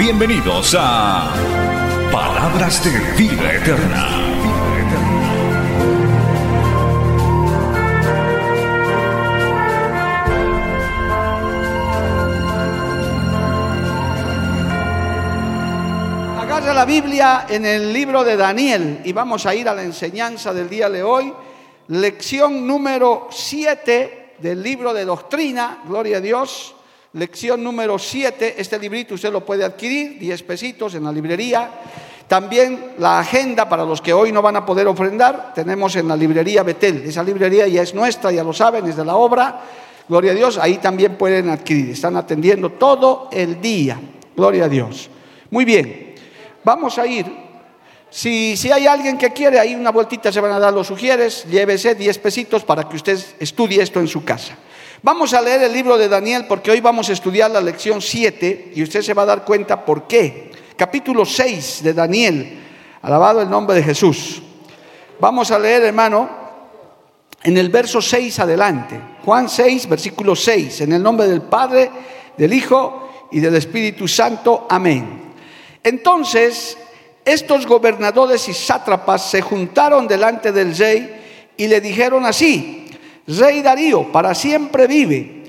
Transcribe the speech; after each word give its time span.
Bienvenidos 0.00 0.74
a 0.78 1.30
Palabras 2.10 2.82
de 2.82 2.90
Vida 3.22 3.52
Eterna. 3.52 4.06
Agarra 16.40 16.72
la 16.72 16.86
Biblia 16.86 17.44
en 17.50 17.66
el 17.66 17.92
libro 17.92 18.24
de 18.24 18.38
Daniel 18.38 19.02
y 19.04 19.12
vamos 19.12 19.44
a 19.44 19.54
ir 19.54 19.68
a 19.68 19.74
la 19.74 19.82
enseñanza 19.82 20.54
del 20.54 20.70
día 20.70 20.88
de 20.88 21.02
hoy. 21.02 21.30
Lección 21.88 22.66
número 22.66 23.28
7 23.30 24.36
del 24.38 24.62
libro 24.62 24.94
de 24.94 25.04
doctrina, 25.04 25.82
gloria 25.86 26.16
a 26.16 26.20
Dios. 26.22 26.74
Lección 27.12 27.64
número 27.64 27.98
7, 27.98 28.54
este 28.56 28.78
librito 28.78 29.14
usted 29.14 29.32
lo 29.32 29.44
puede 29.44 29.64
adquirir, 29.64 30.16
10 30.20 30.42
pesitos 30.44 30.94
en 30.94 31.02
la 31.02 31.10
librería. 31.10 31.68
También 32.28 32.92
la 32.98 33.18
agenda 33.18 33.68
para 33.68 33.84
los 33.84 34.00
que 34.00 34.12
hoy 34.12 34.30
no 34.30 34.40
van 34.40 34.54
a 34.54 34.64
poder 34.64 34.86
ofrendar, 34.86 35.52
tenemos 35.52 35.96
en 35.96 36.06
la 36.06 36.16
librería 36.16 36.62
Betel. 36.62 37.02
Esa 37.04 37.24
librería 37.24 37.66
ya 37.66 37.82
es 37.82 37.94
nuestra, 37.94 38.30
ya 38.30 38.44
lo 38.44 38.52
saben, 38.52 38.86
es 38.86 38.94
de 38.94 39.04
la 39.04 39.16
obra. 39.16 39.60
Gloria 40.08 40.30
a 40.30 40.34
Dios, 40.36 40.56
ahí 40.58 40.78
también 40.78 41.16
pueden 41.16 41.48
adquirir. 41.50 41.90
Están 41.90 42.16
atendiendo 42.16 42.70
todo 42.70 43.28
el 43.32 43.60
día. 43.60 44.00
Gloria 44.36 44.66
a 44.66 44.68
Dios. 44.68 45.10
Muy 45.50 45.64
bien, 45.64 46.14
vamos 46.62 46.96
a 46.96 47.08
ir. 47.08 47.26
Si, 48.08 48.56
si 48.56 48.70
hay 48.70 48.86
alguien 48.86 49.18
que 49.18 49.32
quiere, 49.32 49.58
ahí 49.58 49.74
una 49.74 49.90
vueltita 49.90 50.30
se 50.30 50.40
van 50.40 50.52
a 50.52 50.60
dar 50.60 50.72
los 50.72 50.86
sugieres, 50.86 51.44
llévese 51.50 51.96
10 51.96 52.18
pesitos 52.18 52.62
para 52.62 52.88
que 52.88 52.94
usted 52.94 53.18
estudie 53.40 53.82
esto 53.82 53.98
en 53.98 54.06
su 54.06 54.24
casa. 54.24 54.56
Vamos 55.02 55.32
a 55.32 55.40
leer 55.40 55.62
el 55.62 55.72
libro 55.72 55.96
de 55.96 56.10
Daniel 56.10 56.44
porque 56.46 56.70
hoy 56.70 56.80
vamos 56.82 57.08
a 57.08 57.14
estudiar 57.14 57.50
la 57.50 57.62
lección 57.62 58.02
7 58.02 58.72
y 58.74 58.82
usted 58.82 59.00
se 59.00 59.14
va 59.14 59.22
a 59.22 59.26
dar 59.26 59.44
cuenta 59.46 59.82
por 59.82 60.06
qué. 60.06 60.50
Capítulo 60.76 61.24
6 61.24 61.82
de 61.82 61.94
Daniel, 61.94 62.58
alabado 63.00 63.40
el 63.40 63.48
nombre 63.48 63.76
de 63.76 63.82
Jesús. 63.82 64.42
Vamos 65.18 65.50
a 65.50 65.58
leer, 65.58 65.84
hermano, 65.84 66.28
en 67.42 67.56
el 67.56 67.70
verso 67.70 68.02
6 68.02 68.40
adelante. 68.40 69.00
Juan 69.24 69.48
6, 69.48 69.88
versículo 69.88 70.36
6, 70.36 70.82
en 70.82 70.92
el 70.92 71.02
nombre 71.02 71.26
del 71.28 71.42
Padre, 71.42 71.90
del 72.36 72.52
Hijo 72.52 73.28
y 73.32 73.40
del 73.40 73.56
Espíritu 73.56 74.06
Santo. 74.06 74.66
Amén. 74.68 75.32
Entonces, 75.82 76.76
estos 77.24 77.66
gobernadores 77.66 78.46
y 78.48 78.52
sátrapas 78.52 79.30
se 79.30 79.40
juntaron 79.40 80.06
delante 80.06 80.52
del 80.52 80.76
rey 80.76 81.52
y 81.56 81.68
le 81.68 81.80
dijeron 81.80 82.26
así, 82.26 82.89
Rey 83.26 83.62
Darío, 83.62 84.10
para 84.10 84.34
siempre 84.34 84.86
vive. 84.86 85.40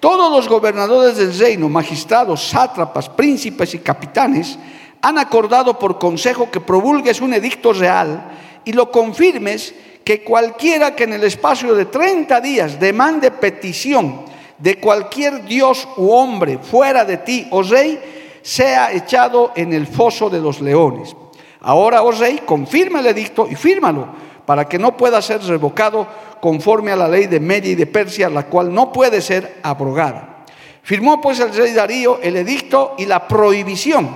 Todos 0.00 0.30
los 0.30 0.48
gobernadores 0.48 1.16
del 1.16 1.36
reino, 1.38 1.68
magistrados, 1.68 2.48
sátrapas, 2.48 3.08
príncipes 3.08 3.74
y 3.74 3.78
capitanes, 3.78 4.58
han 5.02 5.18
acordado 5.18 5.78
por 5.78 5.98
consejo 5.98 6.50
que 6.50 6.60
promulgues 6.60 7.20
un 7.20 7.34
edicto 7.34 7.72
real 7.72 8.30
y 8.64 8.72
lo 8.72 8.90
confirmes 8.90 9.74
que 10.04 10.22
cualquiera 10.22 10.94
que 10.94 11.04
en 11.04 11.14
el 11.14 11.24
espacio 11.24 11.74
de 11.74 11.86
30 11.86 12.40
días 12.40 12.78
demande 12.78 13.30
petición 13.30 14.22
de 14.58 14.78
cualquier 14.78 15.44
dios 15.44 15.88
u 15.96 16.10
hombre 16.10 16.58
fuera 16.58 17.04
de 17.04 17.18
ti, 17.18 17.46
oh 17.50 17.62
rey, 17.62 18.38
sea 18.42 18.92
echado 18.92 19.52
en 19.56 19.72
el 19.72 19.86
foso 19.86 20.30
de 20.30 20.40
los 20.40 20.60
leones. 20.60 21.14
Ahora, 21.60 22.02
oh 22.02 22.12
rey, 22.12 22.42
confirma 22.46 23.00
el 23.00 23.06
edicto 23.06 23.48
y 23.50 23.56
fírmalo 23.56 24.06
para 24.46 24.68
que 24.68 24.78
no 24.78 24.96
pueda 24.96 25.20
ser 25.20 25.42
revocado 25.42 26.06
conforme 26.40 26.92
a 26.92 26.96
la 26.96 27.08
ley 27.08 27.26
de 27.26 27.40
Media 27.40 27.72
y 27.72 27.74
de 27.74 27.86
Persia, 27.86 28.30
la 28.30 28.46
cual 28.46 28.72
no 28.72 28.92
puede 28.92 29.20
ser 29.20 29.58
abrogada. 29.62 30.44
Firmó 30.82 31.20
pues 31.20 31.40
el 31.40 31.52
rey 31.52 31.72
Darío 31.72 32.20
el 32.22 32.36
edicto 32.36 32.94
y 32.96 33.06
la 33.06 33.26
prohibición. 33.26 34.08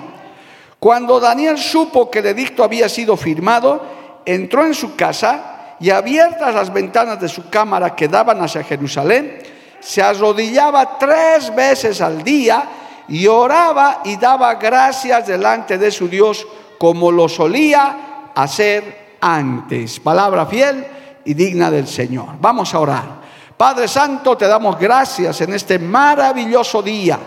Cuando 0.78 1.18
Daniel 1.18 1.58
supo 1.58 2.10
que 2.10 2.20
el 2.20 2.26
edicto 2.26 2.62
había 2.62 2.88
sido 2.88 3.16
firmado, 3.16 3.82
entró 4.24 4.64
en 4.64 4.74
su 4.74 4.94
casa 4.94 5.74
y 5.80 5.90
abiertas 5.90 6.54
las 6.54 6.72
ventanas 6.72 7.20
de 7.20 7.28
su 7.28 7.50
cámara 7.50 7.96
que 7.96 8.06
daban 8.06 8.40
hacia 8.40 8.62
Jerusalén, 8.62 9.42
se 9.80 10.00
arrodillaba 10.00 10.98
tres 10.98 11.54
veces 11.54 12.00
al 12.00 12.22
día 12.22 12.68
y 13.08 13.26
oraba 13.26 14.02
y 14.04 14.16
daba 14.16 14.54
gracias 14.54 15.26
delante 15.26 15.76
de 15.76 15.90
su 15.90 16.08
Dios 16.08 16.46
como 16.78 17.10
lo 17.10 17.28
solía 17.28 18.30
hacer 18.34 19.09
antes. 19.20 20.00
Palabra 20.00 20.46
fiel 20.46 20.86
y 21.24 21.34
digna 21.34 21.70
del 21.70 21.86
Señor. 21.86 22.30
Vamos 22.40 22.74
a 22.74 22.78
orar. 22.78 23.20
Padre 23.56 23.88
Santo, 23.88 24.36
te 24.36 24.46
damos 24.46 24.78
gracias 24.78 25.40
en 25.42 25.52
este 25.52 25.78
maravilloso 25.78 26.82
día. 26.82 27.18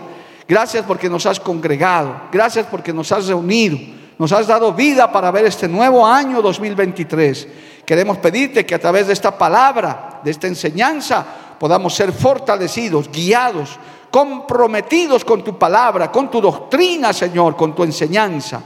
Gracias 0.48 0.84
porque 0.84 1.08
nos 1.08 1.26
has 1.26 1.40
congregado. 1.40 2.22
Gracias 2.32 2.66
porque 2.70 2.92
nos 2.92 3.10
has 3.12 3.26
reunido. 3.26 3.78
Nos 4.18 4.32
has 4.32 4.46
dado 4.46 4.72
vida 4.72 5.10
para 5.10 5.30
ver 5.30 5.46
este 5.46 5.68
nuevo 5.68 6.06
año 6.06 6.42
2023. 6.42 7.48
Queremos 7.84 8.18
pedirte 8.18 8.64
que 8.64 8.74
a 8.74 8.78
través 8.78 9.06
de 9.06 9.12
esta 9.12 9.36
palabra, 9.36 10.20
de 10.22 10.30
esta 10.30 10.46
enseñanza, 10.46 11.24
podamos 11.58 11.94
ser 11.94 12.12
fortalecidos, 12.12 13.10
guiados, 13.10 13.78
comprometidos 14.10 15.24
con 15.24 15.42
tu 15.42 15.58
palabra, 15.58 16.10
con 16.10 16.30
tu 16.30 16.40
doctrina, 16.40 17.12
Señor, 17.12 17.56
con 17.56 17.74
tu 17.74 17.82
enseñanza. 17.82 18.62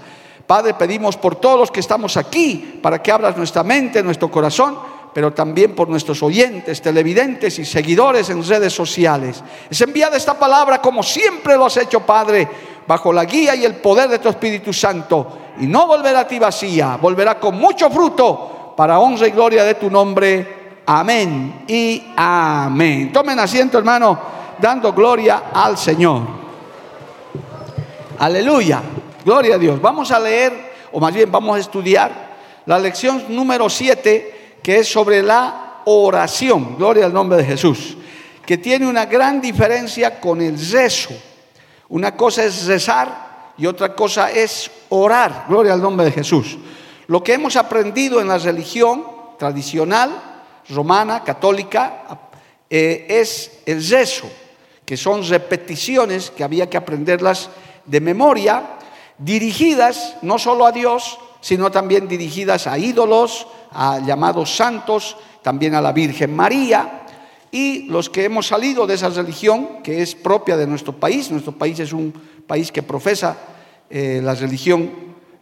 Padre, 0.48 0.72
pedimos 0.72 1.18
por 1.18 1.36
todos 1.36 1.60
los 1.60 1.70
que 1.70 1.80
estamos 1.80 2.16
aquí, 2.16 2.80
para 2.82 3.02
que 3.02 3.12
abras 3.12 3.36
nuestra 3.36 3.62
mente, 3.62 4.02
nuestro 4.02 4.30
corazón, 4.30 4.78
pero 5.12 5.30
también 5.30 5.74
por 5.74 5.90
nuestros 5.90 6.22
oyentes, 6.22 6.80
televidentes 6.80 7.58
y 7.58 7.66
seguidores 7.66 8.30
en 8.30 8.42
redes 8.42 8.72
sociales. 8.72 9.44
Es 9.68 9.78
enviada 9.82 10.16
esta 10.16 10.38
palabra 10.38 10.80
como 10.80 11.02
siempre 11.02 11.54
lo 11.54 11.66
has 11.66 11.76
hecho, 11.76 12.00
Padre, 12.00 12.48
bajo 12.86 13.12
la 13.12 13.26
guía 13.26 13.54
y 13.56 13.66
el 13.66 13.74
poder 13.74 14.08
de 14.08 14.20
tu 14.20 14.30
Espíritu 14.30 14.72
Santo. 14.72 15.38
Y 15.60 15.66
no 15.66 15.86
volverá 15.86 16.20
a 16.20 16.26
ti 16.26 16.38
vacía, 16.38 16.96
volverá 16.96 17.38
con 17.38 17.54
mucho 17.58 17.90
fruto 17.90 18.72
para 18.74 19.00
honra 19.00 19.28
y 19.28 19.32
gloria 19.32 19.64
de 19.64 19.74
tu 19.74 19.90
nombre. 19.90 20.80
Amén 20.86 21.64
y 21.68 22.06
amén. 22.16 23.12
Tomen 23.12 23.38
asiento, 23.38 23.76
hermano, 23.76 24.18
dando 24.58 24.94
gloria 24.94 25.42
al 25.52 25.76
Señor. 25.76 26.22
Aleluya. 28.18 28.82
Gloria 29.24 29.56
a 29.56 29.58
Dios. 29.58 29.80
Vamos 29.80 30.10
a 30.10 30.20
leer, 30.20 30.52
o 30.92 31.00
más 31.00 31.12
bien 31.12 31.30
vamos 31.30 31.56
a 31.56 31.60
estudiar 31.60 32.28
la 32.66 32.78
lección 32.78 33.24
número 33.28 33.68
7, 33.68 34.58
que 34.62 34.78
es 34.78 34.88
sobre 34.88 35.22
la 35.22 35.82
oración. 35.86 36.76
Gloria 36.76 37.06
al 37.06 37.12
nombre 37.12 37.38
de 37.38 37.44
Jesús. 37.44 37.96
Que 38.46 38.58
tiene 38.58 38.86
una 38.86 39.06
gran 39.06 39.40
diferencia 39.40 40.20
con 40.20 40.40
el 40.40 40.58
rezo. 40.70 41.10
Una 41.88 42.16
cosa 42.16 42.44
es 42.44 42.66
rezar 42.66 43.52
y 43.58 43.66
otra 43.66 43.94
cosa 43.94 44.30
es 44.30 44.70
orar. 44.90 45.46
Gloria 45.48 45.72
al 45.72 45.82
nombre 45.82 46.06
de 46.06 46.12
Jesús. 46.12 46.56
Lo 47.08 47.22
que 47.22 47.34
hemos 47.34 47.56
aprendido 47.56 48.20
en 48.20 48.28
la 48.28 48.38
religión 48.38 49.04
tradicional, 49.38 50.10
romana, 50.68 51.24
católica, 51.24 52.20
eh, 52.70 53.06
es 53.08 53.62
el 53.66 53.86
rezo, 53.88 54.30
que 54.84 54.96
son 54.96 55.26
repeticiones 55.26 56.30
que 56.30 56.44
había 56.44 56.68
que 56.68 56.76
aprenderlas 56.76 57.50
de 57.86 58.00
memoria 58.00 58.77
dirigidas 59.18 60.16
no 60.22 60.38
solo 60.38 60.66
a 60.66 60.72
Dios, 60.72 61.18
sino 61.40 61.70
también 61.70 62.08
dirigidas 62.08 62.66
a 62.66 62.78
ídolos, 62.78 63.46
a 63.70 64.00
llamados 64.00 64.56
santos, 64.56 65.16
también 65.42 65.74
a 65.74 65.80
la 65.80 65.92
Virgen 65.92 66.34
María. 66.34 67.02
Y 67.50 67.84
los 67.88 68.10
que 68.10 68.24
hemos 68.24 68.46
salido 68.46 68.86
de 68.86 68.94
esa 68.94 69.08
religión, 69.08 69.82
que 69.82 70.02
es 70.02 70.14
propia 70.14 70.56
de 70.56 70.66
nuestro 70.66 70.92
país, 70.92 71.30
nuestro 71.30 71.52
país 71.52 71.78
es 71.80 71.92
un 71.92 72.12
país 72.46 72.70
que 72.72 72.82
profesa 72.82 73.36
eh, 73.90 74.20
la 74.22 74.34
religión 74.34 74.90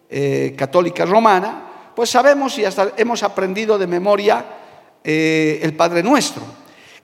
eh, 0.09 0.55
católica 0.57 1.05
romana, 1.05 1.93
pues 1.97 2.11
sabemos 2.11 2.57
y 2.59 2.65
hasta 2.65 2.93
hemos 2.97 3.23
aprendido 3.23 3.79
de 3.79 3.87
memoria 3.87 4.45
eh, 5.03 5.59
el 5.63 5.75
Padre 5.75 6.03
Nuestro, 6.03 6.43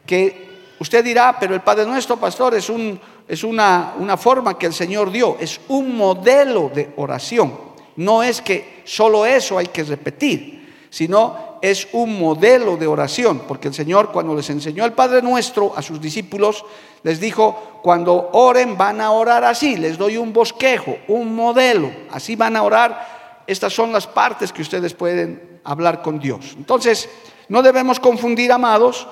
que 0.06 0.74
usted 0.78 1.04
dirá, 1.04 1.36
pero 1.40 1.54
el 1.54 1.62
Padre 1.62 1.86
Nuestro, 1.86 2.16
pastor, 2.18 2.54
es 2.54 2.68
un 2.68 3.00
es 3.28 3.44
una, 3.44 3.94
una 3.98 4.16
forma 4.16 4.58
que 4.58 4.66
el 4.66 4.72
Señor 4.72 5.10
dio, 5.10 5.36
es 5.38 5.60
un 5.68 5.96
modelo 5.96 6.70
de 6.74 6.92
oración. 6.96 7.52
No 7.96 8.22
es 8.22 8.40
que 8.40 8.82
solo 8.84 9.26
eso 9.26 9.58
hay 9.58 9.66
que 9.66 9.84
repetir, 9.84 10.86
sino 10.90 11.52
es 11.62 11.88
un 11.92 12.18
modelo 12.18 12.76
de 12.76 12.88
oración, 12.88 13.42
porque 13.46 13.68
el 13.68 13.74
Señor 13.74 14.10
cuando 14.10 14.34
les 14.34 14.50
enseñó 14.50 14.84
el 14.84 14.92
Padre 14.92 15.22
Nuestro 15.22 15.72
a 15.76 15.80
sus 15.80 16.00
discípulos, 16.00 16.64
les 17.04 17.20
dijo, 17.20 17.80
cuando 17.82 18.30
oren 18.32 18.76
van 18.76 19.00
a 19.00 19.12
orar 19.12 19.44
así, 19.44 19.76
les 19.76 19.96
doy 19.96 20.16
un 20.16 20.32
bosquejo, 20.32 20.96
un 21.06 21.34
modelo, 21.36 21.90
así 22.10 22.34
van 22.34 22.56
a 22.56 22.64
orar, 22.64 23.42
estas 23.46 23.72
son 23.72 23.92
las 23.92 24.06
partes 24.06 24.52
que 24.52 24.62
ustedes 24.62 24.92
pueden 24.94 25.60
hablar 25.64 26.02
con 26.02 26.18
Dios. 26.18 26.54
Entonces, 26.56 27.08
no 27.48 27.62
debemos 27.62 28.00
confundir, 28.00 28.50
amados, 28.50 29.06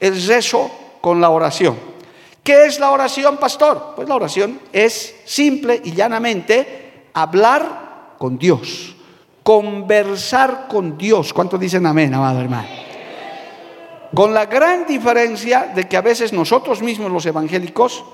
el 0.00 0.26
rezo 0.26 0.70
con 1.00 1.20
la 1.20 1.30
oración. 1.30 1.91
¿Qué 2.42 2.66
es 2.66 2.80
la 2.80 2.90
oración, 2.90 3.36
pastor? 3.36 3.92
Pues 3.94 4.08
la 4.08 4.16
oración 4.16 4.60
es 4.72 5.14
simple 5.24 5.80
y 5.84 5.92
llanamente 5.92 7.06
hablar 7.14 8.14
con 8.18 8.36
Dios, 8.36 8.96
conversar 9.44 10.66
con 10.68 10.98
Dios. 10.98 11.32
¿Cuántos 11.32 11.60
dicen 11.60 11.86
amén, 11.86 12.12
amado 12.12 12.40
hermano? 12.40 12.68
Con 14.12 14.34
la 14.34 14.46
gran 14.46 14.86
diferencia 14.86 15.72
de 15.74 15.88
que 15.88 15.96
a 15.96 16.02
veces 16.02 16.32
nosotros 16.32 16.82
mismos 16.82 17.12
los 17.12 17.24
evangélicos, 17.26 18.04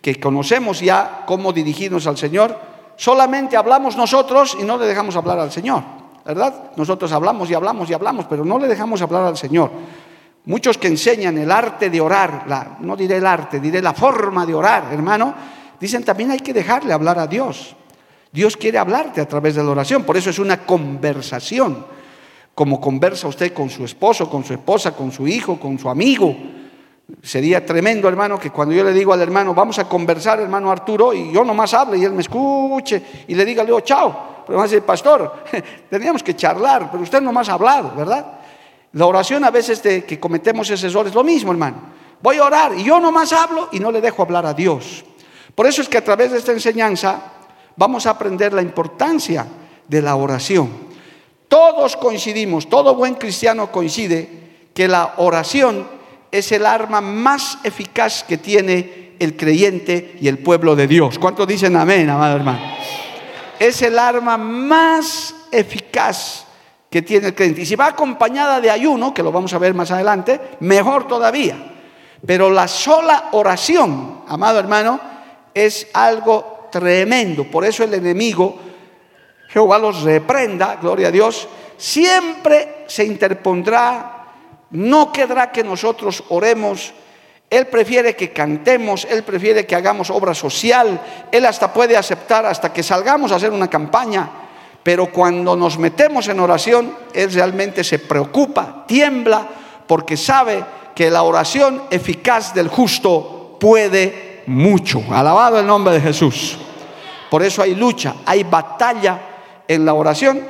que 0.00 0.20
conocemos 0.20 0.80
ya 0.80 1.24
cómo 1.26 1.52
dirigirnos 1.52 2.06
al 2.06 2.16
Señor, 2.16 2.56
solamente 2.96 3.56
hablamos 3.56 3.96
nosotros 3.96 4.56
y 4.58 4.62
no 4.62 4.78
le 4.78 4.86
dejamos 4.86 5.16
hablar 5.16 5.40
al 5.40 5.50
Señor, 5.50 5.82
¿verdad? 6.24 6.70
Nosotros 6.76 7.10
hablamos 7.12 7.50
y 7.50 7.54
hablamos 7.54 7.90
y 7.90 7.94
hablamos, 7.94 8.26
pero 8.26 8.44
no 8.44 8.58
le 8.58 8.68
dejamos 8.68 9.02
hablar 9.02 9.24
al 9.24 9.36
Señor. 9.36 9.70
Muchos 10.44 10.78
que 10.78 10.88
enseñan 10.88 11.36
el 11.36 11.50
arte 11.50 11.90
de 11.90 12.00
orar, 12.00 12.76
no 12.80 12.96
diré 12.96 13.16
el 13.16 13.26
arte, 13.26 13.60
diré 13.60 13.82
la 13.82 13.92
forma 13.92 14.46
de 14.46 14.54
orar, 14.54 14.88
hermano, 14.92 15.34
dicen 15.78 16.02
también 16.04 16.30
hay 16.30 16.40
que 16.40 16.54
dejarle 16.54 16.92
hablar 16.92 17.18
a 17.18 17.26
Dios. 17.26 17.76
Dios 18.32 18.56
quiere 18.56 18.78
hablarte 18.78 19.20
a 19.20 19.28
través 19.28 19.54
de 19.54 19.62
la 19.62 19.70
oración, 19.70 20.04
por 20.04 20.16
eso 20.16 20.30
es 20.30 20.38
una 20.38 20.64
conversación, 20.64 21.84
como 22.54 22.80
conversa 22.80 23.28
usted 23.28 23.52
con 23.52 23.70
su 23.70 23.84
esposo, 23.84 24.28
con 24.28 24.44
su 24.44 24.54
esposa, 24.54 24.92
con 24.92 25.12
su 25.12 25.28
hijo, 25.28 25.60
con 25.60 25.78
su 25.78 25.88
amigo. 25.88 26.36
Sería 27.22 27.64
tremendo, 27.64 28.08
hermano, 28.08 28.38
que 28.38 28.50
cuando 28.50 28.74
yo 28.74 28.84
le 28.84 28.92
digo 28.92 29.12
al 29.12 29.20
hermano, 29.22 29.54
vamos 29.54 29.78
a 29.78 29.88
conversar, 29.88 30.40
hermano 30.40 30.70
Arturo, 30.70 31.14
y 31.14 31.32
yo 31.32 31.44
nomás 31.44 31.72
hable 31.72 31.98
y 31.98 32.04
él 32.04 32.12
me 32.12 32.20
escuche 32.20 33.02
y 33.26 33.34
le 33.34 33.44
diga, 33.44 33.62
le 33.62 33.68
digo, 33.68 33.80
chao. 33.80 34.44
Pero 34.46 34.60
a 34.60 34.62
decir, 34.62 34.82
pastor, 34.82 35.44
teníamos 35.90 36.22
que 36.22 36.34
charlar, 36.34 36.90
pero 36.90 37.02
usted 37.02 37.20
nomás 37.20 37.48
ha 37.48 37.54
hablado, 37.54 37.92
¿verdad? 37.94 38.37
La 38.92 39.06
oración 39.06 39.44
a 39.44 39.50
veces 39.50 39.82
de 39.82 40.04
que 40.04 40.18
cometemos 40.18 40.70
ese 40.70 40.86
error 40.86 41.06
es 41.06 41.14
lo 41.14 41.24
mismo, 41.24 41.52
hermano. 41.52 41.98
Voy 42.22 42.36
a 42.36 42.44
orar 42.44 42.74
y 42.76 42.84
yo 42.84 42.98
nomás 43.00 43.32
hablo 43.32 43.68
y 43.72 43.80
no 43.80 43.92
le 43.92 44.00
dejo 44.00 44.22
hablar 44.22 44.46
a 44.46 44.54
Dios. 44.54 45.04
Por 45.54 45.66
eso 45.66 45.82
es 45.82 45.88
que 45.88 45.98
a 45.98 46.04
través 46.04 46.32
de 46.32 46.38
esta 46.38 46.52
enseñanza 46.52 47.20
vamos 47.76 48.06
a 48.06 48.10
aprender 48.10 48.52
la 48.52 48.62
importancia 48.62 49.46
de 49.86 50.02
la 50.02 50.16
oración. 50.16 50.88
Todos 51.48 51.96
coincidimos, 51.96 52.68
todo 52.68 52.94
buen 52.94 53.14
cristiano 53.14 53.70
coincide 53.70 54.28
que 54.74 54.88
la 54.88 55.14
oración 55.16 55.86
es 56.30 56.52
el 56.52 56.66
arma 56.66 57.00
más 57.00 57.58
eficaz 57.64 58.22
que 58.22 58.36
tiene 58.36 59.14
el 59.18 59.36
creyente 59.36 60.16
y 60.20 60.28
el 60.28 60.38
pueblo 60.38 60.76
de 60.76 60.86
Dios. 60.86 61.18
¿Cuántos 61.18 61.46
dicen 61.46 61.76
amén, 61.76 62.08
amado 62.10 62.36
hermano? 62.36 62.60
Es 63.58 63.82
el 63.82 63.98
arma 63.98 64.36
más 64.36 65.34
eficaz 65.50 66.46
que 66.90 67.02
tiene 67.02 67.28
el 67.28 67.34
creyente. 67.34 67.62
Y 67.62 67.66
si 67.66 67.76
va 67.76 67.86
acompañada 67.86 68.60
de 68.60 68.70
ayuno, 68.70 69.12
que 69.12 69.22
lo 69.22 69.32
vamos 69.32 69.52
a 69.52 69.58
ver 69.58 69.74
más 69.74 69.90
adelante, 69.90 70.40
mejor 70.60 71.06
todavía. 71.06 71.56
Pero 72.24 72.50
la 72.50 72.66
sola 72.66 73.28
oración, 73.32 74.22
amado 74.26 74.58
hermano, 74.58 75.00
es 75.54 75.88
algo 75.92 76.68
tremendo. 76.70 77.44
Por 77.44 77.64
eso 77.64 77.84
el 77.84 77.94
enemigo, 77.94 78.58
Jehová 79.48 79.78
los 79.78 80.02
reprenda, 80.02 80.76
gloria 80.76 81.08
a 81.08 81.12
Dios, 81.12 81.48
siempre 81.76 82.84
se 82.86 83.04
interpondrá, 83.04 84.26
no 84.70 85.12
quedará 85.12 85.52
que 85.52 85.62
nosotros 85.62 86.24
oremos. 86.30 86.92
Él 87.50 87.66
prefiere 87.66 88.16
que 88.16 88.32
cantemos, 88.32 89.06
Él 89.08 89.22
prefiere 89.22 89.66
que 89.66 89.74
hagamos 89.74 90.10
obra 90.10 90.34
social, 90.34 91.00
Él 91.30 91.46
hasta 91.46 91.72
puede 91.72 91.96
aceptar 91.96 92.44
hasta 92.46 92.72
que 92.72 92.82
salgamos 92.82 93.32
a 93.32 93.36
hacer 93.36 93.52
una 93.52 93.68
campaña 93.68 94.47
pero 94.88 95.12
cuando 95.12 95.54
nos 95.54 95.78
metemos 95.78 96.28
en 96.28 96.40
oración, 96.40 96.94
Él 97.12 97.30
realmente 97.30 97.84
se 97.84 97.98
preocupa, 97.98 98.86
tiembla, 98.88 99.46
porque 99.86 100.16
sabe 100.16 100.64
que 100.94 101.10
la 101.10 101.24
oración 101.24 101.82
eficaz 101.90 102.54
del 102.54 102.68
justo 102.68 103.58
puede 103.60 104.44
mucho. 104.46 105.04
Alabado 105.10 105.60
el 105.60 105.66
nombre 105.66 105.92
de 105.92 106.00
Jesús. 106.00 106.56
Por 107.30 107.42
eso 107.42 107.60
hay 107.60 107.74
lucha, 107.74 108.14
hay 108.24 108.44
batalla 108.44 109.20
en 109.68 109.84
la 109.84 109.92
oración. 109.92 110.40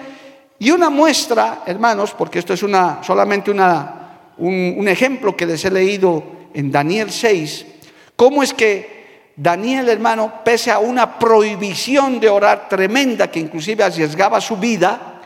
Y 0.60 0.70
una 0.70 0.88
muestra, 0.88 1.64
hermanos, 1.66 2.14
porque 2.16 2.38
esto 2.38 2.54
es 2.54 2.62
una, 2.62 3.02
solamente 3.02 3.50
una, 3.50 4.20
un, 4.36 4.76
un 4.78 4.86
ejemplo 4.86 5.36
que 5.36 5.46
les 5.46 5.64
he 5.64 5.70
leído 5.72 6.22
en 6.54 6.70
Daniel 6.70 7.10
6, 7.10 7.66
cómo 8.14 8.44
es 8.44 8.54
que 8.54 8.97
Daniel, 9.40 9.88
hermano, 9.88 10.42
pese 10.44 10.72
a 10.72 10.80
una 10.80 11.16
prohibición 11.16 12.18
de 12.18 12.28
orar 12.28 12.68
tremenda 12.68 13.30
que 13.30 13.38
inclusive 13.38 13.84
arriesgaba 13.84 14.40
su 14.40 14.56
vida, 14.56 15.20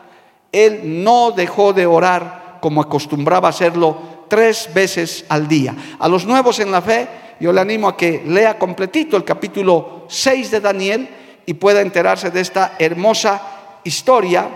él 0.52 1.02
no 1.02 1.30
dejó 1.30 1.72
de 1.72 1.86
orar 1.86 2.58
como 2.60 2.82
acostumbraba 2.82 3.48
hacerlo 3.48 4.26
tres 4.28 4.68
veces 4.74 5.24
al 5.30 5.48
día. 5.48 5.74
A 5.98 6.08
los 6.08 6.26
nuevos 6.26 6.58
en 6.58 6.70
la 6.70 6.82
fe, 6.82 7.08
yo 7.40 7.54
le 7.54 7.62
animo 7.62 7.88
a 7.88 7.96
que 7.96 8.22
lea 8.26 8.58
completito 8.58 9.16
el 9.16 9.24
capítulo 9.24 10.04
6 10.08 10.50
de 10.50 10.60
Daniel 10.60 11.08
y 11.46 11.54
pueda 11.54 11.80
enterarse 11.80 12.30
de 12.30 12.42
esta 12.42 12.74
hermosa 12.78 13.40
historia 13.82 14.46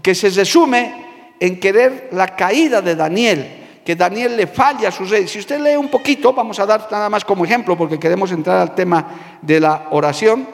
que 0.00 0.14
se 0.14 0.30
resume 0.30 1.34
en 1.38 1.60
querer 1.60 2.08
la 2.12 2.34
caída 2.34 2.80
de 2.80 2.96
Daniel 2.96 3.65
que 3.86 3.94
Daniel 3.94 4.36
le 4.36 4.48
falla 4.48 4.88
a 4.88 4.92
su 4.92 5.04
rey. 5.04 5.28
Si 5.28 5.38
usted 5.38 5.60
lee 5.60 5.76
un 5.76 5.86
poquito, 5.88 6.32
vamos 6.32 6.58
a 6.58 6.66
dar 6.66 6.88
nada 6.90 7.08
más 7.08 7.24
como 7.24 7.44
ejemplo, 7.44 7.78
porque 7.78 8.00
queremos 8.00 8.32
entrar 8.32 8.60
al 8.60 8.74
tema 8.74 9.38
de 9.40 9.60
la 9.60 9.86
oración. 9.92 10.44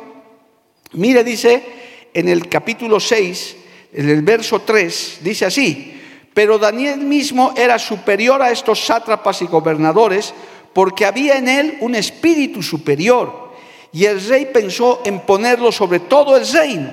Mire, 0.93 1.25
dice 1.25 2.11
en 2.12 2.29
el 2.29 2.46
capítulo 2.50 3.00
6, 3.00 3.56
en 3.94 4.11
el 4.11 4.20
verso 4.20 4.61
3, 4.61 5.20
dice 5.23 5.46
así, 5.46 5.99
pero 6.34 6.58
Daniel 6.58 7.00
mismo 7.00 7.55
era 7.56 7.79
superior 7.79 8.43
a 8.43 8.50
estos 8.50 8.84
sátrapas 8.84 9.40
y 9.40 9.46
gobernadores, 9.46 10.35
porque 10.75 11.06
había 11.06 11.38
en 11.38 11.49
él 11.49 11.78
un 11.81 11.94
espíritu 11.94 12.62
superior, 12.62 13.55
y 13.93 14.05
el 14.05 14.23
rey 14.26 14.50
pensó 14.52 15.00
en 15.06 15.20
ponerlo 15.20 15.73
sobre 15.73 16.00
todo 16.00 16.37
el 16.37 16.46
reino. 16.46 16.90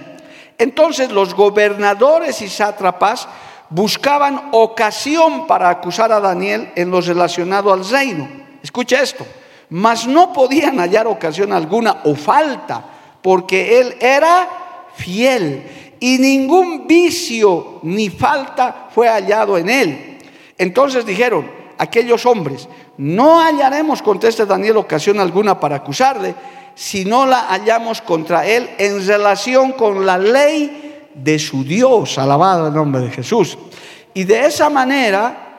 Entonces 0.57 1.11
los 1.11 1.33
gobernadores 1.33 2.41
y 2.41 2.47
sátrapas 2.47 3.27
buscaban 3.69 4.49
ocasión 4.51 5.47
para 5.47 5.69
acusar 5.69 6.11
a 6.11 6.19
Daniel 6.19 6.71
en 6.75 6.89
lo 6.89 7.01
relacionado 7.01 7.71
al 7.71 7.87
reino. 7.87 8.27
Escucha 8.63 9.01
esto, 9.01 9.25
mas 9.69 10.07
no 10.07 10.33
podían 10.33 10.79
hallar 10.79 11.07
ocasión 11.07 11.53
alguna 11.53 12.01
o 12.05 12.15
falta, 12.15 12.83
porque 13.21 13.79
él 13.79 13.95
era 13.99 14.49
fiel 14.95 15.95
y 15.99 16.17
ningún 16.17 16.87
vicio 16.87 17.79
ni 17.83 18.09
falta 18.09 18.87
fue 18.93 19.07
hallado 19.07 19.57
en 19.57 19.69
él. 19.69 20.17
Entonces 20.57 21.05
dijeron 21.05 21.49
aquellos 21.77 22.25
hombres, 22.25 22.67
no 22.97 23.39
hallaremos 23.39 24.01
contra 24.01 24.29
este 24.29 24.45
Daniel 24.45 24.77
ocasión 24.77 25.19
alguna 25.19 25.59
para 25.59 25.77
acusarle, 25.77 26.35
si 26.75 27.05
no 27.05 27.25
la 27.25 27.47
hallamos 27.49 28.01
contra 28.01 28.45
él 28.45 28.69
en 28.77 29.05
relación 29.05 29.73
con 29.73 30.05
la 30.05 30.17
ley 30.17 30.88
de 31.23 31.39
su 31.39 31.63
Dios, 31.63 32.17
alabado 32.17 32.67
el 32.67 32.73
nombre 32.73 33.01
de 33.01 33.11
Jesús. 33.11 33.57
Y 34.13 34.23
de 34.23 34.45
esa 34.45 34.69
manera 34.69 35.49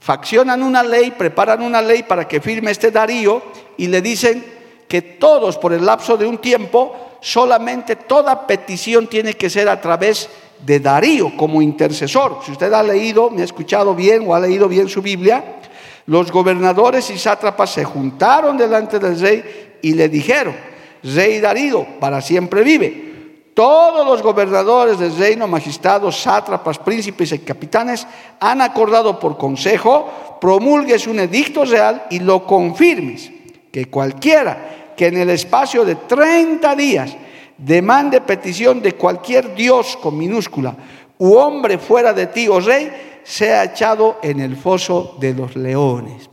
faccionan 0.00 0.62
una 0.62 0.82
ley, 0.82 1.12
preparan 1.12 1.62
una 1.62 1.80
ley 1.80 2.02
para 2.02 2.26
que 2.26 2.40
firme 2.40 2.70
este 2.70 2.90
Darío 2.90 3.42
y 3.76 3.86
le 3.86 4.02
dicen 4.02 4.44
que 4.88 5.02
todos 5.02 5.58
por 5.58 5.72
el 5.72 5.86
lapso 5.86 6.16
de 6.16 6.26
un 6.26 6.38
tiempo, 6.38 7.16
solamente 7.20 7.96
toda 7.96 8.46
petición 8.46 9.06
tiene 9.06 9.34
que 9.34 9.48
ser 9.48 9.68
a 9.68 9.80
través 9.80 10.28
de 10.64 10.80
Darío 10.80 11.36
como 11.36 11.62
intercesor. 11.62 12.40
Si 12.44 12.52
usted 12.52 12.72
ha 12.72 12.82
leído, 12.82 13.30
me 13.30 13.42
ha 13.42 13.44
escuchado 13.44 13.94
bien 13.94 14.24
o 14.26 14.34
ha 14.34 14.40
leído 14.40 14.68
bien 14.68 14.88
su 14.88 15.00
Biblia, 15.00 15.60
los 16.06 16.32
gobernadores 16.32 17.08
y 17.10 17.18
sátrapas 17.18 17.70
se 17.70 17.84
juntaron 17.84 18.56
delante 18.56 18.98
del 18.98 19.18
rey 19.20 19.78
y 19.82 19.94
le 19.94 20.08
dijeron, 20.08 20.54
rey 21.02 21.40
Darío, 21.40 21.86
para 22.00 22.20
siempre 22.20 22.62
vive 22.62 23.11
todos 23.54 24.06
los 24.06 24.22
gobernadores 24.22 24.98
del 24.98 25.16
reino, 25.16 25.46
magistrados, 25.46 26.20
sátrapas, 26.20 26.78
príncipes 26.78 27.32
y 27.32 27.38
capitanes 27.40 28.06
han 28.40 28.60
acordado 28.62 29.18
por 29.18 29.36
consejo, 29.36 30.38
promulgues 30.40 31.06
un 31.06 31.20
edicto 31.20 31.64
real 31.64 32.06
y 32.10 32.20
lo 32.20 32.46
confirmes, 32.46 33.30
que 33.70 33.86
cualquiera 33.86 34.94
que 34.96 35.06
en 35.06 35.18
el 35.18 35.30
espacio 35.30 35.84
de 35.84 35.96
30 35.96 36.74
días 36.76 37.16
demande 37.58 38.20
petición 38.20 38.80
de 38.80 38.92
cualquier 38.94 39.54
Dios 39.54 39.96
con 40.02 40.16
minúscula 40.16 40.74
u 41.18 41.34
hombre 41.34 41.78
fuera 41.78 42.12
de 42.12 42.26
ti, 42.26 42.48
oh 42.48 42.58
rey, 42.58 42.90
sea 43.22 43.64
echado 43.64 44.18
en 44.22 44.40
el 44.40 44.56
foso 44.56 45.16
de 45.20 45.34
los 45.34 45.54
leones. 45.54 46.28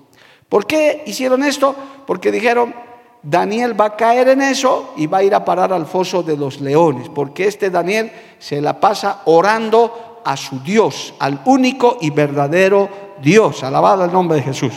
¿Por 0.47 0.65
qué 0.65 1.03
hicieron 1.05 1.43
esto? 1.43 1.75
Porque 2.07 2.31
dijeron, 2.31 2.73
Daniel 3.21 3.79
va 3.79 3.85
a 3.85 3.95
caer 3.95 4.29
en 4.29 4.41
eso 4.41 4.93
y 4.95 5.07
va 5.07 5.19
a 5.19 5.23
ir 5.23 5.35
a 5.35 5.43
parar 5.43 5.73
al 5.73 5.85
foso 5.85 6.23
de 6.23 6.37
los 6.37 6.61
leones, 6.61 7.09
porque 7.09 7.47
este 7.47 7.69
Daniel 7.69 8.11
se 8.39 8.61
la 8.61 8.79
pasa 8.79 9.21
orando 9.25 10.21
a 10.23 10.37
su 10.37 10.59
Dios, 10.61 11.13
al 11.19 11.41
único 11.45 11.97
y 12.01 12.09
verdadero 12.11 12.89
Dios. 13.21 13.63
Alabado 13.63 14.05
el 14.05 14.11
nombre 14.11 14.37
de 14.37 14.43
Jesús. 14.43 14.73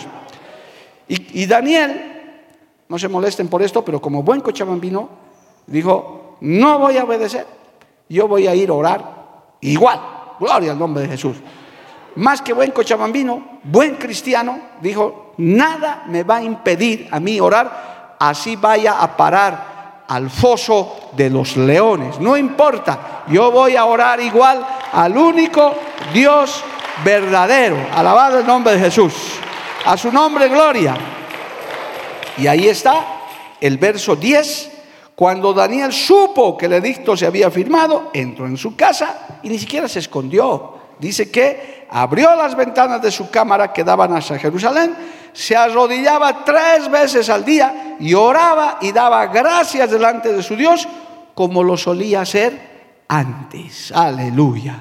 Y, 1.09 1.43
y 1.43 1.47
Daniel, 1.47 2.13
no 2.89 2.99
se 2.99 3.09
molesten 3.09 3.49
por 3.49 3.63
esto, 3.63 3.85
pero 3.85 4.01
como 4.01 4.23
buen 4.23 4.41
cochabambino, 4.41 5.09
dijo, 5.67 6.37
no 6.41 6.79
voy 6.79 6.97
a 6.97 7.05
obedecer, 7.05 7.47
yo 8.09 8.27
voy 8.27 8.47
a 8.47 8.55
ir 8.55 8.71
a 8.71 8.75
orar 8.75 9.23
igual. 9.61 10.01
Gloria 10.41 10.73
al 10.73 10.79
nombre 10.79 11.05
de 11.05 11.11
Jesús. 11.11 11.37
Más 12.17 12.43
que 12.43 12.53
buen 12.53 12.73
cochabambino, 12.73 13.61
buen 13.63 13.95
cristiano, 13.97 14.59
dijo, 14.81 15.35
nada 15.39 16.05
me 16.09 16.25
va 16.25 16.37
a 16.37 16.43
impedir 16.43 17.09
a 17.11 17.21
mí 17.21 17.41
orar, 17.41 17.92
así 18.29 18.57
vaya 18.57 19.01
a 19.01 19.17
parar 19.17 20.05
al 20.07 20.31
foso 20.31 21.11
de 21.13 21.29
los 21.29 21.57
leones. 21.57 22.21
No 22.21 22.37
importa, 22.37 23.25
yo 23.29 23.51
voy 23.51 23.77
a 23.77 23.85
orar 23.85 24.21
igual 24.21 24.65
al 24.93 25.17
único 25.17 25.75
Dios 26.13 26.63
verdadero. 27.05 27.77
Alabado 27.95 28.39
el 28.39 28.47
nombre 28.47 28.75
de 28.75 28.81
Jesús. 28.81 29.15
A 29.85 29.97
su 29.97 30.13
nombre, 30.13 30.49
gloria. 30.49 30.97
Y 32.39 32.47
ahí 32.47 32.69
está 32.69 32.95
el 33.61 33.79
verso 33.79 34.15
10. 34.15 34.71
Cuando 35.17 35.53
Daniel 35.53 35.93
supo 35.93 36.57
que 36.57 36.67
el 36.67 36.75
edicto 36.75 37.17
se 37.17 37.27
había 37.27 37.51
firmado, 37.51 38.11
entró 38.13 38.47
en 38.47 38.57
su 38.57 38.77
casa 38.77 39.41
y 39.43 39.49
ni 39.49 39.59
siquiera 39.59 39.89
se 39.89 39.99
escondió. 39.99 40.82
Dice 41.03 41.33
que 41.33 41.89
abrió 41.91 42.33
las 42.37 42.55
ventanas 42.55 43.03
de 43.03 43.11
su 43.11 43.29
cámara 43.29 43.73
que 43.73 43.83
daban 43.83 44.15
hacia 44.15 44.39
Jerusalén, 44.39 44.95
se 45.33 45.57
arrodillaba 45.57 46.45
tres 46.45 46.89
veces 46.89 47.29
al 47.29 47.45
día 47.45 47.97
y 47.99 48.15
oraba 48.15 48.79
y 48.81 48.93
daba 48.93 49.27
gracias 49.27 49.91
delante 49.91 50.33
de 50.33 50.45
su 50.45 50.55
Dios 50.55 50.87
como 51.35 51.65
lo 51.65 51.77
solía 51.77 52.21
hacer 52.21 53.03
antes. 53.09 53.91
Aleluya. 53.91 54.81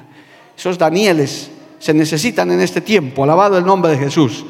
Esos 0.56 0.78
Danieles 0.78 1.50
se 1.80 1.92
necesitan 1.92 2.52
en 2.52 2.60
este 2.60 2.82
tiempo, 2.82 3.24
alabado 3.24 3.58
el 3.58 3.66
nombre 3.66 3.90
de 3.90 3.98
Jesús. 3.98 4.46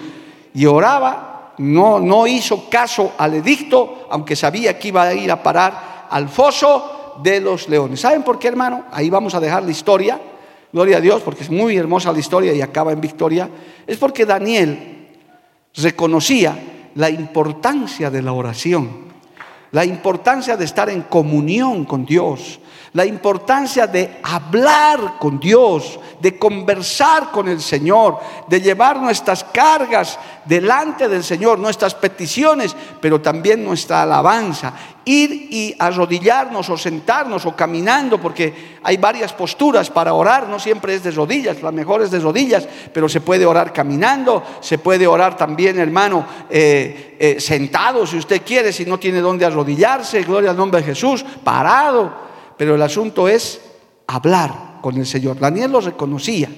Y 0.53 0.67
oraba, 0.67 1.55
no, 1.57 2.01
no 2.01 2.27
hizo 2.27 2.69
caso 2.69 3.15
al 3.17 3.33
edicto, 3.33 4.09
aunque 4.11 4.37
sabía 4.37 4.79
que 4.79 4.89
iba 4.89 5.05
a 5.05 5.15
ir 5.15 5.33
a 5.33 5.43
parar 5.43 6.09
al 6.11 6.29
foso 6.29 7.15
de 7.23 7.41
los 7.41 7.71
leones. 7.71 7.99
¿Saben 7.99 8.23
por 8.23 8.39
qué, 8.39 8.49
hermano? 8.49 8.85
Ahí 8.93 9.09
vamos 9.09 9.35
a 9.35 9.41
dejar 9.41 9.63
la 9.63 9.71
historia. 9.71 10.21
Gloria 10.73 10.97
a 10.97 11.01
Dios, 11.01 11.23
porque 11.23 11.43
es 11.43 11.51
muy 11.51 11.77
hermosa 11.77 12.13
la 12.13 12.19
historia 12.19 12.55
y 12.55 12.63
acaba 12.63 12.93
en 12.93 13.01
victoria. 13.01 13.49
Es 13.87 13.99
porque 13.99 14.25
Daniel 14.25 15.09
reconocía 15.75 16.91
la 16.95 17.11
importancia 17.11 18.11
de 18.11 18.23
la 18.23 18.33
oración, 18.33 18.91
la 19.71 19.85
importancia 19.85 20.57
de 20.57 20.65
estar 20.65 20.89
en 20.89 21.03
comunión 21.03 21.85
con 21.85 22.07
Dios, 22.07 22.59
la 22.95 23.07
importancia 23.07 23.87
de 23.87 24.19
hablar 24.23 25.15
con 25.19 25.41
Dios, 25.41 25.99
de 26.21 26.39
conversar 26.39 27.31
con 27.31 27.49
el 27.49 27.61
Señor, 27.61 28.19
de 28.49 28.61
llevar 28.61 29.01
nuestras 29.01 29.45
cargas 29.45 30.19
delante 30.45 31.09
del 31.09 31.25
Señor, 31.25 31.59
nuestras 31.59 31.95
peticiones, 31.95 32.77
pero 33.01 33.21
también 33.21 33.65
nuestra 33.65 34.03
alabanza. 34.03 34.75
Ir 35.05 35.31
y 35.51 35.75
arrodillarnos 35.79 36.69
o 36.71 36.77
sentarnos 36.77 37.45
o 37.47 37.57
caminando, 37.57 38.21
porque 38.21 38.79
hay 38.83 38.97
varias 38.97 39.33
posturas 39.33 39.91
para 39.91 40.15
orar, 40.15 40.49
no 40.49 40.59
siempre 40.59 40.95
es 40.95 41.03
de 41.03 41.11
rodillas, 41.11 41.63
la 41.63 41.73
mejor 41.73 42.03
es 42.03 42.11
de 42.11 42.21
rodillas, 42.21 42.69
pero 42.93 43.09
se 43.09 43.21
puede 43.21 43.45
orar 43.45 43.73
caminando, 43.73 44.43
se 44.61 44.79
puede 44.79 45.07
orar 45.07 45.37
también, 45.37 45.79
hermano, 45.79 46.25
eh, 46.49 47.17
eh, 47.19 47.41
sentado 47.41 48.07
si 48.07 48.17
usted 48.17 48.43
quiere, 48.43 48.73
si 48.73 48.85
no 48.85 48.99
tiene 48.99 49.21
dónde 49.21 49.45
arrodillarse, 49.45 50.23
gloria 50.23 50.51
al 50.51 50.57
nombre 50.57 50.81
de 50.81 50.87
Jesús, 50.87 51.25
parado 51.43 52.33
pero 52.63 52.77
el 52.77 52.83
asunto 52.83 53.27
es 53.27 53.61
hablar 54.07 54.79
con 54.81 54.97
el 54.97 55.05
Señor. 55.05 55.39
Daniel 55.39 55.73
lo 55.73 55.81
reconocía 55.81 56.49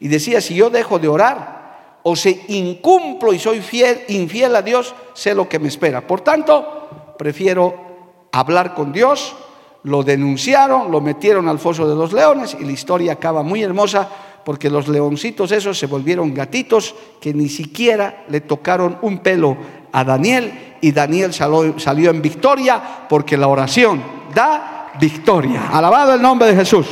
y 0.00 0.08
decía, 0.08 0.40
si 0.40 0.54
yo 0.54 0.70
dejo 0.70 0.98
de 0.98 1.06
orar 1.06 1.98
o 2.02 2.16
se 2.16 2.44
incumplo 2.48 3.32
y 3.34 3.38
soy 3.38 3.60
fiel, 3.60 4.00
infiel 4.08 4.56
a 4.56 4.62
Dios, 4.62 4.94
sé 5.12 5.34
lo 5.34 5.50
que 5.50 5.58
me 5.58 5.68
espera. 5.68 6.06
Por 6.06 6.22
tanto, 6.22 7.14
prefiero 7.18 7.89
hablar 8.32 8.74
con 8.74 8.92
Dios. 8.92 9.34
Lo 9.82 10.02
denunciaron, 10.02 10.90
lo 10.90 11.00
metieron 11.00 11.48
al 11.48 11.58
foso 11.58 11.88
de 11.88 11.94
los 11.94 12.12
leones 12.12 12.56
y 12.58 12.64
la 12.64 12.72
historia 12.72 13.12
acaba 13.14 13.42
muy 13.42 13.62
hermosa 13.62 14.08
porque 14.44 14.70
los 14.70 14.88
leoncitos 14.88 15.52
esos 15.52 15.78
se 15.78 15.86
volvieron 15.86 16.34
gatitos 16.34 16.94
que 17.20 17.32
ni 17.32 17.48
siquiera 17.48 18.24
le 18.28 18.40
tocaron 18.40 18.98
un 19.02 19.18
pelo 19.18 19.56
a 19.92 20.04
Daniel 20.04 20.76
y 20.80 20.92
Daniel 20.92 21.32
salió, 21.32 22.10
en 22.10 22.22
victoria 22.22 23.06
porque 23.08 23.36
la 23.36 23.48
oración 23.48 24.02
da 24.34 24.92
victoria. 24.98 25.68
Alabado 25.72 26.14
el 26.14 26.22
nombre 26.22 26.48
de 26.48 26.56
Jesús. 26.56 26.86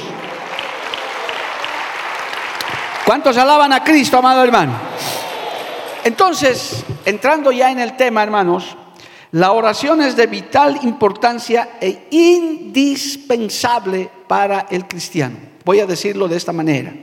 ¿Cuántos 3.05 3.37
alaban 3.39 3.73
a 3.73 3.83
Cristo, 3.83 4.19
amado 4.19 4.45
hermano? 4.45 4.73
Entonces, 6.05 6.85
entrando 7.05 7.51
ya 7.51 7.71
en 7.71 7.81
el 7.81 7.97
tema, 7.97 8.23
hermanos, 8.23 8.77
la 9.33 9.53
oración 9.53 10.01
es 10.01 10.17
de 10.17 10.27
vital 10.27 10.81
importancia 10.83 11.77
e 11.81 12.09
indispensable 12.11 14.11
para 14.27 14.67
el 14.71 14.89
cristiano. 14.89 15.37
Voy 15.65 15.81
a 15.81 15.87
decirlo 15.87 16.29
de 16.29 16.37
esta 16.37 16.53
manera. 16.53 16.95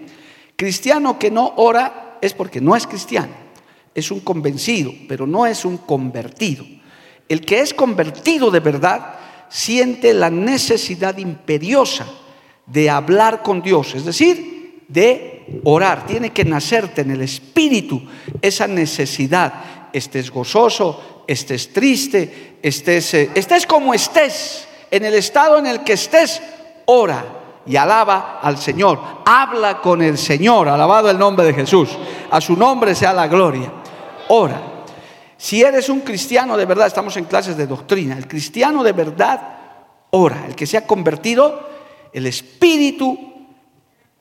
Cristiano 0.55 1.19
que 1.19 1.29
no 1.29 1.53
ora 1.57 2.17
es 2.21 2.33
porque 2.33 2.61
no 2.61 2.75
es 2.75 2.87
cristiano. 2.87 3.33
Es 3.93 4.09
un 4.09 4.21
convencido, 4.21 4.91
pero 5.07 5.27
no 5.27 5.45
es 5.45 5.65
un 5.65 5.77
convertido. 5.77 6.65
El 7.29 7.41
que 7.41 7.59
es 7.59 7.73
convertido 7.73 8.49
de 8.49 8.59
verdad 8.59 9.15
siente 9.49 10.13
la 10.13 10.29
necesidad 10.29 11.17
imperiosa 11.17 12.07
de 12.65 12.89
hablar 12.89 13.43
con 13.43 13.61
Dios, 13.61 13.93
es 13.93 14.05
decir, 14.05 14.83
de 14.87 15.61
orar. 15.63 16.07
Tiene 16.07 16.31
que 16.31 16.43
nacerte 16.43 17.01
en 17.01 17.11
el 17.11 17.21
espíritu 17.21 18.01
esa 18.41 18.67
necesidad. 18.67 19.89
Estés 19.93 20.31
gozoso, 20.31 21.14
estés 21.27 21.71
triste, 21.73 22.57
estés, 22.61 23.13
eh, 23.13 23.29
estés 23.35 23.65
como 23.65 23.93
estés, 23.93 24.67
en 24.91 25.05
el 25.05 25.13
estado 25.15 25.57
en 25.57 25.67
el 25.67 25.83
que 25.83 25.93
estés, 25.93 26.41
ora 26.85 27.25
y 27.65 27.75
alaba 27.75 28.39
al 28.41 28.57
Señor. 28.57 28.99
Habla 29.25 29.81
con 29.81 30.01
el 30.01 30.17
Señor, 30.17 30.67
alabado 30.67 31.09
el 31.09 31.17
nombre 31.17 31.45
de 31.45 31.53
Jesús. 31.53 31.89
A 32.29 32.39
su 32.39 32.55
nombre 32.55 32.93
sea 32.95 33.13
la 33.13 33.27
gloria. 33.27 33.71
Ora. 34.29 34.61
Si 35.37 35.61
eres 35.61 35.89
un 35.89 36.01
cristiano 36.01 36.55
de 36.55 36.65
verdad, 36.65 36.87
estamos 36.87 37.17
en 37.17 37.25
clases 37.25 37.57
de 37.57 37.67
doctrina, 37.67 38.17
el 38.17 38.27
cristiano 38.27 38.83
de 38.83 38.93
verdad 38.93 39.55
ora, 40.11 40.45
el 40.47 40.55
que 40.55 40.65
se 40.65 40.77
ha 40.77 40.87
convertido, 40.87 41.69
el 42.13 42.25
Espíritu 42.25 43.17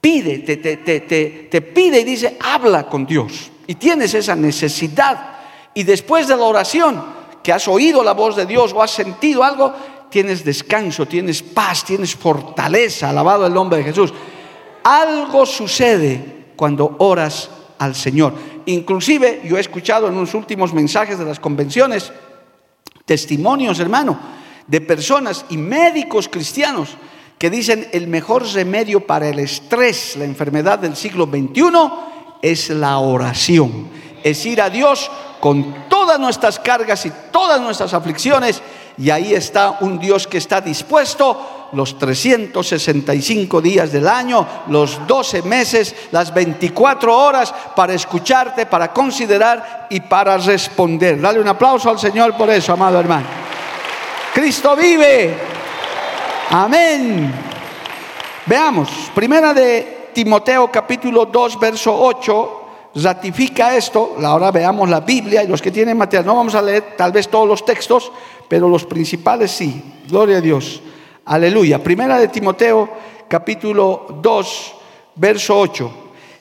pide, 0.01 0.41
te, 0.41 0.57
te, 0.57 1.63
pide 1.63 2.01
y 2.01 2.05
dice, 2.05 2.37
habla 2.41 2.87
con 2.89 3.07
Dios. 3.07 3.51
Y 3.67 3.77
tienes 3.77 4.13
esa 4.15 4.35
necesidad. 4.35 5.33
Y 5.75 5.83
después 5.83 6.29
de 6.29 6.37
la 6.37 6.45
oración, 6.45 7.03
que 7.43 7.53
has 7.53 7.69
oído 7.69 8.03
la 8.03 8.13
voz 8.13 8.37
de 8.37 8.47
Dios 8.47 8.73
o 8.73 8.83
has 8.83 8.91
sentido 8.91 9.45
algo, 9.45 9.75
tienes 10.09 10.45
descanso, 10.45 11.07
tienes 11.07 11.43
paz, 11.43 11.85
tienes 11.85 12.15
fortaleza, 12.15 13.11
alabado 13.11 13.47
el 13.47 13.53
nombre 13.53 13.79
de 13.79 13.85
Jesús. 13.85 14.15
Algo 14.85 15.45
sucede 15.45 16.53
cuando 16.57 16.97
oras 16.99 17.51
al 17.79 17.95
Señor. 17.95 18.35
Inclusive 18.67 19.43
yo 19.45 19.57
he 19.57 19.61
escuchado 19.61 20.09
en 20.09 20.15
unos 20.15 20.35
últimos 20.35 20.73
mensajes 20.73 21.19
de 21.19 21.25
las 21.25 21.41
convenciones 21.41 22.13
testimonios, 23.05 23.81
hermano, 23.81 24.19
de 24.67 24.81
personas 24.81 25.45
y 25.51 25.57
médicos 25.57 26.29
cristianos 26.29 26.97
que 27.39 27.51
dicen 27.51 27.89
el 27.93 28.07
mejor 28.07 28.47
remedio 28.53 29.07
para 29.07 29.29
el 29.29 29.39
estrés, 29.39 30.17
la 30.17 30.25
enfermedad 30.25 30.79
del 30.79 30.97
siglo 30.97 31.27
XXI, 31.27 31.91
es 32.41 32.71
la 32.71 32.99
oración. 32.99 33.89
Es 34.23 34.47
ir 34.47 34.63
a 34.63 34.71
Dios 34.71 35.11
con 35.45 35.91
todas 35.91 36.19
nuestras 36.19 36.59
cargas 36.59 37.05
y 37.05 37.13
todas 37.31 37.61
nuestras 37.61 37.93
aflicciones 37.93 38.63
y 38.97 39.11
ahí 39.11 39.35
está 39.35 39.77
un 39.83 39.99
Dios 39.99 40.27
que 40.27 40.39
está 40.39 40.63
dispuesto 40.63 41.69
los 41.73 41.99
365 41.99 43.61
días 43.61 43.93
del 43.93 44.09
año, 44.09 44.47
los 44.69 45.07
12 45.07 45.43
meses, 45.43 45.95
las 46.13 46.33
24 46.33 47.15
horas 47.15 47.53
para 47.77 47.93
escucharte, 47.93 48.65
para 48.65 48.91
considerar 48.91 49.87
y 49.91 50.01
para 50.01 50.39
responder. 50.39 51.21
Dale 51.21 51.41
un 51.41 51.49
aplauso 51.49 51.91
al 51.91 51.99
Señor 51.99 52.35
por 52.39 52.49
eso, 52.49 52.73
amado 52.73 52.99
hermano. 52.99 53.27
Cristo 54.33 54.75
vive. 54.75 55.37
Amén. 56.53 57.35
Veamos, 58.47 58.89
primera 59.15 59.53
de 59.53 60.09
Timoteo 60.15 60.73
capítulo 60.73 61.27
2, 61.27 61.61
verso 61.61 61.95
8 61.95 62.64
ratifica 62.95 63.77
esto. 63.77 64.17
Ahora 64.23 64.51
veamos 64.51 64.89
la 64.89 65.01
Biblia 65.01 65.43
y 65.43 65.49
los 65.49 65.61
que 65.61 65.71
tienen 65.71 65.97
material. 65.97 66.27
No 66.27 66.37
vamos 66.37 66.55
a 66.55 66.63
leer 66.63 66.95
tal 66.97 67.13
vez 67.13 67.29
todos 67.29 67.49
los 67.49 67.65
textos, 67.65 68.13
pero 68.49 68.69
los 68.69 68.85
principales 68.85 69.51
sí. 69.51 69.83
Gloria 70.09 70.39
a 70.39 70.41
Dios. 70.41 70.81
Aleluya. 71.25 71.83
Primera 71.83 72.19
de 72.19 72.29
Timoteo, 72.29 72.89
capítulo 73.29 74.19
2, 74.23 74.75
verso 75.17 75.59
8. 75.59 75.91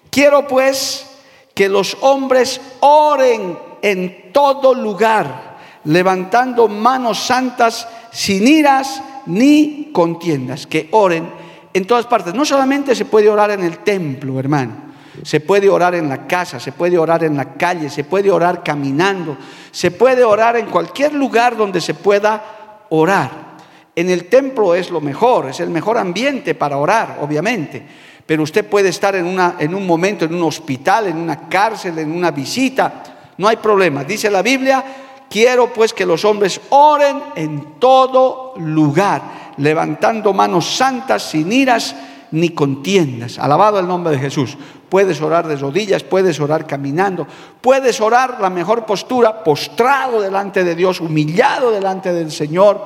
Quiero 0.09 0.47
pues 0.47 1.07
que 1.53 1.69
los 1.69 1.97
hombres 2.01 2.59
oren 2.81 3.57
en 3.81 4.31
todo 4.31 4.73
lugar, 4.73 5.57
levantando 5.85 6.67
manos 6.67 7.19
santas 7.19 7.87
sin 8.11 8.47
iras 8.47 9.01
ni 9.25 9.89
contiendas, 9.91 10.67
que 10.67 10.87
oren 10.91 11.29
en 11.73 11.87
todas 11.87 12.05
partes. 12.05 12.33
No 12.33 12.45
solamente 12.45 12.95
se 12.95 13.05
puede 13.05 13.29
orar 13.29 13.51
en 13.51 13.63
el 13.63 13.79
templo, 13.79 14.39
hermano. 14.39 14.92
Se 15.21 15.39
puede 15.39 15.69
orar 15.69 15.93
en 15.93 16.09
la 16.09 16.25
casa, 16.25 16.59
se 16.59 16.71
puede 16.71 16.97
orar 16.97 17.23
en 17.23 17.37
la 17.37 17.53
calle, 17.53 17.89
se 17.89 18.03
puede 18.03 18.31
orar 18.31 18.63
caminando, 18.63 19.37
se 19.71 19.91
puede 19.91 20.23
orar 20.23 20.57
en 20.57 20.65
cualquier 20.65 21.13
lugar 21.13 21.55
donde 21.55 21.79
se 21.79 21.93
pueda 21.93 22.85
orar. 22.89 23.53
En 23.95 24.09
el 24.09 24.25
templo 24.25 24.73
es 24.73 24.89
lo 24.89 24.99
mejor, 25.01 25.49
es 25.49 25.59
el 25.59 25.69
mejor 25.69 25.99
ambiente 25.99 26.55
para 26.55 26.77
orar, 26.77 27.19
obviamente. 27.21 27.85
Pero 28.25 28.41
usted 28.43 28.65
puede 28.65 28.89
estar 28.89 29.15
en, 29.15 29.25
una, 29.25 29.55
en 29.59 29.75
un 29.75 29.85
momento 29.85 30.25
en 30.25 30.33
un 30.33 30.43
hospital, 30.43 31.07
en 31.07 31.17
una 31.17 31.47
cárcel, 31.47 31.99
en 31.99 32.11
una 32.11 32.31
visita. 32.31 33.03
No 33.37 33.47
hay 33.47 33.57
problema. 33.57 34.03
Dice 34.03 34.31
la 34.31 34.41
Biblia, 34.41 34.83
quiero 35.29 35.71
pues 35.71 35.93
que 35.93 36.05
los 36.05 36.25
hombres 36.25 36.59
oren 36.69 37.21
en 37.35 37.79
todo 37.79 38.53
lugar, 38.57 39.21
levantando 39.57 40.33
manos 40.33 40.75
santas 40.75 41.23
sin 41.29 41.51
iras 41.51 41.95
ni 42.33 42.49
contiendas. 42.49 43.37
Alabado 43.37 43.79
el 43.79 43.87
nombre 43.87 44.13
de 44.13 44.19
Jesús. 44.19 44.57
Puedes 44.89 45.21
orar 45.21 45.47
de 45.47 45.55
rodillas, 45.55 46.03
puedes 46.03 46.39
orar 46.39 46.65
caminando, 46.65 47.27
puedes 47.61 48.01
orar 48.01 48.39
la 48.41 48.49
mejor 48.49 48.85
postura, 48.85 49.43
postrado 49.43 50.19
delante 50.19 50.63
de 50.63 50.75
Dios, 50.75 50.99
humillado 50.99 51.71
delante 51.71 52.11
del 52.11 52.31
Señor. 52.31 52.85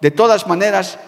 De 0.00 0.12
todas 0.12 0.46
maneras, 0.46 0.98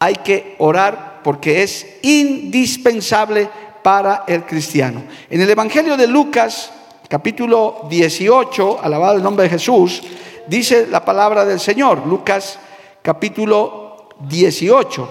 hay 0.00 0.16
que 0.16 0.56
orar 0.58 1.20
porque 1.22 1.62
es 1.62 1.86
indispensable 2.02 3.48
para 3.84 4.24
el 4.26 4.44
cristiano. 4.44 5.04
En 5.30 5.40
el 5.40 5.50
Evangelio 5.50 5.96
de 5.96 6.08
Lucas, 6.08 6.72
capítulo 7.08 7.86
18, 7.88 8.80
alabado 8.82 9.16
el 9.16 9.22
nombre 9.22 9.44
de 9.44 9.50
Jesús, 9.50 10.02
dice 10.48 10.88
la 10.88 11.04
palabra 11.04 11.44
del 11.44 11.60
Señor. 11.60 12.04
Lucas 12.04 12.58
capítulo 13.00 14.08
18. 14.28 15.08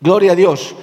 Gloria 0.00 0.32
a 0.32 0.36
Dios. 0.36 0.74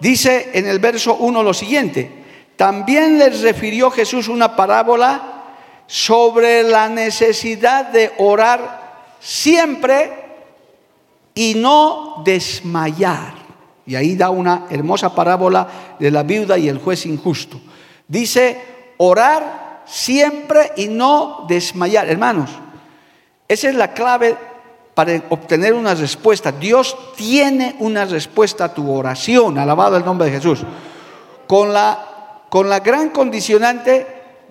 Dice 0.00 0.50
en 0.54 0.66
el 0.66 0.78
verso 0.78 1.16
1 1.16 1.42
lo 1.42 1.54
siguiente, 1.54 2.10
también 2.56 3.18
les 3.18 3.42
refirió 3.42 3.90
Jesús 3.90 4.28
una 4.28 4.56
parábola 4.56 5.44
sobre 5.86 6.62
la 6.62 6.88
necesidad 6.88 7.86
de 7.86 8.12
orar 8.18 9.14
siempre 9.20 10.10
y 11.34 11.54
no 11.54 12.22
desmayar. 12.24 13.34
Y 13.86 13.94
ahí 13.94 14.16
da 14.16 14.30
una 14.30 14.66
hermosa 14.70 15.14
parábola 15.14 15.68
de 15.98 16.10
la 16.10 16.22
viuda 16.22 16.58
y 16.58 16.68
el 16.68 16.78
juez 16.78 17.06
injusto. 17.06 17.60
Dice, 18.08 18.60
orar 18.96 19.82
siempre 19.86 20.72
y 20.76 20.88
no 20.88 21.44
desmayar. 21.48 22.08
Hermanos, 22.08 22.50
esa 23.46 23.68
es 23.68 23.74
la 23.76 23.92
clave 23.92 24.36
para 24.96 25.22
obtener 25.28 25.74
una 25.74 25.94
respuesta. 25.94 26.50
Dios 26.50 26.96
tiene 27.16 27.76
una 27.80 28.06
respuesta 28.06 28.64
a 28.64 28.72
tu 28.72 28.90
oración, 28.90 29.58
alabado 29.58 29.98
el 29.98 30.06
nombre 30.06 30.30
de 30.30 30.36
Jesús, 30.38 30.60
con 31.46 31.70
la, 31.74 32.42
con 32.48 32.70
la 32.70 32.80
gran 32.80 33.10
condicionante 33.10 34.06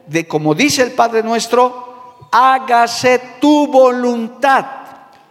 de, 0.05 0.27
como 0.27 0.53
dice 0.53 0.83
el 0.83 0.91
Padre 0.91 1.23
nuestro, 1.23 2.27
hágase 2.31 3.19
tu 3.41 3.65
voluntad, 3.65 4.63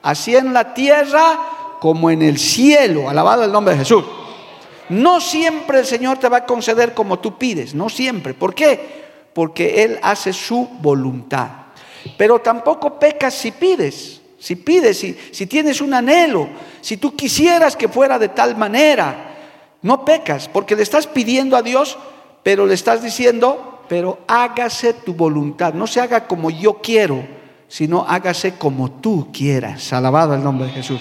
así 0.02 0.34
en 0.34 0.52
la 0.52 0.74
tierra 0.74 1.76
como 1.78 2.10
en 2.10 2.20
el 2.20 2.36
cielo, 2.36 3.08
alabado 3.08 3.44
el 3.44 3.52
nombre 3.52 3.74
de 3.74 3.78
Jesús. 3.78 4.04
No 4.88 5.20
siempre 5.20 5.78
el 5.78 5.86
Señor 5.86 6.18
te 6.18 6.28
va 6.28 6.38
a 6.38 6.44
conceder 6.44 6.92
como 6.92 7.20
tú 7.20 7.38
pides, 7.38 7.72
no 7.72 7.88
siempre. 7.88 8.34
¿Por 8.34 8.52
qué? 8.52 9.04
Porque 9.32 9.84
Él 9.84 9.96
hace 10.02 10.32
su 10.32 10.68
voluntad. 10.80 11.50
Pero 12.18 12.40
tampoco 12.40 12.98
pecas 12.98 13.34
si 13.34 13.52
pides. 13.52 14.23
Si 14.44 14.56
pides, 14.56 14.98
si, 14.98 15.46
tienes 15.46 15.80
un 15.80 15.94
anhelo, 15.94 16.50
si 16.82 16.98
tú 16.98 17.16
quisieras 17.16 17.76
que 17.76 17.88
fuera 17.88 18.18
de 18.18 18.28
tal 18.28 18.58
manera, 18.58 19.34
no 19.80 20.04
pecas, 20.04 20.50
porque 20.52 20.76
le 20.76 20.82
estás 20.82 21.06
pidiendo 21.06 21.56
a 21.56 21.62
Dios, 21.62 21.96
pero 22.42 22.66
le 22.66 22.74
estás 22.74 23.02
diciendo, 23.02 23.80
pero 23.88 24.18
hágase 24.28 24.92
tu 24.92 25.14
voluntad, 25.14 25.72
no 25.72 25.86
se 25.86 26.02
haga 26.02 26.26
como 26.26 26.50
yo 26.50 26.74
quiero, 26.82 27.26
sino 27.68 28.04
hágase 28.06 28.56
como 28.56 28.90
tú 28.90 29.32
quieras. 29.32 29.90
Alabado 29.94 30.34
el 30.34 30.44
nombre 30.44 30.66
de 30.66 30.72
Jesús. 30.74 31.00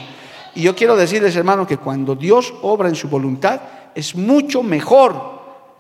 Y 0.55 0.61
yo 0.61 0.73
quiero 0.73 0.95
decirles, 0.95 1.35
hermano, 1.35 1.67
que 1.67 1.75
cuando 1.75 2.15
Dios 2.15 2.53
obra 2.61 2.87
en 2.87 2.95
su 2.95 3.09
voluntad, 3.09 3.59
es 3.93 4.15
mucho 4.15 4.63
mejor 4.63 5.33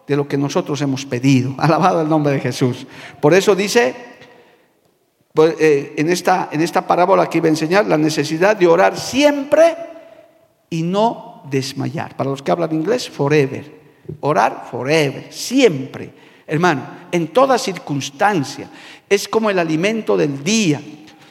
de 0.05 0.17
lo 0.17 0.27
que 0.27 0.37
nosotros 0.37 0.81
hemos 0.81 1.05
pedido. 1.05 1.55
Alabado 1.57 2.01
el 2.01 2.09
nombre 2.09 2.33
de 2.33 2.41
Jesús. 2.41 2.85
Por 3.21 3.33
eso 3.33 3.55
dice, 3.55 4.12
en, 5.35 6.09
esta, 6.09 6.49
en 6.51 6.61
esta 6.61 6.85
parábola 6.85 7.29
que 7.29 7.39
iba 7.39 7.47
a 7.47 7.49
enseñar, 7.49 7.85
la 7.87 7.97
necesidad 7.97 8.55
de 8.55 8.67
orar 8.67 8.97
siempre 8.97 9.75
y 10.69 10.83
no 10.83 11.43
desmayar. 11.49 12.15
Para 12.15 12.29
los 12.29 12.41
que 12.41 12.51
hablan 12.51 12.73
inglés, 12.73 13.09
forever. 13.09 13.81
Orar 14.19 14.67
forever, 14.69 15.31
siempre. 15.31 16.13
Hermano, 16.45 16.85
en 17.11 17.29
toda 17.29 17.57
circunstancia. 17.57 18.69
Es 19.09 19.27
como 19.27 19.49
el 19.49 19.59
alimento 19.59 20.17
del 20.17 20.43
día. 20.43 20.81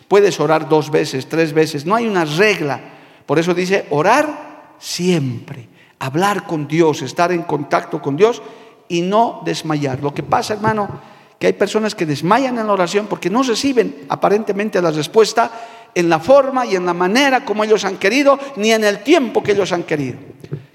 Puedes 0.08 0.40
orar 0.40 0.68
dos 0.68 0.90
veces, 0.90 1.28
tres 1.28 1.52
veces. 1.52 1.86
No 1.86 1.94
hay 1.94 2.06
una 2.06 2.24
regla. 2.24 2.80
Por 3.26 3.38
eso 3.38 3.54
dice, 3.54 3.86
orar 3.90 4.74
siempre. 4.78 5.68
Hablar 6.00 6.46
con 6.46 6.66
Dios, 6.66 7.02
estar 7.02 7.30
en 7.30 7.42
contacto 7.42 8.02
con 8.02 8.16
Dios 8.16 8.42
y 8.88 9.02
no 9.02 9.42
desmayar. 9.44 10.02
Lo 10.02 10.12
que 10.12 10.24
pasa, 10.24 10.54
hermano, 10.54 10.88
que 11.42 11.48
hay 11.48 11.54
personas 11.54 11.96
que 11.96 12.06
desmayan 12.06 12.56
en 12.56 12.68
la 12.68 12.72
oración 12.72 13.08
porque 13.08 13.28
no 13.28 13.42
reciben 13.42 14.04
aparentemente 14.08 14.80
la 14.80 14.92
respuesta 14.92 15.50
en 15.92 16.08
la 16.08 16.20
forma 16.20 16.64
y 16.64 16.76
en 16.76 16.86
la 16.86 16.94
manera 16.94 17.44
como 17.44 17.64
ellos 17.64 17.84
han 17.84 17.96
querido, 17.96 18.38
ni 18.54 18.70
en 18.70 18.84
el 18.84 19.02
tiempo 19.02 19.42
que 19.42 19.50
ellos 19.50 19.72
han 19.72 19.82
querido. 19.82 20.18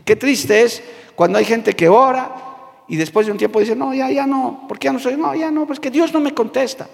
Qué 0.03 0.17
triste 0.17 0.63
es 0.63 0.84
cuando 1.15 1.38
hay 1.38 1.45
gente 1.45 1.71
que 1.71 1.88
ora 1.88 2.84
y 2.89 2.97
después 2.97 3.25
de 3.27 3.32
un 3.32 3.38
tiempo 3.38 3.62
dice, 3.62 3.77
no, 3.77 3.93
ya, 3.93 4.12
ya 4.12 4.27
no, 4.27 4.65
¿por 4.67 4.77
qué 4.77 4.88
ya 4.88 4.91
no 4.91 4.99
soy? 4.99 5.15
No, 5.15 5.34
ya 5.34 5.49
no, 5.51 5.65
pues 5.65 5.80
que 5.80 5.89
Dios 5.89 6.12
no 6.12 6.19
me 6.19 6.34
contesta. 6.34 6.86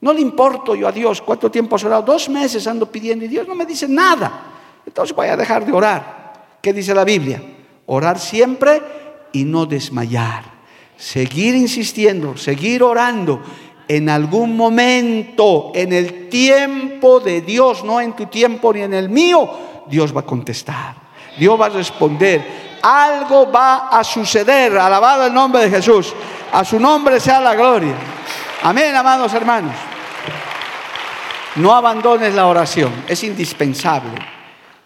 No 0.00 0.12
le 0.12 0.20
importo 0.20 0.74
yo 0.74 0.88
a 0.88 0.90
Dios 0.90 1.22
cuánto 1.22 1.48
tiempo 1.48 1.76
has 1.76 1.84
orado. 1.84 2.02
Dos 2.02 2.28
meses 2.28 2.66
ando 2.66 2.90
pidiendo 2.90 3.24
y 3.24 3.28
Dios 3.28 3.46
no 3.46 3.54
me 3.54 3.66
dice 3.66 3.86
nada. 3.86 4.82
Entonces 4.84 5.14
voy 5.14 5.28
a 5.28 5.36
dejar 5.36 5.64
de 5.64 5.70
orar. 5.70 6.58
¿Qué 6.60 6.72
dice 6.72 6.92
la 6.92 7.04
Biblia? 7.04 7.40
Orar 7.86 8.18
siempre 8.18 8.82
y 9.30 9.44
no 9.44 9.64
desmayar 9.64 10.55
seguir 10.96 11.54
insistiendo, 11.54 12.36
seguir 12.36 12.82
orando, 12.82 13.42
en 13.88 14.08
algún 14.08 14.56
momento, 14.56 15.70
en 15.74 15.92
el 15.92 16.28
tiempo 16.28 17.20
de 17.20 17.40
Dios, 17.40 17.84
no 17.84 18.00
en 18.00 18.14
tu 18.16 18.26
tiempo 18.26 18.72
ni 18.72 18.80
en 18.80 18.94
el 18.94 19.08
mío, 19.08 19.48
Dios 19.86 20.14
va 20.14 20.20
a 20.20 20.26
contestar. 20.26 20.94
Dios 21.38 21.60
va 21.60 21.66
a 21.66 21.70
responder. 21.70 22.66
Algo 22.82 23.50
va 23.50 23.88
a 23.88 24.02
suceder. 24.02 24.76
Alabado 24.76 25.26
el 25.26 25.34
nombre 25.34 25.62
de 25.62 25.70
Jesús. 25.70 26.12
A 26.52 26.64
su 26.64 26.80
nombre 26.80 27.20
sea 27.20 27.40
la 27.40 27.54
gloria. 27.54 27.94
Amén, 28.62 28.94
amados 28.94 29.32
hermanos. 29.34 29.74
No 31.56 31.74
abandones 31.74 32.34
la 32.34 32.46
oración. 32.46 32.92
Es 33.06 33.22
indispensable. 33.22 34.14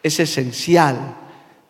Es 0.02 0.20
esencial. 0.20 1.16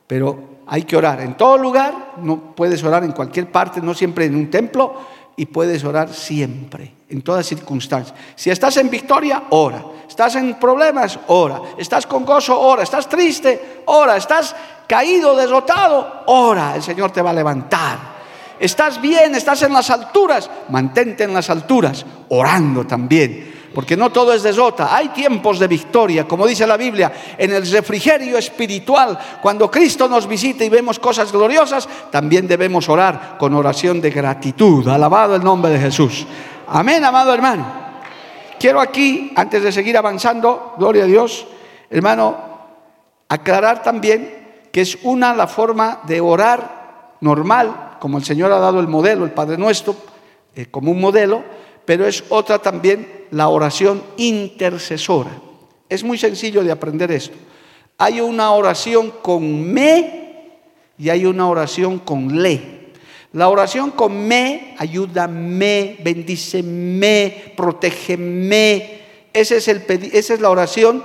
Pero 0.07 0.50
hay 0.73 0.85
que 0.85 0.97
orar 0.97 1.21
en 1.21 1.37
todo 1.37 1.59
lugar, 1.59 2.13
no 2.23 2.55
puedes 2.55 2.85
orar 2.85 3.03
en 3.03 3.11
cualquier 3.11 3.51
parte, 3.51 3.81
no 3.81 3.93
siempre 3.93 4.27
en 4.27 4.37
un 4.37 4.49
templo, 4.49 4.95
y 5.35 5.47
puedes 5.47 5.83
orar 5.83 6.15
siempre, 6.15 6.95
en 7.09 7.23
todas 7.23 7.45
circunstancias. 7.45 8.17
Si 8.37 8.51
estás 8.51 8.77
en 8.77 8.89
victoria, 8.89 9.45
ora. 9.51 9.83
Estás 10.09 10.37
en 10.37 10.55
problemas, 10.61 11.19
ora. 11.27 11.61
Estás 11.77 12.07
con 12.07 12.25
gozo, 12.25 12.57
ora. 12.61 12.85
Estás 12.85 13.09
triste, 13.09 13.83
ora. 13.87 14.17
Estás 14.17 14.55
caído, 14.87 15.35
derrotado, 15.35 16.23
ora. 16.27 16.77
El 16.77 16.85
Señor 16.85 17.11
te 17.11 17.21
va 17.21 17.31
a 17.31 17.35
levantar. 17.35 17.99
Estás 18.61 19.01
bien, 19.01 19.35
estás 19.35 19.63
en 19.63 19.73
las 19.73 19.91
alturas, 19.91 20.49
mantente 20.69 21.25
en 21.25 21.35
las 21.35 21.51
alturas, 21.51 22.07
orando 22.29 22.87
también 22.87 23.60
porque 23.75 23.97
no 23.97 24.11
todo 24.11 24.33
es 24.33 24.43
desota. 24.43 24.95
Hay 24.95 25.09
tiempos 25.09 25.59
de 25.59 25.69
victoria, 25.69 26.27
como 26.27 26.47
dice 26.47 26.67
la 26.67 26.77
Biblia, 26.77 27.13
en 27.39 27.53
el 27.53 27.71
refrigerio 27.71 28.39
espiritual. 28.39 29.19
Cuando 29.41 29.71
Cristo 29.71 30.09
nos 30.09 30.27
visita 30.27 30.65
y 30.65 30.69
vemos 30.69 30.99
cosas 30.99 31.33
gloriosas, 31.33 31.89
también 32.11 32.49
debemos 32.49 32.89
orar 32.89 33.37
con 33.39 33.55
oración 33.55 34.01
de 34.01 34.11
gratitud. 34.11 34.87
Alabado 34.89 35.37
el 35.37 35.45
nombre 35.45 35.73
de 35.73 35.79
Jesús. 35.79 36.27
Amén, 36.69 37.05
amado 37.05 37.33
hermano. 37.33 37.81
Quiero 38.59 38.81
aquí, 38.81 39.33
antes 39.37 39.63
de 39.63 39.73
seguir 39.73 39.97
avanzando, 39.97 40.75
gloria 40.77 41.05
a 41.05 41.07
Dios, 41.07 41.47
hermano, 41.89 42.37
aclarar 43.29 43.83
también 43.83 44.69
que 44.71 44.83
es 44.83 44.99
una 45.03 45.35
la 45.35 45.47
forma 45.47 46.01
de 46.07 46.21
orar 46.21 47.17
normal, 47.21 47.97
como 48.01 48.19
el 48.19 48.25
Señor 48.25 48.53
ha 48.53 48.59
dado 48.59 48.81
el 48.81 48.89
modelo, 48.89 49.25
el 49.25 49.31
Padre 49.31 49.57
Nuestro, 49.57 49.95
eh, 50.55 50.67
como 50.67 50.91
un 50.91 51.01
modelo, 51.01 51.43
pero 51.91 52.07
es 52.07 52.23
otra 52.29 52.61
también 52.61 53.27
la 53.33 53.49
oración 53.49 54.01
intercesora. 54.17 55.33
Es 55.89 56.05
muy 56.05 56.19
sencillo 56.19 56.63
de 56.63 56.71
aprender 56.71 57.11
esto. 57.11 57.37
Hay 57.99 58.21
una 58.21 58.53
oración 58.53 59.13
con 59.21 59.73
me 59.73 60.53
y 60.97 61.09
hay 61.09 61.27
una 61.27 61.49
oración 61.49 61.99
con 61.99 62.41
le. 62.41 62.93
La 63.33 63.49
oración 63.49 63.91
con 63.91 64.25
me, 64.25 64.77
ayúdame, 64.79 65.97
bendíceme, 66.05 67.55
protégeme. 67.57 69.01
Ese 69.33 69.57
es 69.57 69.67
el, 69.67 69.83
esa 70.13 70.35
es 70.35 70.41
la 70.41 70.51
oración 70.51 71.03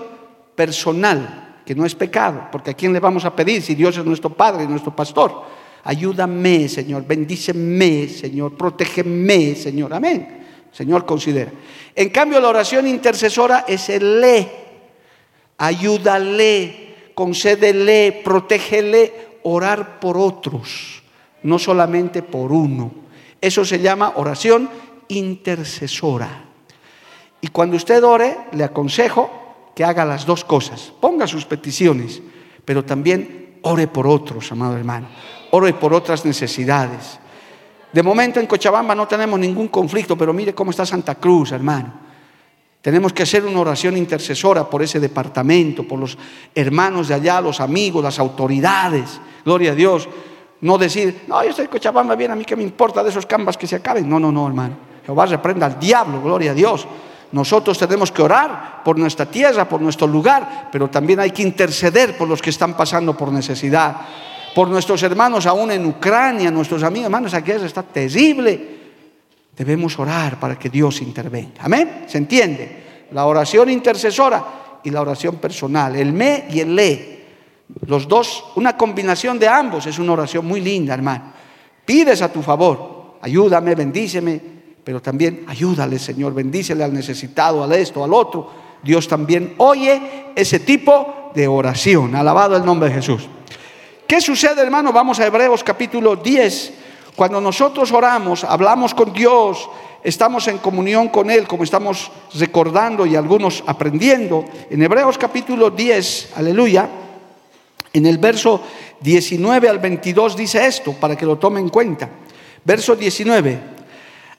personal. 0.53 1.63
que 1.65 1.73
no 1.73 1.83
es 1.83 1.95
pecado, 1.95 2.49
porque 2.51 2.69
a 2.69 2.73
quién 2.75 2.93
le 2.93 2.99
vamos 2.99 3.25
a 3.25 3.35
pedir 3.35 3.63
si 3.63 3.73
Dios 3.73 3.97
es 3.97 4.05
nuestro 4.05 4.29
Padre 4.29 4.67
nuestro 4.67 4.95
pastor. 4.95 5.45
Ayúdame, 5.83 6.69
Señor, 6.69 7.07
bendíceme, 7.07 8.07
Señor, 8.07 8.55
protégeme, 8.55 9.55
Señor. 9.55 9.91
Amén. 9.91 10.44
Señor, 10.75 11.05
considera. 11.05 11.51
En 11.95 12.09
cambio, 12.09 12.41
la 12.41 12.49
oración 12.49 12.85
intercesora 12.85 13.63
es 13.65 13.87
el 13.87 14.19
le. 14.19 14.51
Ayúdale, 15.57 17.11
concédele, 17.15 18.21
protégele, 18.25 19.39
orar 19.43 20.01
por 20.01 20.17
otros, 20.17 21.01
no 21.43 21.57
solamente 21.57 22.23
por 22.23 22.51
uno. 22.51 22.91
Eso 23.39 23.63
se 23.63 23.79
llama 23.79 24.15
oración 24.17 24.69
intercesora. 25.07 26.43
Y 27.39 27.47
cuando 27.47 27.77
usted 27.77 28.03
ore, 28.03 28.35
le 28.51 28.65
aconsejo 28.65 29.71
que 29.73 29.85
haga 29.85 30.03
las 30.03 30.25
dos 30.25 30.43
cosas. 30.43 30.91
Ponga 30.99 31.25
sus 31.25 31.45
peticiones, 31.45 32.21
pero 32.65 32.83
también 32.83 33.59
ore 33.61 33.87
por 33.87 34.07
otros, 34.07 34.51
amado 34.51 34.75
hermano. 34.75 35.07
Ore 35.51 35.71
por 35.73 35.93
otras 35.93 36.25
necesidades. 36.25 37.19
De 37.95 38.03
momento 38.03 38.41
en 38.41 38.45
Cochabamba 38.45 38.93
no 38.93 39.07
tenemos 39.07 39.39
ningún 39.39 39.69
conflicto, 39.69 40.17
pero 40.17 40.33
mire 40.33 40.53
cómo 40.53 40.71
está 40.71 40.85
Santa 40.85 41.15
Cruz, 41.15 41.53
hermano. 41.53 41.93
Tenemos 42.81 43.13
que 43.13 43.23
hacer 43.23 43.45
una 43.45 43.61
oración 43.61 43.95
intercesora 43.95 44.69
por 44.69 44.83
ese 44.83 44.99
departamento, 44.99 45.87
por 45.87 45.99
los 45.99 46.17
hermanos 46.53 47.07
de 47.07 47.13
allá, 47.13 47.39
los 47.39 47.61
amigos, 47.61 48.03
las 48.03 48.19
autoridades. 48.19 49.21
Gloria 49.45 49.71
a 49.71 49.75
Dios. 49.75 50.09
No 50.59 50.77
decir, 50.77 51.21
no, 51.29 51.41
yo 51.41 51.51
estoy 51.51 51.63
en 51.63 51.71
Cochabamba 51.71 52.17
bien, 52.17 52.31
a 52.31 52.35
mí 52.35 52.43
que 52.43 52.57
me 52.57 52.63
importa 52.63 53.01
de 53.01 53.11
esos 53.11 53.25
cambas 53.25 53.55
que 53.55 53.65
se 53.65 53.77
acaben. 53.77 54.09
No, 54.09 54.19
no, 54.19 54.29
no, 54.29 54.45
hermano. 54.45 54.75
Jehová 55.05 55.27
reprenda 55.27 55.65
al 55.65 55.79
diablo, 55.79 56.21
gloria 56.21 56.51
a 56.51 56.53
Dios. 56.53 56.85
Nosotros 57.31 57.77
tenemos 57.77 58.11
que 58.11 58.21
orar 58.21 58.81
por 58.83 58.99
nuestra 58.99 59.25
tierra, 59.25 59.69
por 59.69 59.79
nuestro 59.79 60.05
lugar, 60.05 60.67
pero 60.69 60.89
también 60.89 61.21
hay 61.21 61.31
que 61.31 61.43
interceder 61.43 62.17
por 62.17 62.27
los 62.27 62.41
que 62.41 62.49
están 62.49 62.75
pasando 62.75 63.15
por 63.15 63.31
necesidad. 63.31 63.95
Por 64.55 64.69
nuestros 64.69 65.03
hermanos 65.03 65.45
aún 65.47 65.69
en 65.71 65.85
Ucrania, 65.85 66.49
nuestros 66.49 66.81
amigos, 66.81 67.07
hermanos, 67.07 67.33
aquí 67.33 67.51
está 67.51 67.83
terrible. 67.83 68.75
Debemos 69.53 69.99
orar 69.99 70.39
para 70.39 70.57
que 70.57 70.69
Dios 70.69 71.01
intervenga. 71.01 71.63
Amén. 71.63 72.05
¿Se 72.07 72.17
entiende? 72.17 73.07
La 73.11 73.25
oración 73.25 73.69
intercesora 73.69 74.79
y 74.81 74.91
la 74.91 75.01
oración 75.01 75.35
personal, 75.35 75.97
el 75.97 76.13
me 76.13 76.45
y 76.49 76.61
el 76.61 76.73
le. 76.73 77.25
Los 77.85 78.07
dos, 78.07 78.45
una 78.55 78.77
combinación 78.77 79.37
de 79.37 79.49
ambos 79.49 79.87
es 79.87 79.99
una 79.99 80.13
oración 80.13 80.45
muy 80.45 80.61
linda, 80.61 80.93
hermano. 80.93 81.33
Pides 81.83 82.21
a 82.21 82.31
tu 82.31 82.41
favor, 82.41 83.17
ayúdame, 83.21 83.75
bendíceme, 83.75 84.39
pero 84.81 85.01
también 85.01 85.43
ayúdale, 85.47 85.99
Señor, 85.99 86.33
bendícele 86.33 86.81
al 86.81 86.93
necesitado, 86.93 87.61
al 87.61 87.73
esto, 87.73 88.05
al 88.05 88.13
otro. 88.13 88.49
Dios 88.81 89.05
también 89.05 89.55
oye 89.57 90.27
ese 90.33 90.59
tipo 90.59 91.31
de 91.35 91.45
oración. 91.45 92.15
Alabado 92.15 92.55
el 92.55 92.63
nombre 92.63 92.87
de 92.87 92.95
Jesús. 92.95 93.27
¿Qué 94.07 94.21
sucede, 94.21 94.61
hermano? 94.61 94.93
Vamos 94.93 95.19
a 95.19 95.25
Hebreos 95.25 95.63
capítulo 95.63 96.15
10. 96.15 96.73
Cuando 97.15 97.41
nosotros 97.41 97.91
oramos, 97.91 98.43
hablamos 98.43 98.93
con 98.93 99.11
Dios, 99.11 99.67
estamos 100.03 100.47
en 100.47 100.59
comunión 100.59 101.09
con 101.09 101.31
Él, 101.31 101.47
como 101.47 101.63
estamos 101.63 102.11
recordando 102.35 103.07
y 103.07 103.15
algunos 103.15 103.63
aprendiendo. 103.65 104.45
En 104.69 104.83
Hebreos 104.83 105.17
capítulo 105.17 105.71
10, 105.71 106.33
aleluya, 106.35 106.87
en 107.93 108.05
el 108.05 108.19
verso 108.19 108.61
19 109.01 109.69
al 109.69 109.79
22 109.79 110.37
dice 110.37 110.67
esto, 110.67 110.93
para 110.93 111.15
que 111.15 111.25
lo 111.25 111.39
tomen 111.39 111.63
en 111.63 111.69
cuenta. 111.69 112.07
Verso 112.63 112.95
19. 112.95 113.59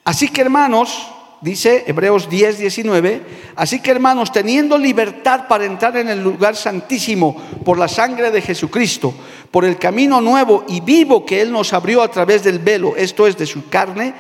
Así 0.05 0.29
que 0.29 0.43
hermanos, 0.43 1.09
dice 1.41 1.85
Hebreos 1.87 2.29
10, 2.29 2.59
19, 2.59 3.23
así 3.57 3.81
que 3.81 3.91
hermanos, 3.91 4.33
teniendo 4.33 4.79
libertad 4.79 5.49
para 5.49 5.65
entrar 5.65 5.97
en 5.97 6.09
el 6.09 6.23
lugar 6.23 6.57
santísimo 6.57 7.37
por 7.65 7.79
la 7.79 7.89
sangre 7.89 8.31
de 8.31 8.41
Jesucristo, 8.41 9.15
por 9.51 9.65
el 9.65 9.79
camino 9.79 10.21
nuevo 10.21 10.65
y 10.69 10.81
vivo 10.81 11.25
que 11.25 11.41
Él 11.41 11.53
nos 11.53 11.73
abrió 11.73 12.03
a 12.03 12.11
través 12.11 12.43
del 12.45 12.59
velo, 12.59 12.95
esto 12.97 13.27
es 13.27 13.37
de 13.37 13.47
su 13.47 13.69
carne, 13.69 14.15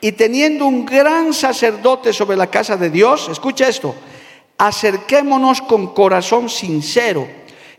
y 0.00 0.12
teniendo 0.12 0.66
un 0.66 0.84
gran 0.84 1.32
sacerdote 1.32 2.12
sobre 2.12 2.36
la 2.36 2.48
casa 2.48 2.76
de 2.76 2.90
Dios, 2.90 3.28
escucha 3.30 3.68
esto, 3.68 3.94
acerquémonos 4.58 5.62
con 5.62 5.94
corazón 5.94 6.48
sincero, 6.48 7.26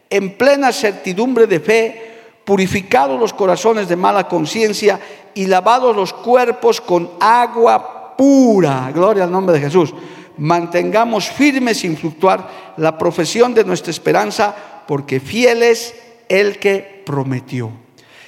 en 0.10 0.38
plena 0.38 0.72
certidumbre 0.72 1.48
de 1.48 1.60
fe, 1.60 2.12
purificados 2.46 3.20
los 3.20 3.34
corazones 3.34 3.90
de 3.90 3.96
mala 3.96 4.28
conciencia 4.28 5.00
y 5.34 5.48
lavados 5.48 5.96
los 5.96 6.14
cuerpos 6.14 6.80
con 6.80 7.12
agua 7.20 8.16
pura. 8.18 8.90
Gloria 8.94 9.26
al 9.26 9.32
nombre 9.32 9.54
de 9.56 9.62
Jesús. 9.62 9.94
Mantengamos 10.38 11.30
firme 11.30 11.74
sin 11.74 11.98
fluctuar 11.98 12.74
la 12.78 12.98
profesión 12.98 13.54
de 13.54 13.66
nuestra 13.66 13.92
esperanza, 13.92 14.56
porque 14.88 15.20
fiel 15.20 15.62
es 15.62 15.94
el 16.30 16.60
que 16.60 17.04
prometió. 17.06 17.72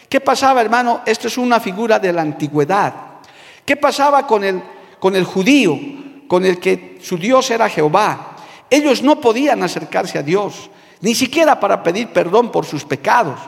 ¿Qué 0.08 0.20
pasaba, 0.20 0.62
hermano? 0.62 1.02
Esto 1.06 1.28
es 1.28 1.38
una 1.38 1.60
figura 1.60 2.00
de 2.00 2.14
la 2.14 2.22
antigüedad. 2.22 2.94
¿Qué 3.66 3.76
pasaba 3.76 4.26
con 4.26 4.44
el, 4.44 4.62
con 5.00 5.16
el 5.16 5.24
judío, 5.24 5.78
con 6.28 6.46
el 6.46 6.60
que 6.60 6.98
su 7.02 7.18
Dios 7.18 7.52
era 7.52 7.70
Jehová? 7.70 8.36
Ellos 8.70 9.04
no 9.04 9.22
podían 9.22 9.62
acercarse 9.64 10.18
a 10.18 10.24
Dios, 10.24 10.70
ni 11.02 11.14
siquiera 11.14 11.60
para 11.60 11.84
pedir 11.84 12.08
perdón 12.10 12.52
por 12.52 12.66
sus 12.66 12.84
pecados. 12.84 13.40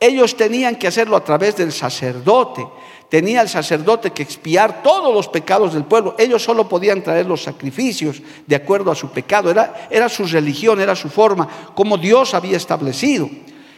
Ellos 0.00 0.36
tenían 0.36 0.76
que 0.76 0.86
hacerlo 0.88 1.16
a 1.16 1.24
través 1.24 1.56
del 1.56 1.72
sacerdote 1.72 2.66
tenía 3.08 3.40
el 3.40 3.48
sacerdote 3.48 4.10
que 4.10 4.22
expiar 4.22 4.82
todos 4.82 5.14
los 5.14 5.28
pecados 5.28 5.72
del 5.72 5.84
pueblo. 5.84 6.14
Ellos 6.18 6.42
solo 6.42 6.68
podían 6.68 7.02
traer 7.02 7.26
los 7.26 7.42
sacrificios 7.42 8.20
de 8.46 8.56
acuerdo 8.56 8.90
a 8.90 8.94
su 8.94 9.10
pecado. 9.10 9.50
Era, 9.50 9.88
era 9.90 10.08
su 10.08 10.24
religión, 10.24 10.80
era 10.80 10.94
su 10.94 11.08
forma, 11.08 11.48
como 11.74 11.96
Dios 11.96 12.34
había 12.34 12.56
establecido. 12.56 13.28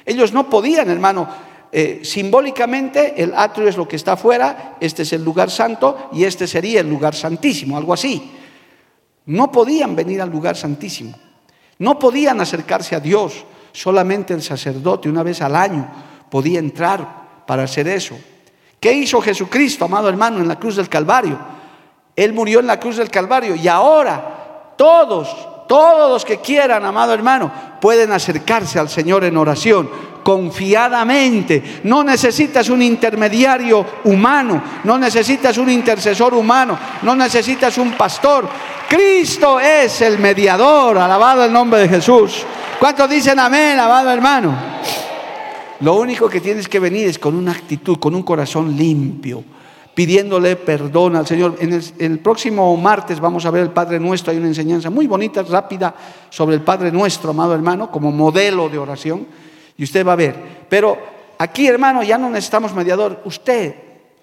Ellos 0.04 0.32
no 0.32 0.48
podían, 0.48 0.90
hermano, 0.90 1.28
eh, 1.72 2.00
simbólicamente 2.02 3.22
el 3.22 3.32
atrio 3.34 3.68
es 3.68 3.76
lo 3.76 3.86
que 3.86 3.96
está 3.96 4.12
afuera, 4.12 4.76
este 4.80 5.02
es 5.02 5.12
el 5.12 5.22
lugar 5.22 5.50
santo 5.50 6.10
y 6.12 6.24
este 6.24 6.46
sería 6.46 6.80
el 6.80 6.88
lugar 6.88 7.14
santísimo, 7.14 7.76
algo 7.76 7.92
así. 7.92 8.32
No 9.26 9.52
podían 9.52 9.94
venir 9.94 10.20
al 10.20 10.30
lugar 10.30 10.56
santísimo, 10.56 11.16
no 11.78 11.98
podían 11.98 12.40
acercarse 12.40 12.96
a 12.96 13.00
Dios, 13.00 13.44
solamente 13.72 14.34
el 14.34 14.42
sacerdote 14.42 15.08
una 15.08 15.22
vez 15.22 15.40
al 15.42 15.54
año 15.54 15.88
podía 16.28 16.58
entrar 16.58 17.44
para 17.46 17.64
hacer 17.64 17.86
eso. 17.86 18.18
¿Qué 18.80 18.92
hizo 18.92 19.20
Jesucristo, 19.20 19.84
amado 19.84 20.08
hermano, 20.08 20.38
en 20.38 20.48
la 20.48 20.58
cruz 20.58 20.76
del 20.76 20.88
Calvario? 20.88 21.38
Él 22.16 22.32
murió 22.32 22.60
en 22.60 22.66
la 22.66 22.80
cruz 22.80 22.96
del 22.96 23.10
Calvario 23.10 23.54
y 23.54 23.68
ahora 23.68 24.72
todos, 24.76 25.28
todos 25.70 26.10
los 26.10 26.24
que 26.24 26.38
quieran, 26.38 26.84
amado 26.84 27.14
hermano, 27.14 27.48
pueden 27.80 28.10
acercarse 28.10 28.80
al 28.80 28.88
Señor 28.88 29.22
en 29.22 29.36
oración 29.36 29.88
confiadamente. 30.20 31.80
No 31.84 32.02
necesitas 32.02 32.68
un 32.70 32.82
intermediario 32.82 33.86
humano, 34.02 34.60
no 34.82 34.98
necesitas 34.98 35.58
un 35.58 35.70
intercesor 35.70 36.34
humano, 36.34 36.76
no 37.02 37.14
necesitas 37.14 37.78
un 37.78 37.92
pastor. 37.92 38.48
Cristo 38.88 39.60
es 39.60 40.00
el 40.00 40.18
mediador, 40.18 40.98
alabado 40.98 41.44
el 41.44 41.52
nombre 41.52 41.78
de 41.78 41.88
Jesús. 41.88 42.44
¿Cuántos 42.80 43.08
dicen 43.08 43.38
amén, 43.38 43.78
amado 43.78 44.10
hermano? 44.10 44.52
Lo 45.82 45.94
único 45.94 46.28
que 46.28 46.40
tienes 46.40 46.66
que 46.66 46.80
venir 46.80 47.06
es 47.06 47.20
con 47.20 47.36
una 47.36 47.52
actitud, 47.52 47.96
con 48.00 48.16
un 48.16 48.24
corazón 48.24 48.76
limpio, 48.76 49.44
pidiéndole 50.00 50.56
perdón 50.56 51.14
al 51.14 51.26
Señor. 51.26 51.56
En 51.60 51.78
el, 51.98 52.18
próximo 52.20 52.74
martes 52.78 53.20
vamos 53.20 53.44
a 53.44 53.50
ver 53.50 53.64
el 53.64 53.70
Padre 53.70 54.00
Nuestro. 54.00 54.30
Hay 54.30 54.38
una 54.38 54.46
enseñanza 54.46 54.88
muy 54.88 55.06
bonita, 55.06 55.42
rápida, 55.42 55.94
sobre 56.30 56.56
el 56.56 56.62
Padre 56.62 56.90
Nuestro, 56.90 57.32
amado 57.32 57.54
hermano, 57.54 57.90
como 57.90 58.10
modelo 58.10 58.70
de 58.70 58.78
oración. 58.78 59.26
Y 59.76 59.84
usted 59.84 60.06
va 60.06 60.14
a 60.14 60.16
ver. 60.16 60.34
Pero 60.70 60.96
aquí, 61.36 61.66
hermano, 61.66 62.02
ya 62.02 62.16
no 62.16 62.30
necesitamos 62.30 62.72
mediador. 62.72 63.20
Usted, 63.26 63.74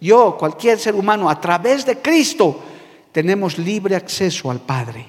yo, 0.01 0.35
cualquier 0.35 0.79
ser 0.79 0.95
humano, 0.95 1.29
a 1.29 1.39
través 1.39 1.85
de 1.85 1.99
Cristo, 1.99 2.59
tenemos 3.11 3.59
libre 3.59 3.95
acceso 3.95 4.49
al 4.49 4.61
Padre. 4.61 5.05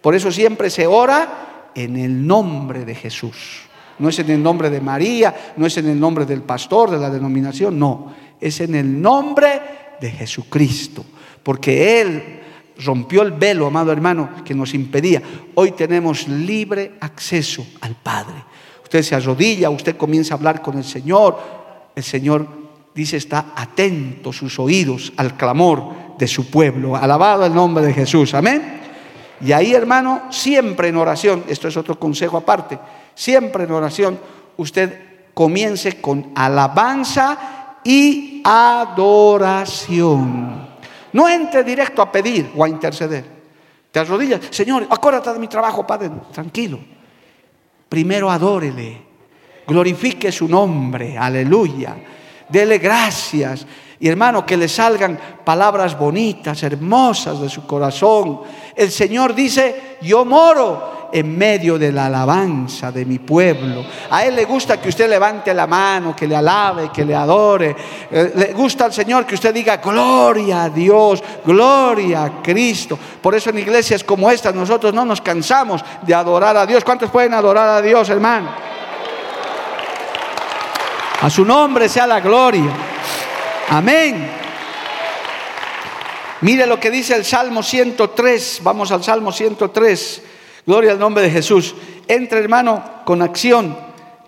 Por 0.00 0.14
eso 0.14 0.30
siempre 0.30 0.70
se 0.70 0.86
ora 0.86 1.70
en 1.74 1.96
el 1.96 2.24
nombre 2.24 2.84
de 2.84 2.94
Jesús. 2.94 3.62
No 3.98 4.10
es 4.10 4.18
en 4.20 4.30
el 4.30 4.40
nombre 4.40 4.70
de 4.70 4.80
María, 4.80 5.54
no 5.56 5.66
es 5.66 5.76
en 5.76 5.88
el 5.88 5.98
nombre 5.98 6.24
del 6.24 6.42
pastor, 6.42 6.88
de 6.88 6.98
la 6.98 7.10
denominación, 7.10 7.76
no. 7.76 8.14
Es 8.40 8.60
en 8.60 8.76
el 8.76 9.02
nombre 9.02 9.77
de 10.00 10.10
Jesucristo. 10.10 11.04
Porque 11.42 12.00
Él 12.00 12.40
rompió 12.84 13.22
el 13.22 13.32
velo, 13.32 13.66
amado 13.66 13.92
hermano, 13.92 14.30
que 14.44 14.54
nos 14.54 14.74
impedía. 14.74 15.22
Hoy 15.54 15.72
tenemos 15.72 16.28
libre 16.28 16.92
acceso 17.00 17.66
al 17.80 17.94
Padre. 17.96 18.44
Usted 18.82 19.02
se 19.02 19.14
arrodilla, 19.14 19.70
usted 19.70 19.96
comienza 19.96 20.34
a 20.34 20.36
hablar 20.36 20.62
con 20.62 20.78
el 20.78 20.84
Señor. 20.84 21.38
El 21.94 22.02
Señor 22.02 22.46
dice, 22.94 23.16
está 23.16 23.52
atento 23.54 24.32
sus 24.32 24.58
oídos 24.58 25.12
al 25.16 25.36
clamor 25.36 26.16
de 26.18 26.26
su 26.26 26.50
pueblo. 26.50 26.96
Alabado 26.96 27.44
el 27.44 27.54
nombre 27.54 27.84
de 27.84 27.92
Jesús. 27.92 28.34
Amén. 28.34 28.80
Y 29.40 29.52
ahí, 29.52 29.72
hermano, 29.72 30.22
siempre 30.30 30.88
en 30.88 30.96
oración, 30.96 31.44
esto 31.48 31.68
es 31.68 31.76
otro 31.76 31.98
consejo 31.98 32.36
aparte, 32.36 32.78
siempre 33.14 33.64
en 33.64 33.72
oración, 33.72 34.18
usted 34.56 34.98
comience 35.32 36.00
con 36.00 36.32
alabanza 36.34 37.78
adoración. 38.44 40.28
No 41.12 41.28
entre 41.28 41.64
directo 41.64 42.02
a 42.02 42.12
pedir 42.12 42.50
o 42.56 42.64
a 42.64 42.68
interceder. 42.68 43.24
Te 43.90 44.00
arrodillas, 44.00 44.40
Señor, 44.50 44.86
acuérdate 44.90 45.32
de 45.32 45.38
mi 45.38 45.48
trabajo, 45.48 45.86
Padre, 45.86 46.10
tranquilo. 46.32 46.78
primero 47.88 48.30
adórele, 48.30 49.00
glorifique 49.66 50.30
su 50.30 50.46
nombre, 50.46 51.16
aleluya, 51.16 51.96
dele 52.48 52.78
gracias. 52.78 53.66
Y 54.00 54.08
hermano, 54.08 54.46
que 54.46 54.56
le 54.56 54.68
salgan 54.68 55.18
palabras 55.44 55.98
bonitas, 55.98 56.62
hermosas 56.62 57.40
de 57.40 57.48
su 57.48 57.66
corazón. 57.66 58.40
El 58.76 58.90
Señor 58.90 59.34
dice, 59.34 59.98
yo 60.02 60.24
moro 60.24 61.08
en 61.12 61.36
medio 61.36 61.78
de 61.78 61.90
la 61.90 62.06
alabanza 62.06 62.92
de 62.92 63.04
mi 63.04 63.18
pueblo. 63.18 63.84
A 64.10 64.24
Él 64.24 64.36
le 64.36 64.44
gusta 64.44 64.80
que 64.80 64.88
usted 64.88 65.08
levante 65.08 65.52
la 65.54 65.66
mano, 65.66 66.14
que 66.14 66.26
le 66.26 66.36
alabe, 66.36 66.90
que 66.92 67.04
le 67.04 67.14
adore. 67.14 67.74
Eh, 68.10 68.32
le 68.34 68.52
gusta 68.52 68.84
al 68.84 68.92
Señor 68.92 69.26
que 69.26 69.34
usted 69.34 69.52
diga, 69.52 69.78
gloria 69.78 70.64
a 70.64 70.70
Dios, 70.70 71.22
gloria 71.44 72.24
a 72.24 72.42
Cristo. 72.42 72.98
Por 73.20 73.34
eso 73.34 73.50
en 73.50 73.58
iglesias 73.58 74.04
como 74.04 74.30
esta 74.30 74.52
nosotros 74.52 74.92
no 74.94 75.04
nos 75.04 75.20
cansamos 75.20 75.84
de 76.02 76.14
adorar 76.14 76.56
a 76.56 76.66
Dios. 76.66 76.84
¿Cuántos 76.84 77.10
pueden 77.10 77.34
adorar 77.34 77.68
a 77.68 77.82
Dios, 77.82 78.08
hermano? 78.10 78.48
A 81.20 81.30
su 81.30 81.44
nombre 81.44 81.88
sea 81.88 82.06
la 82.06 82.20
gloria. 82.20 82.97
Amén. 83.70 84.26
Mire 86.40 86.66
lo 86.66 86.80
que 86.80 86.90
dice 86.90 87.14
el 87.14 87.24
Salmo 87.24 87.62
103. 87.62 88.60
Vamos 88.62 88.90
al 88.92 89.04
Salmo 89.04 89.30
103. 89.30 90.22
Gloria 90.64 90.92
al 90.92 90.98
nombre 90.98 91.22
de 91.22 91.30
Jesús. 91.30 91.74
Entra, 92.06 92.38
hermano, 92.38 93.02
con 93.04 93.20
acción 93.20 93.76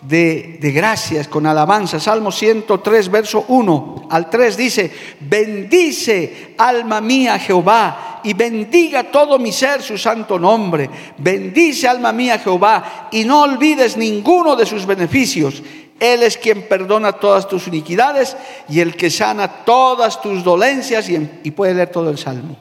de, 0.02 0.58
de, 0.60 0.72
gracias, 0.72 1.26
con 1.26 1.46
alabanza. 1.46 1.98
Salmo 1.98 2.30
103, 2.30 3.10
verso 3.10 3.46
1 3.48 4.08
al 4.10 4.28
3 4.28 4.56
dice, 4.56 4.92
bendice 5.20 6.54
alma 6.58 7.00
mía 7.00 7.38
Jehová 7.38 8.20
y 8.22 8.34
bendiga 8.34 9.04
todo 9.04 9.38
mi 9.38 9.52
ser 9.52 9.80
su 9.80 9.96
santo 9.96 10.38
nombre. 10.38 10.90
Bendice 11.16 11.88
alma 11.88 12.12
mía 12.12 12.38
Jehová 12.38 13.08
y 13.10 13.24
no 13.24 13.42
olvides 13.42 13.96
ninguno 13.96 14.54
de 14.54 14.66
sus 14.66 14.84
beneficios 14.84 15.62
él 16.00 16.22
es 16.22 16.38
quien 16.38 16.66
perdona 16.66 17.12
todas 17.12 17.46
tus 17.46 17.68
iniquidades 17.68 18.36
y 18.68 18.80
el 18.80 18.96
que 18.96 19.10
sana 19.10 19.64
todas 19.64 20.20
tus 20.20 20.42
dolencias 20.42 21.08
y, 21.10 21.50
puede 21.50 21.74
leer 21.74 21.90
todo 21.90 22.08
el 22.08 22.16
salmo. 22.16 22.56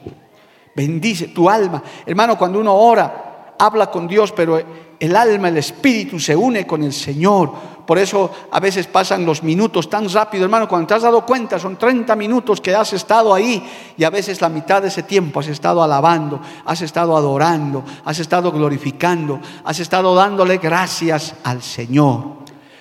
Bendice 0.76 1.28
tu 1.28 1.48
alma. 1.48 1.82
Hermano, 2.04 2.36
cuando 2.36 2.60
uno 2.60 2.74
ora, 2.74 3.54
habla 3.58 3.90
con 3.90 4.06
Dios, 4.06 4.32
pero 4.32 4.62
el 5.00 5.16
alma, 5.16 5.48
el 5.48 5.56
espíritu 5.56 6.20
se 6.20 6.36
une 6.36 6.66
con 6.66 6.82
el 6.84 6.92
Señor. 6.92 7.50
Por 7.86 7.98
eso 7.98 8.30
a 8.52 8.60
veces 8.60 8.86
pasan 8.86 9.24
los 9.24 9.42
minutos 9.42 9.88
tan 9.88 10.08
rápido, 10.10 10.44
hermano. 10.44 10.68
Cuando 10.68 10.88
te 10.88 10.94
has 10.94 11.02
dado 11.02 11.24
cuenta, 11.24 11.58
son 11.58 11.76
30 11.76 12.14
minutos 12.16 12.60
que 12.60 12.74
has 12.74 12.92
estado 12.92 13.32
ahí 13.34 13.66
y 13.96 14.04
a 14.04 14.10
veces 14.10 14.40
la 14.42 14.50
mitad 14.50 14.82
de 14.82 14.88
ese 14.88 15.02
tiempo 15.02 15.40
has 15.40 15.48
estado 15.48 15.82
alabando, 15.82 16.40
has 16.66 16.82
estado 16.82 17.16
adorando, 17.16 17.82
has 18.04 18.18
estado 18.18 18.52
glorificando, 18.52 19.40
has 19.64 19.80
estado 19.80 20.14
dándole 20.14 20.58
gracias 20.58 21.34
al 21.42 21.62
Señor. 21.62 22.39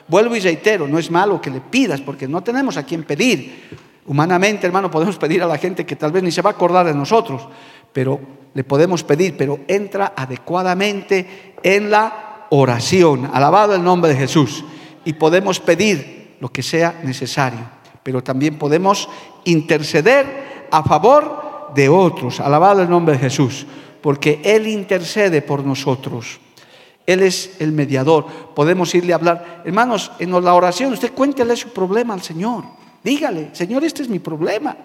Vuelvo 0.10 0.36
y 0.36 0.40
reitero, 0.40 0.88
no 0.88 0.98
es 0.98 1.12
malo 1.12 1.40
que 1.40 1.52
le 1.52 1.62
pidas 1.62 2.02
porque 2.02 2.28
no 2.28 2.42
tenemos 2.42 2.78
a 2.78 2.84
quien 2.84 3.04
pedir. 3.04 3.70
Humanamente, 4.08 4.66
hermano, 4.66 4.90
podemos 4.90 5.18
pedir 5.18 5.44
a 5.44 5.48
la 5.48 5.60
gente 5.60 5.86
que 5.86 5.96
tal 5.96 6.12
vez 6.12 6.24
ni 6.24 6.32
se 6.32 6.42
va 6.42 6.50
a 6.50 6.54
acordar 6.54 6.88
de 6.88 6.96
nosotros, 6.96 7.48
pero 7.94 8.20
le 8.56 8.64
podemos 8.64 9.04
pedir, 9.04 9.38
pero 9.38 9.60
entra 9.68 10.14
adecuadamente 10.16 11.54
en 11.62 11.92
la 11.92 12.48
oración. 12.50 13.30
Alabado 13.32 13.76
el 13.76 13.84
nombre 13.84 14.12
de 14.12 14.18
Jesús. 14.18 14.66
Y 15.06 15.14
podemos 15.14 15.60
pedir 15.60 16.38
lo 16.40 16.52
que 16.52 16.64
sea 16.64 17.00
necesario, 17.04 17.60
pero 18.02 18.24
también 18.24 18.58
podemos 18.58 19.08
interceder 19.46 20.68
a 20.72 20.84
favor 20.84 21.72
de 21.76 21.88
otros. 21.88 22.40
Alabado 22.40 22.82
el 22.82 22.90
nombre 22.90 23.14
de 23.14 23.20
Jesús, 23.20 23.68
porque 24.02 24.42
Él 24.44 24.68
intercede 24.68 25.44
por 25.44 25.64
nosotros. 25.64 26.40
Él 27.10 27.24
es 27.24 27.56
el 27.58 27.72
mediador. 27.72 28.28
Podemos 28.54 28.94
irle 28.94 29.14
a 29.14 29.16
hablar. 29.16 29.64
Hermanos, 29.66 30.12
en 30.20 30.32
la 30.32 30.54
oración 30.54 30.94
usted 30.94 31.12
cuéntele 31.12 31.56
su 31.56 31.70
problema 31.70 32.14
al 32.14 32.22
Señor. 32.22 32.66
Dígale, 33.04 33.50
Señor, 33.54 33.84
este 33.84 34.04
es 34.04 34.10
mi 34.10 34.20
problema. 34.20 34.78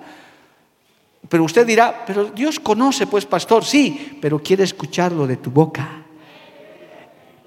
Pero 1.28 1.44
usted 1.44 1.66
dirá, 1.66 2.02
pero 2.06 2.24
Dios 2.24 2.58
conoce, 2.58 3.06
pues, 3.06 3.26
pastor, 3.26 3.62
sí, 3.62 4.18
pero 4.22 4.38
quiere 4.38 4.64
escucharlo 4.64 5.26
de 5.26 5.36
tu 5.36 5.50
boca. 5.50 5.86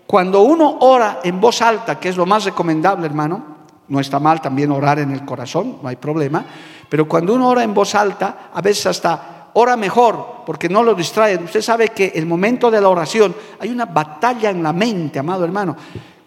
Cuando 0.05 0.43
uno 0.43 0.77
ora 0.81 1.21
en 1.23 1.41
voz 1.41 1.63
alta, 1.63 1.99
que 1.99 2.09
es 2.09 2.15
lo 2.15 2.27
más 2.27 2.45
recomendable, 2.45 3.07
hermano, 3.07 3.57
no 3.87 3.99
está 3.99 4.19
mal 4.19 4.41
también 4.41 4.71
orar 4.71 4.99
en 4.99 5.09
el 5.09 5.25
corazón, 5.25 5.79
no 5.81 5.89
hay 5.89 5.95
problema, 5.95 6.45
pero 6.87 7.07
cuando 7.07 7.33
uno 7.33 7.49
ora 7.49 7.63
en 7.63 7.73
voz 7.73 7.95
alta, 7.95 8.51
a 8.53 8.61
veces 8.61 8.85
hasta 8.85 9.36
ora 9.59 9.75
mejor 9.75 10.43
porque 10.45 10.69
no 10.69 10.83
lo 10.83 10.93
distraen. 10.93 11.43
Usted 11.43 11.61
sabe 11.61 11.89
que 11.89 12.11
el 12.15 12.27
momento 12.27 12.69
de 12.69 12.79
la 12.79 12.89
oración 12.89 13.35
hay 13.59 13.69
una 13.69 13.85
batalla 13.85 14.51
en 14.51 14.61
la 14.61 14.71
mente, 14.71 15.17
amado 15.17 15.43
hermano. 15.43 15.75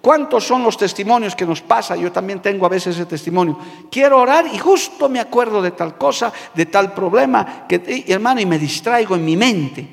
¿Cuántos 0.00 0.44
son 0.44 0.64
los 0.64 0.76
testimonios 0.76 1.36
que 1.36 1.46
nos 1.46 1.60
pasa? 1.60 1.94
Yo 1.94 2.10
también 2.10 2.40
tengo 2.40 2.66
a 2.66 2.70
veces 2.70 2.96
ese 2.96 3.06
testimonio. 3.06 3.58
Quiero 3.90 4.18
orar 4.18 4.46
y 4.52 4.58
justo 4.58 5.08
me 5.08 5.20
acuerdo 5.20 5.62
de 5.62 5.70
tal 5.72 5.96
cosa, 5.96 6.32
de 6.54 6.66
tal 6.66 6.92
problema, 6.92 7.66
que, 7.68 8.04
hermano, 8.08 8.40
y 8.40 8.46
me 8.46 8.58
distraigo 8.58 9.14
en 9.14 9.24
mi 9.24 9.36
mente. 9.36 9.86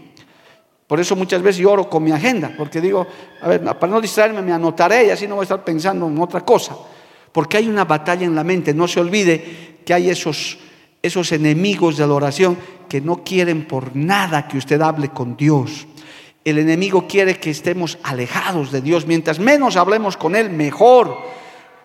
Por 0.87 0.99
eso 0.99 1.15
muchas 1.15 1.41
veces 1.41 1.61
yo 1.61 1.71
oro 1.71 1.89
con 1.89 2.03
mi 2.03 2.11
agenda, 2.11 2.53
porque 2.57 2.79
digo, 2.79 3.05
a 3.41 3.47
ver, 3.49 3.61
para 3.61 3.91
no 3.91 3.99
distraerme 3.99 4.41
me 4.41 4.53
anotaré 4.53 5.07
y 5.07 5.09
así 5.09 5.27
no 5.27 5.35
voy 5.35 5.43
a 5.43 5.43
estar 5.43 5.63
pensando 5.63 6.07
en 6.07 6.17
otra 6.19 6.41
cosa. 6.41 6.75
Porque 7.33 7.57
hay 7.57 7.67
una 7.67 7.83
batalla 7.83 8.25
en 8.25 8.33
la 8.33 8.45
mente. 8.45 8.73
No 8.73 8.87
se 8.87 9.01
olvide 9.01 9.77
que 9.85 9.93
hay 9.93 10.09
esos, 10.09 10.57
esos 11.03 11.31
enemigos 11.33 11.97
de 11.97 12.07
la 12.07 12.13
oración 12.13 12.57
que 12.87 13.01
no 13.01 13.23
quieren 13.23 13.67
por 13.67 13.95
nada 13.95 14.47
que 14.47 14.57
usted 14.57 14.81
hable 14.81 15.09
con 15.09 15.37
Dios. 15.37 15.87
El 16.43 16.57
enemigo 16.59 17.07
quiere 17.07 17.39
que 17.39 17.49
estemos 17.49 17.97
alejados 18.03 18.71
de 18.71 18.81
Dios. 18.81 19.05
Mientras 19.05 19.39
menos 19.39 19.75
hablemos 19.75 20.15
con 20.17 20.35
Él, 20.35 20.49
mejor. 20.49 21.17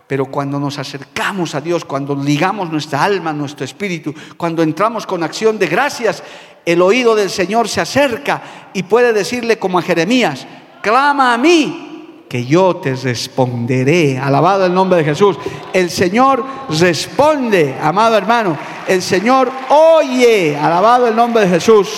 Pero 0.06 0.26
cuando 0.26 0.60
nos 0.60 0.78
acercamos 0.78 1.54
a 1.54 1.60
Dios, 1.60 1.84
cuando 1.84 2.14
ligamos 2.14 2.70
nuestra 2.70 3.02
alma, 3.02 3.32
nuestro 3.32 3.64
espíritu, 3.64 4.14
cuando 4.36 4.62
entramos 4.62 5.06
con 5.06 5.22
acción 5.22 5.58
de 5.58 5.66
gracias, 5.66 6.22
el 6.64 6.80
oído 6.82 7.14
del 7.14 7.30
Señor 7.30 7.68
se 7.68 7.80
acerca 7.80 8.70
y 8.72 8.84
puede 8.84 9.12
decirle 9.12 9.58
como 9.58 9.78
a 9.78 9.82
Jeremías, 9.82 10.46
clama 10.82 11.34
a 11.34 11.38
mí 11.38 11.91
que 12.32 12.46
yo 12.46 12.76
te 12.76 12.94
responderé. 12.94 14.18
Alabado 14.18 14.64
el 14.64 14.72
nombre 14.72 14.96
de 14.96 15.04
Jesús. 15.04 15.36
El 15.70 15.90
Señor 15.90 16.42
responde, 16.70 17.76
amado 17.78 18.16
hermano. 18.16 18.56
El 18.88 19.02
Señor 19.02 19.52
oye. 19.68 20.56
Alabado 20.56 21.08
el 21.08 21.14
nombre 21.14 21.42
de 21.42 21.50
Jesús. 21.50 21.90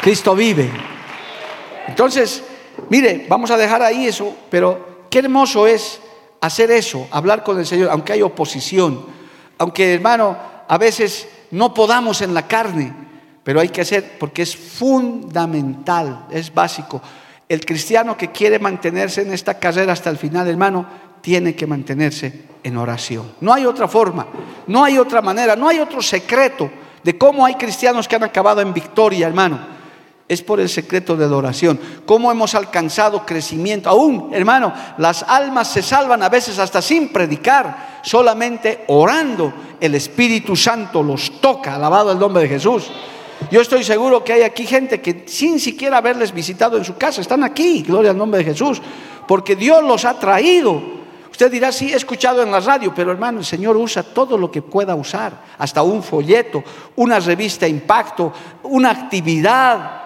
Cristo 0.00 0.34
vive. 0.34 0.70
Entonces, 1.88 2.42
mire, 2.88 3.26
vamos 3.28 3.50
a 3.50 3.58
dejar 3.58 3.82
ahí 3.82 4.06
eso, 4.06 4.34
pero 4.48 5.04
qué 5.10 5.18
hermoso 5.18 5.66
es 5.66 6.00
hacer 6.40 6.70
eso, 6.70 7.06
hablar 7.10 7.44
con 7.44 7.58
el 7.58 7.66
Señor, 7.66 7.90
aunque 7.90 8.14
hay 8.14 8.22
oposición, 8.22 9.04
aunque 9.58 9.92
hermano, 9.92 10.38
a 10.66 10.78
veces 10.78 11.28
no 11.50 11.74
podamos 11.74 12.22
en 12.22 12.32
la 12.32 12.48
carne, 12.48 12.94
pero 13.42 13.60
hay 13.60 13.68
que 13.68 13.82
hacer 13.82 14.16
porque 14.18 14.40
es 14.40 14.56
fundamental, 14.56 16.28
es 16.30 16.52
básico. 16.54 17.02
El 17.48 17.64
cristiano 17.64 18.16
que 18.16 18.30
quiere 18.30 18.58
mantenerse 18.58 19.22
en 19.22 19.32
esta 19.32 19.58
carrera 19.58 19.92
hasta 19.92 20.10
el 20.10 20.16
final, 20.16 20.48
hermano, 20.48 20.86
tiene 21.20 21.54
que 21.54 21.66
mantenerse 21.66 22.44
en 22.62 22.76
oración. 22.76 23.32
No 23.40 23.52
hay 23.52 23.66
otra 23.66 23.88
forma, 23.88 24.26
no 24.66 24.84
hay 24.84 24.98
otra 24.98 25.20
manera, 25.20 25.54
no 25.54 25.68
hay 25.68 25.78
otro 25.78 26.02
secreto 26.02 26.70
de 27.02 27.18
cómo 27.18 27.44
hay 27.44 27.54
cristianos 27.54 28.08
que 28.08 28.16
han 28.16 28.24
acabado 28.24 28.60
en 28.60 28.72
victoria, 28.72 29.26
hermano. 29.26 29.74
Es 30.26 30.40
por 30.40 30.58
el 30.58 30.70
secreto 30.70 31.16
de 31.16 31.28
la 31.28 31.36
oración. 31.36 31.78
Cómo 32.06 32.32
hemos 32.32 32.54
alcanzado 32.54 33.26
crecimiento. 33.26 33.90
Aún, 33.90 34.30
hermano, 34.32 34.72
las 34.96 35.22
almas 35.22 35.68
se 35.68 35.82
salvan 35.82 36.22
a 36.22 36.30
veces 36.30 36.58
hasta 36.58 36.80
sin 36.80 37.10
predicar, 37.10 38.00
solamente 38.02 38.84
orando. 38.88 39.52
El 39.78 39.94
Espíritu 39.94 40.56
Santo 40.56 41.02
los 41.02 41.42
toca. 41.42 41.74
Alabado 41.74 42.10
el 42.10 42.18
nombre 42.18 42.44
de 42.44 42.48
Jesús. 42.48 42.90
Yo 43.50 43.60
estoy 43.60 43.84
seguro 43.84 44.24
que 44.24 44.32
hay 44.32 44.42
aquí 44.42 44.66
gente 44.66 45.00
que 45.00 45.24
sin 45.26 45.60
siquiera 45.60 45.98
haberles 45.98 46.32
visitado 46.32 46.76
en 46.76 46.84
su 46.84 46.96
casa, 46.96 47.20
están 47.20 47.44
aquí, 47.44 47.82
gloria 47.82 48.10
al 48.10 48.18
nombre 48.18 48.38
de 48.38 48.44
Jesús, 48.44 48.80
porque 49.26 49.56
Dios 49.56 49.82
los 49.82 50.04
ha 50.04 50.18
traído. 50.18 50.82
Usted 51.30 51.50
dirá, 51.50 51.72
sí, 51.72 51.92
he 51.92 51.96
escuchado 51.96 52.42
en 52.42 52.52
la 52.52 52.60
radio, 52.60 52.92
pero 52.94 53.10
hermano, 53.10 53.40
el 53.40 53.44
Señor 53.44 53.76
usa 53.76 54.04
todo 54.04 54.38
lo 54.38 54.50
que 54.50 54.62
pueda 54.62 54.94
usar, 54.94 55.32
hasta 55.58 55.82
un 55.82 56.02
folleto, 56.02 56.62
una 56.96 57.18
revista 57.18 57.66
impacto, 57.66 58.32
una 58.62 58.90
actividad, 58.90 60.02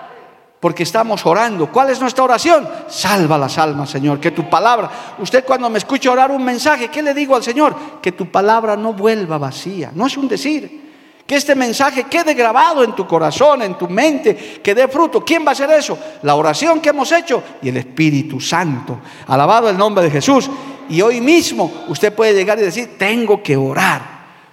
porque 0.59 0.85
estamos 0.85 1.25
orando. 1.27 1.71
¿Cuál 1.71 1.91
es 1.91 2.01
nuestra 2.01 2.25
oración? 2.25 2.67
Salva 2.89 3.37
las 3.37 3.59
almas, 3.59 3.91
Señor, 3.91 4.19
que 4.21 4.31
tu 4.31 4.49
palabra, 4.49 4.91
usted 5.19 5.45
cuando 5.45 5.69
me 5.69 5.79
escucha 5.79 6.11
orar 6.11 6.31
un 6.31 6.43
mensaje, 6.43 6.89
¿qué 6.89 7.03
le 7.03 7.13
digo 7.13 7.37
al 7.37 7.43
Señor? 7.43 7.77
Que 8.01 8.13
tu 8.13 8.31
palabra 8.31 8.75
no 8.75 8.95
vuelva 8.95 9.37
vacía, 9.37 9.93
no 9.95 10.07
es 10.07 10.17
un 10.17 10.29
decir, 10.29 10.88
que 11.29 11.37
este 11.37 11.55
mensaje 11.55 12.05
quede 12.05 12.33
grabado 12.33 12.83
en 12.83 12.95
tu 12.95 13.07
corazón, 13.07 13.61
en 13.61 13.77
tu 13.77 13.87
mente, 13.87 14.63
que 14.65 14.75
dé 14.75 14.89
fruto. 14.89 15.23
¿Quién 15.23 15.45
va 15.45 15.51
a 15.51 15.53
hacer 15.53 15.71
eso? 15.73 15.99
La 16.23 16.35
oración 16.35 16.81
que 16.81 16.89
hemos 16.89 17.13
hecho 17.13 17.43
y 17.61 17.69
el 17.69 17.77
Espíritu 17.77 18.41
Santo. 18.41 18.99
Alabado 19.27 19.69
el 19.69 19.77
nombre 19.77 20.05
de 20.05 20.11
Jesús. 20.11 20.49
Y 20.89 21.03
hoy 21.03 21.21
mismo 21.21 21.85
usted 21.89 22.15
puede 22.15 22.33
llegar 22.33 22.59
y 22.59 22.63
decir, 22.63 22.97
tengo 22.97 23.43
que 23.43 23.59
orar. 23.59 24.01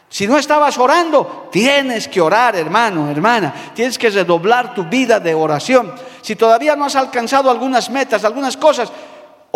Si 0.09 0.27
no 0.27 0.37
estabas 0.37 0.77
orando, 0.77 1.47
tienes 1.49 2.09
que 2.09 2.19
orar, 2.19 2.57
hermano, 2.57 3.09
hermana. 3.09 3.71
Tienes 3.73 3.97
que 3.97 4.09
redoblar 4.09 4.73
tu 4.73 4.83
vida 4.83 5.21
de 5.21 5.33
oración. 5.33 5.93
Si 6.21 6.35
todavía 6.35 6.75
no 6.75 6.83
has 6.83 6.97
alcanzado 6.97 7.49
algunas 7.49 7.89
metas, 7.89 8.25
algunas 8.25 8.57
cosas, 8.57 8.91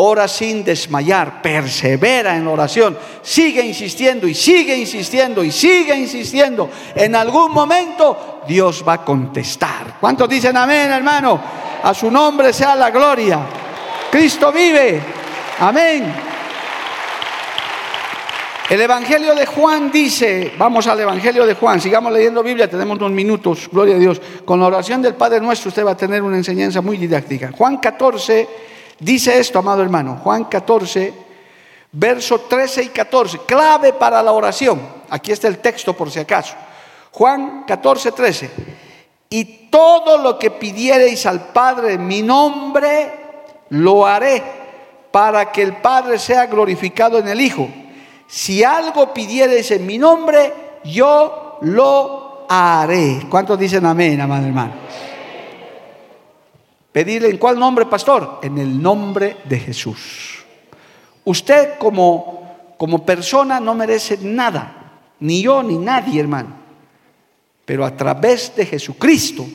ora 0.01 0.29
sin 0.29 0.63
desmayar, 0.63 1.41
persevera 1.41 2.35
en 2.35 2.45
la 2.45 2.51
oración, 2.51 2.97
sigue 3.21 3.61
insistiendo 3.61 4.27
y 4.27 4.33
sigue 4.33 4.77
insistiendo 4.77 5.43
y 5.43 5.51
sigue 5.51 5.93
insistiendo. 5.93 6.69
En 6.95 7.15
algún 7.15 7.51
momento 7.51 8.41
Dios 8.47 8.83
va 8.87 8.93
a 8.93 9.05
contestar. 9.05 9.97
¿Cuántos 9.99 10.29
dicen 10.29 10.55
amén, 10.55 10.89
hermano? 10.89 11.41
A 11.83 11.93
su 11.93 12.09
nombre 12.09 12.53
sea 12.53 12.75
la 12.75 12.91
gloria. 12.91 13.39
Cristo 14.09 14.53
vive. 14.53 15.01
Amén. 15.59 16.29
El 18.69 18.79
Evangelio 18.79 19.35
de 19.35 19.47
Juan 19.47 19.91
dice, 19.91 20.53
vamos 20.57 20.87
al 20.87 20.99
Evangelio 20.99 21.45
de 21.45 21.55
Juan, 21.55 21.81
sigamos 21.81 22.13
leyendo 22.13 22.43
Biblia, 22.43 22.69
tenemos 22.69 22.99
unos 22.99 23.11
minutos, 23.11 23.67
gloria 23.69 23.95
a 23.95 23.99
Dios. 23.99 24.21
Con 24.45 24.59
la 24.59 24.67
oración 24.67 25.01
del 25.01 25.15
Padre 25.15 25.41
nuestro 25.41 25.69
usted 25.69 25.85
va 25.85 25.91
a 25.91 25.97
tener 25.97 26.21
una 26.21 26.37
enseñanza 26.37 26.79
muy 26.79 26.95
didáctica. 26.95 27.51
Juan 27.51 27.77
14 27.77 28.47
dice 28.99 29.39
esto, 29.39 29.59
amado 29.59 29.81
hermano, 29.81 30.19
Juan 30.23 30.45
14, 30.45 31.13
verso 31.91 32.41
13 32.41 32.83
y 32.83 32.89
14, 32.89 33.39
clave 33.45 33.93
para 33.93 34.21
la 34.21 34.31
oración. 34.31 34.79
Aquí 35.09 35.31
está 35.31 35.47
el 35.47 35.59
texto 35.59 35.95
por 35.95 36.11
si 36.11 36.19
acaso. 36.19 36.55
Juan 37.11 37.63
14, 37.65 38.11
13. 38.11 38.51
Y 39.29 39.45
todo 39.69 40.17
lo 40.17 40.39
que 40.39 40.51
pidiereis 40.51 41.25
al 41.25 41.47
Padre 41.47 41.93
en 41.93 42.07
mi 42.07 42.21
nombre, 42.21 43.11
lo 43.69 44.05
haré 44.05 44.41
para 45.11 45.51
que 45.51 45.61
el 45.61 45.77
Padre 45.77 46.19
sea 46.19 46.45
glorificado 46.45 47.17
en 47.19 47.27
el 47.27 47.41
Hijo 47.41 47.67
si 48.29 48.63
algo 48.63 49.11
pidieres 49.11 49.71
en 49.71 49.87
mi 49.87 49.97
nombre, 49.97 50.53
yo 50.83 51.57
lo 51.61 52.45
haré. 52.47 53.21
¿Cuántos 53.27 53.57
dicen 53.57 53.83
amén, 53.87 54.21
amado 54.21 54.45
hermano? 54.45 54.73
Pedirle 56.99 57.29
en 57.29 57.37
cuál 57.37 57.57
nombre, 57.57 57.85
pastor? 57.85 58.39
En 58.41 58.57
el 58.57 58.81
nombre 58.81 59.37
de 59.45 59.57
Jesús. 59.57 60.43
Usted 61.23 61.77
como, 61.77 62.73
como 62.77 63.05
persona 63.05 63.61
no 63.61 63.73
merece 63.73 64.17
nada, 64.21 64.99
ni 65.21 65.41
yo 65.41 65.63
ni 65.63 65.77
nadie, 65.77 66.19
hermano. 66.19 66.49
Pero 67.63 67.85
a 67.85 67.95
través 67.95 68.53
de 68.53 68.65
Jesucristo 68.65 69.45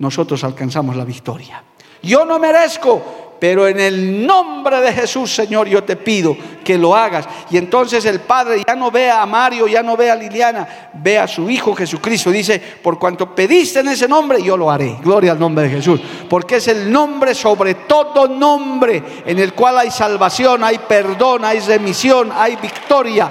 nosotros 0.00 0.44
alcanzamos 0.44 0.94
la 0.94 1.06
victoria. 1.06 1.64
Yo 2.02 2.26
no 2.26 2.38
merezco, 2.38 3.31
pero 3.42 3.66
en 3.66 3.80
el 3.80 4.24
nombre 4.24 4.80
de 4.80 4.92
Jesús, 4.92 5.34
Señor, 5.34 5.66
yo 5.66 5.82
te 5.82 5.96
pido 5.96 6.36
que 6.62 6.78
lo 6.78 6.94
hagas. 6.94 7.26
Y 7.50 7.56
entonces 7.56 8.04
el 8.04 8.20
Padre 8.20 8.62
ya 8.64 8.76
no 8.76 8.92
ve 8.92 9.10
a 9.10 9.26
Mario, 9.26 9.66
ya 9.66 9.82
no 9.82 9.96
ve 9.96 10.12
a 10.12 10.14
Liliana, 10.14 10.90
ve 10.92 11.18
a 11.18 11.26
su 11.26 11.50
Hijo 11.50 11.74
Jesucristo. 11.74 12.30
Dice, 12.30 12.62
por 12.80 13.00
cuanto 13.00 13.34
pediste 13.34 13.80
en 13.80 13.88
ese 13.88 14.06
nombre, 14.06 14.40
yo 14.40 14.56
lo 14.56 14.70
haré. 14.70 14.96
Gloria 15.02 15.32
al 15.32 15.40
nombre 15.40 15.64
de 15.64 15.70
Jesús. 15.70 16.00
Porque 16.30 16.58
es 16.58 16.68
el 16.68 16.92
nombre 16.92 17.34
sobre 17.34 17.74
todo 17.74 18.28
nombre 18.28 19.02
en 19.26 19.40
el 19.40 19.54
cual 19.54 19.76
hay 19.76 19.90
salvación, 19.90 20.62
hay 20.62 20.78
perdón, 20.78 21.44
hay 21.44 21.58
remisión, 21.58 22.30
hay 22.32 22.54
victoria. 22.54 23.28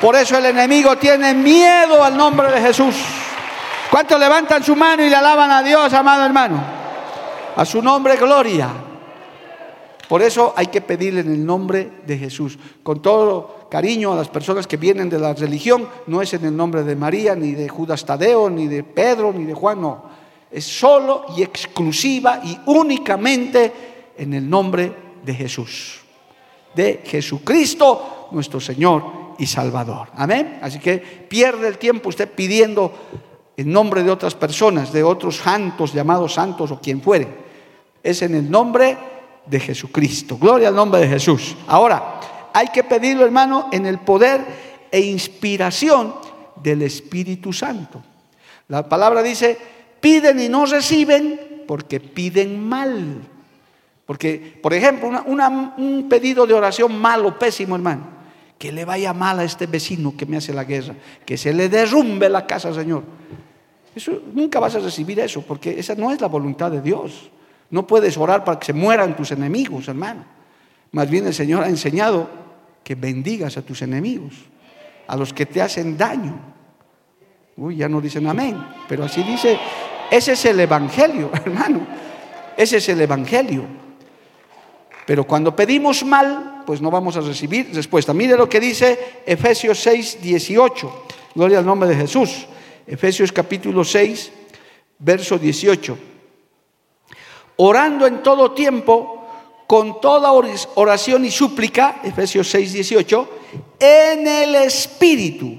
Por 0.00 0.16
eso 0.16 0.36
el 0.38 0.46
enemigo 0.46 0.96
tiene 0.96 1.34
miedo 1.34 2.02
al 2.02 2.16
nombre 2.16 2.50
de 2.50 2.60
Jesús. 2.62 2.96
¿Cuántos 3.92 4.18
levantan 4.18 4.64
su 4.64 4.74
mano 4.74 5.04
y 5.04 5.08
le 5.08 5.14
alaban 5.14 5.52
a 5.52 5.62
Dios, 5.62 5.92
amado 5.92 6.26
hermano? 6.26 6.60
A 7.54 7.64
su 7.64 7.80
nombre, 7.80 8.16
gloria. 8.16 8.68
Por 10.12 10.20
eso 10.20 10.52
hay 10.56 10.66
que 10.66 10.82
pedirle 10.82 11.20
en 11.20 11.32
el 11.32 11.46
nombre 11.46 11.90
de 12.06 12.18
Jesús. 12.18 12.58
Con 12.82 13.00
todo 13.00 13.66
cariño 13.70 14.12
a 14.12 14.16
las 14.16 14.28
personas 14.28 14.66
que 14.66 14.76
vienen 14.76 15.08
de 15.08 15.18
la 15.18 15.32
religión, 15.32 15.88
no 16.06 16.20
es 16.20 16.34
en 16.34 16.44
el 16.44 16.54
nombre 16.54 16.82
de 16.82 16.94
María, 16.94 17.34
ni 17.34 17.52
de 17.52 17.66
Judas 17.66 18.04
Tadeo, 18.04 18.50
ni 18.50 18.66
de 18.66 18.84
Pedro, 18.84 19.32
ni 19.32 19.46
de 19.46 19.54
Juan, 19.54 19.80
no. 19.80 20.02
Es 20.50 20.66
solo 20.66 21.24
y 21.34 21.42
exclusiva 21.42 22.42
y 22.44 22.58
únicamente 22.66 23.72
en 24.18 24.34
el 24.34 24.50
nombre 24.50 24.92
de 25.24 25.32
Jesús. 25.32 26.02
De 26.74 27.00
Jesucristo, 27.06 28.28
nuestro 28.32 28.60
Señor 28.60 29.04
y 29.38 29.46
Salvador. 29.46 30.08
Amén. 30.14 30.58
Así 30.60 30.78
que 30.78 30.98
pierde 30.98 31.68
el 31.68 31.78
tiempo 31.78 32.10
usted 32.10 32.30
pidiendo 32.30 32.92
en 33.56 33.72
nombre 33.72 34.02
de 34.02 34.10
otras 34.10 34.34
personas, 34.34 34.92
de 34.92 35.04
otros 35.04 35.38
santos, 35.38 35.94
llamados 35.94 36.34
santos 36.34 36.70
o 36.70 36.80
quien 36.80 37.00
fuere. 37.00 37.28
Es 38.02 38.20
en 38.20 38.34
el 38.34 38.50
nombre 38.50 39.11
de 39.46 39.60
Jesucristo. 39.60 40.38
Gloria 40.38 40.68
al 40.68 40.74
nombre 40.74 41.00
de 41.00 41.08
Jesús. 41.08 41.56
Ahora, 41.66 42.20
hay 42.52 42.68
que 42.68 42.84
pedirlo, 42.84 43.24
hermano, 43.24 43.68
en 43.72 43.86
el 43.86 43.98
poder 43.98 44.44
e 44.90 45.00
inspiración 45.00 46.14
del 46.62 46.82
Espíritu 46.82 47.52
Santo. 47.52 48.02
La 48.68 48.88
palabra 48.88 49.22
dice, 49.22 49.58
piden 50.00 50.40
y 50.40 50.48
no 50.48 50.66
reciben 50.66 51.64
porque 51.66 52.00
piden 52.00 52.68
mal. 52.68 53.22
Porque, 54.06 54.58
por 54.62 54.74
ejemplo, 54.74 55.08
un 55.26 56.06
pedido 56.08 56.46
de 56.46 56.54
oración 56.54 56.98
malo, 56.98 57.38
pésimo, 57.38 57.76
hermano. 57.76 58.22
Que 58.58 58.70
le 58.70 58.84
vaya 58.84 59.12
mal 59.12 59.40
a 59.40 59.44
este 59.44 59.66
vecino 59.66 60.14
que 60.16 60.26
me 60.26 60.36
hace 60.36 60.52
la 60.52 60.64
guerra. 60.64 60.94
Que 61.24 61.36
se 61.36 61.52
le 61.52 61.68
derrumbe 61.68 62.28
la 62.28 62.46
casa, 62.46 62.72
Señor. 62.74 63.02
Eso, 63.94 64.20
nunca 64.32 64.58
vas 64.60 64.74
a 64.74 64.78
recibir 64.78 65.20
eso, 65.20 65.42
porque 65.42 65.78
esa 65.78 65.94
no 65.94 66.10
es 66.10 66.20
la 66.20 66.28
voluntad 66.28 66.70
de 66.70 66.80
Dios. 66.80 67.30
No 67.72 67.86
puedes 67.86 68.18
orar 68.18 68.44
para 68.44 68.58
que 68.58 68.66
se 68.66 68.72
mueran 68.74 69.16
tus 69.16 69.32
enemigos, 69.32 69.88
hermano. 69.88 70.26
Más 70.92 71.08
bien 71.08 71.26
el 71.26 71.32
Señor 71.32 71.64
ha 71.64 71.68
enseñado 71.68 72.28
que 72.84 72.94
bendigas 72.94 73.56
a 73.56 73.62
tus 73.62 73.80
enemigos, 73.80 74.34
a 75.06 75.16
los 75.16 75.32
que 75.32 75.46
te 75.46 75.62
hacen 75.62 75.96
daño. 75.96 76.38
Uy, 77.56 77.76
ya 77.76 77.88
no 77.88 78.02
dicen 78.02 78.26
amén, 78.26 78.62
pero 78.86 79.04
así 79.04 79.22
dice, 79.22 79.58
ese 80.10 80.32
es 80.32 80.44
el 80.44 80.60
Evangelio, 80.60 81.30
hermano. 81.46 81.86
Ese 82.58 82.76
es 82.76 82.88
el 82.90 83.00
Evangelio. 83.00 83.64
Pero 85.06 85.24
cuando 85.24 85.56
pedimos 85.56 86.04
mal, 86.04 86.64
pues 86.66 86.82
no 86.82 86.90
vamos 86.90 87.16
a 87.16 87.22
recibir 87.22 87.70
respuesta. 87.72 88.12
Mire 88.12 88.36
lo 88.36 88.50
que 88.50 88.60
dice 88.60 89.22
Efesios 89.24 89.80
6, 89.80 90.18
18. 90.20 91.04
Gloria 91.34 91.60
al 91.60 91.64
nombre 91.64 91.88
de 91.88 91.96
Jesús. 91.96 92.46
Efesios 92.86 93.32
capítulo 93.32 93.82
6, 93.82 94.30
verso 94.98 95.38
18 95.38 96.11
orando 97.56 98.06
en 98.06 98.22
todo 98.22 98.52
tiempo, 98.52 99.26
con 99.66 100.00
toda 100.00 100.32
oración 100.74 101.24
y 101.24 101.30
súplica, 101.30 102.00
Efesios 102.02 102.48
6, 102.50 102.72
18, 102.72 103.28
en 103.78 104.26
el 104.26 104.54
Espíritu, 104.56 105.56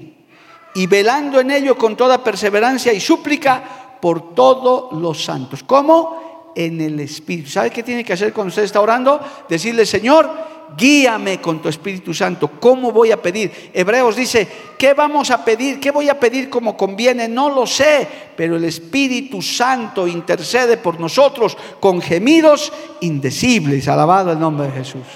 y 0.76 0.88
velando 0.88 1.40
en 1.40 1.52
ello 1.52 1.78
con 1.78 1.96
toda 1.96 2.24
perseverancia 2.24 2.94
y 2.94 3.00
súplica 3.00 3.98
por 4.02 4.34
todos 4.36 4.92
los 5.00 5.24
santos. 5.24 5.64
¿Cómo? 5.64 6.52
En 6.56 6.82
el 6.82 7.00
Espíritu. 7.00 7.50
¿Sabe 7.50 7.72
qué 7.72 7.84
tiene 7.84 8.04
que 8.04 8.14
hacer 8.14 8.34
cuando 8.34 8.50
usted 8.50 8.64
está 8.64 8.82
orando? 8.82 9.20
Decirle, 9.50 9.86
Señor, 9.86 10.30
guíame 10.78 11.42
con 11.42 11.62
tu 11.62 11.70
Espíritu 11.70 12.14
Santo. 12.14 12.50
¿Cómo 12.60 12.92
voy 12.92 13.12
a 13.12 13.22
pedir? 13.22 13.72
Hebreos 13.74 14.16
dice, 14.16 14.48
¿qué 14.78 14.94
vamos 14.94 15.32
a 15.32 15.44
pedir? 15.44 15.80
¿Qué 15.80 15.92
voy 15.92 16.10
a 16.10 16.20
pedir 16.20 16.50
como 16.50 16.76
conviene? 16.76 17.28
No 17.28 17.50
lo 17.50 17.66
sé, 17.66 18.08
pero 18.36 18.56
el 18.56 18.66
Espíritu 18.66 19.42
Santo 19.42 20.08
intercede 20.08 20.78
por 20.78 21.00
nosotros 21.00 21.58
con 21.80 22.02
gemidos 22.02 22.72
indecibles. 23.02 23.88
Alabado 23.88 24.32
el 24.32 24.40
nombre 24.40 24.68
de 24.68 24.74
Jesús. 24.74 25.08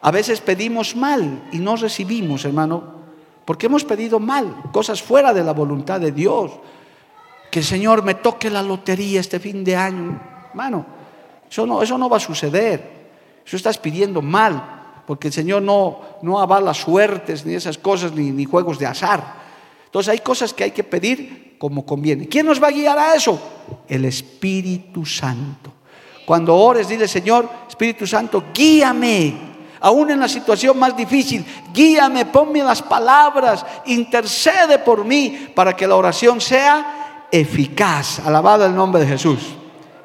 A 0.00 0.10
veces 0.10 0.40
pedimos 0.40 0.96
mal 0.96 1.48
y 1.52 1.58
no 1.58 1.76
recibimos, 1.76 2.44
hermano, 2.44 3.02
porque 3.44 3.66
hemos 3.66 3.84
pedido 3.84 4.18
mal, 4.18 4.54
cosas 4.72 5.02
fuera 5.02 5.32
de 5.32 5.44
la 5.44 5.52
voluntad 5.52 6.00
de 6.00 6.12
Dios. 6.12 6.50
Que 7.50 7.60
el 7.60 7.64
Señor 7.64 8.02
me 8.02 8.14
toque 8.14 8.50
la 8.50 8.62
lotería 8.62 9.20
este 9.20 9.38
fin 9.38 9.62
de 9.62 9.76
año. 9.76 10.20
Hermano, 10.50 10.86
eso 11.48 11.66
no, 11.66 11.82
eso 11.82 11.98
no 11.98 12.08
va 12.08 12.16
a 12.16 12.20
suceder. 12.20 13.01
Eso 13.46 13.56
estás 13.56 13.78
pidiendo 13.78 14.22
mal, 14.22 15.02
porque 15.06 15.28
el 15.28 15.32
Señor 15.32 15.62
no, 15.62 16.00
no 16.22 16.40
avala 16.40 16.74
suertes 16.74 17.44
ni 17.44 17.54
esas 17.54 17.78
cosas, 17.78 18.12
ni, 18.12 18.30
ni 18.30 18.44
juegos 18.44 18.78
de 18.78 18.86
azar. 18.86 19.42
Entonces 19.84 20.10
hay 20.10 20.20
cosas 20.20 20.54
que 20.54 20.64
hay 20.64 20.70
que 20.70 20.84
pedir 20.84 21.56
como 21.58 21.84
conviene. 21.84 22.26
¿Quién 22.26 22.46
nos 22.46 22.62
va 22.62 22.68
a 22.68 22.72
guiar 22.72 22.98
a 22.98 23.14
eso? 23.14 23.38
El 23.88 24.04
Espíritu 24.04 25.04
Santo. 25.04 25.72
Cuando 26.24 26.56
ores, 26.56 26.88
dile, 26.88 27.06
Señor, 27.06 27.48
Espíritu 27.68 28.06
Santo, 28.06 28.44
guíame. 28.54 29.52
Aún 29.80 30.10
en 30.12 30.20
la 30.20 30.28
situación 30.28 30.78
más 30.78 30.96
difícil, 30.96 31.44
guíame, 31.74 32.26
ponme 32.26 32.62
las 32.62 32.80
palabras, 32.80 33.66
intercede 33.86 34.78
por 34.78 35.04
mí 35.04 35.48
para 35.54 35.76
que 35.76 35.86
la 35.86 35.96
oración 35.96 36.40
sea 36.40 37.28
eficaz. 37.30 38.20
Alabado 38.20 38.64
el 38.64 38.74
nombre 38.74 39.02
de 39.02 39.08
Jesús. 39.08 39.40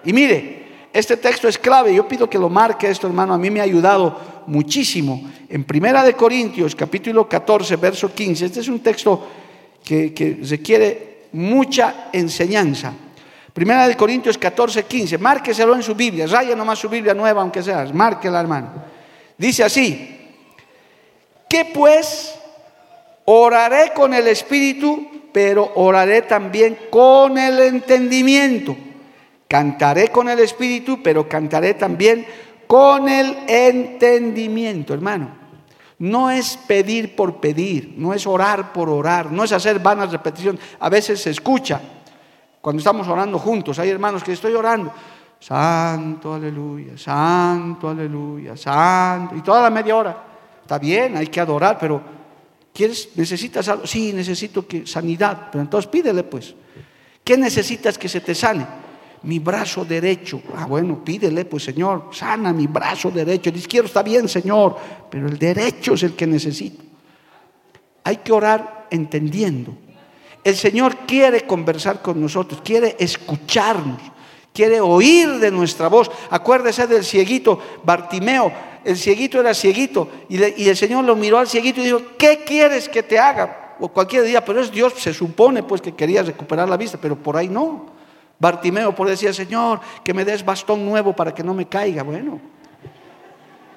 Y 0.04 0.14
mire, 0.14 0.57
este 0.94 1.18
texto 1.18 1.48
es 1.48 1.58
clave, 1.58 1.94
yo 1.94 2.08
pido 2.08 2.30
que 2.30 2.40
lo 2.40 2.50
marque 2.50 2.90
esto, 2.90 3.08
hermano, 3.08 3.34
a 3.34 3.38
mí 3.38 3.50
me 3.50 3.60
ha 3.60 3.64
ayudado 3.64 4.44
muchísimo. 4.48 5.22
En 5.50 5.64
Primera 5.64 6.04
de 6.04 6.14
Corintios, 6.14 6.76
capítulo 6.76 7.28
14, 7.28 7.76
verso 7.76 8.14
15, 8.14 8.46
este 8.46 8.60
es 8.62 8.68
un 8.68 8.80
texto 8.80 9.28
que, 9.84 10.40
requiere 10.50 11.28
mucha 11.34 12.10
enseñanza. 12.12 12.94
Primera 13.54 13.88
de 13.88 13.96
Corintios 13.96 14.38
14, 14.38 14.84
15, 14.84 15.18
márqueselo 15.18 15.76
en 15.76 15.84
su 15.84 15.96
Biblia, 15.96 16.28
raya 16.28 16.56
nomás 16.56 16.80
su 16.80 16.90
Biblia 16.90 17.14
nueva, 17.14 17.42
aunque 17.42 17.64
sea, 17.64 17.86
márquela, 17.94 18.40
hermano. 18.40 18.72
Dice 19.38 19.64
así, 19.64 20.18
que 21.50 21.66
pues 21.66 22.36
oraré 23.26 23.94
con 23.94 24.14
el 24.14 24.28
Espíritu, 24.28 25.30
pero 25.32 25.72
oraré 25.76 26.24
también 26.24 26.78
con 26.90 27.38
el 27.38 27.60
entendimiento. 27.60 28.76
Cantaré 29.48 30.10
con 30.10 30.28
el 30.30 30.40
Espíritu, 30.40 31.02
pero 31.02 31.28
cantaré 31.28 31.74
también 31.76 32.26
con 32.68 33.08
el 33.08 33.38
entendimiento, 33.48 34.94
hermano. 34.94 35.30
No 36.00 36.30
es 36.30 36.58
pedir 36.58 37.16
por 37.16 37.40
pedir, 37.40 37.96
no 37.98 38.14
es 38.14 38.28
orar 38.28 38.72
por 38.72 38.90
orar, 38.90 39.32
no 39.32 39.44
es 39.44 39.52
hacer 39.52 39.80
vanas 39.80 40.12
repeticiones. 40.12 40.62
A 40.80 40.90
veces 40.90 41.22
se 41.22 41.32
escucha 41.32 41.82
cuando 42.62 42.80
estamos 42.80 43.08
orando 43.08 43.40
juntos. 43.40 43.80
Hay 43.80 43.90
hermanos 43.90 44.24
que 44.24 44.34
estoy 44.34 44.54
orando. 44.54 44.92
Santo, 45.40 46.34
aleluya, 46.34 46.98
santo, 46.98 47.90
aleluya, 47.90 48.58
santo. 48.58 49.36
Y 49.36 49.42
toda 49.42 49.62
la 49.64 49.70
media 49.70 49.96
hora. 49.96 50.24
Está 50.62 50.78
bien, 50.78 51.16
hay 51.16 51.28
que 51.28 51.40
adorar, 51.40 51.78
pero 51.80 52.02
¿quieres, 52.74 53.10
necesitas 53.16 53.68
algo? 53.70 53.88
Sí, 53.88 54.12
necesito 54.14 54.68
que 54.68 54.86
sanidad. 54.86 55.48
Pero 55.52 55.62
entonces 55.62 55.90
pídele 55.90 56.24
pues. 56.24 56.54
¿Qué 57.24 57.38
necesitas 57.38 57.98
que 57.98 58.10
se 58.10 58.22
te 58.22 58.36
sane? 58.36 58.66
Mi 59.24 59.40
brazo 59.40 59.84
derecho. 59.84 60.42
Ah, 60.56 60.66
bueno, 60.66 61.04
pídele 61.04 61.46
pues, 61.46 61.64
Señor, 61.64 62.10
sana 62.12 62.54
mi 62.54 62.68
brazo 62.68 63.12
derecho. 63.12 63.50
El 63.50 63.58
izquierdo 63.58 63.88
está 63.88 64.04
bien, 64.04 64.30
Señor, 64.30 64.76
pero 65.10 65.28
el 65.28 65.38
derecho 65.38 65.94
es 65.94 66.04
el 66.04 66.14
que 66.14 66.28
necesito. 66.28 66.84
Hay 68.04 68.18
que 68.18 68.32
orar 68.32 68.88
entendiendo. 68.90 69.76
El 70.44 70.56
Señor 70.56 70.98
quiere 71.08 71.42
conversar 71.42 72.02
con 72.02 72.22
nosotros, 72.22 72.62
quiere 72.64 72.96
escucharnos 73.00 74.02
quiere 74.58 74.82
oír 74.82 75.38
de 75.38 75.52
nuestra 75.52 75.88
voz. 75.88 76.10
Acuérdese 76.32 76.88
del 76.88 77.04
cieguito 77.04 77.60
Bartimeo. 77.84 78.52
El 78.84 78.98
cieguito 78.98 79.40
era 79.40 79.54
cieguito 79.54 80.10
y, 80.30 80.42
el 80.42 80.76
Señor 80.76 81.04
lo 81.04 81.16
miró 81.16 81.38
al 81.38 81.48
cieguito 81.48 81.80
y 81.80 81.84
dijo, 81.84 82.02
¿qué 82.18 82.44
quieres 82.44 82.90
que 82.90 83.04
te 83.04 83.20
haga? 83.20 83.76
O 83.80 83.90
cualquier 83.90 84.24
día, 84.24 84.44
pero 84.44 84.60
es 84.60 84.72
Dios, 84.72 84.94
se 84.98 85.14
supone 85.14 85.62
pues 85.62 85.80
que 85.80 85.94
quería 85.94 86.24
recuperar 86.24 86.68
la 86.68 86.78
vista, 86.78 86.98
pero 87.00 87.16
por 87.16 87.38
ahí 87.38 87.50
no. 87.50 87.97
Bartimeo 88.40 88.94
por 88.94 89.08
decir, 89.08 89.34
Señor, 89.34 89.80
que 90.04 90.14
me 90.14 90.26
des 90.26 90.44
bastón 90.44 90.86
nuevo 90.86 91.14
para 91.14 91.34
que 91.34 91.44
no 91.44 91.54
me 91.54 91.68
caiga. 91.68 92.04
Bueno, 92.04 92.40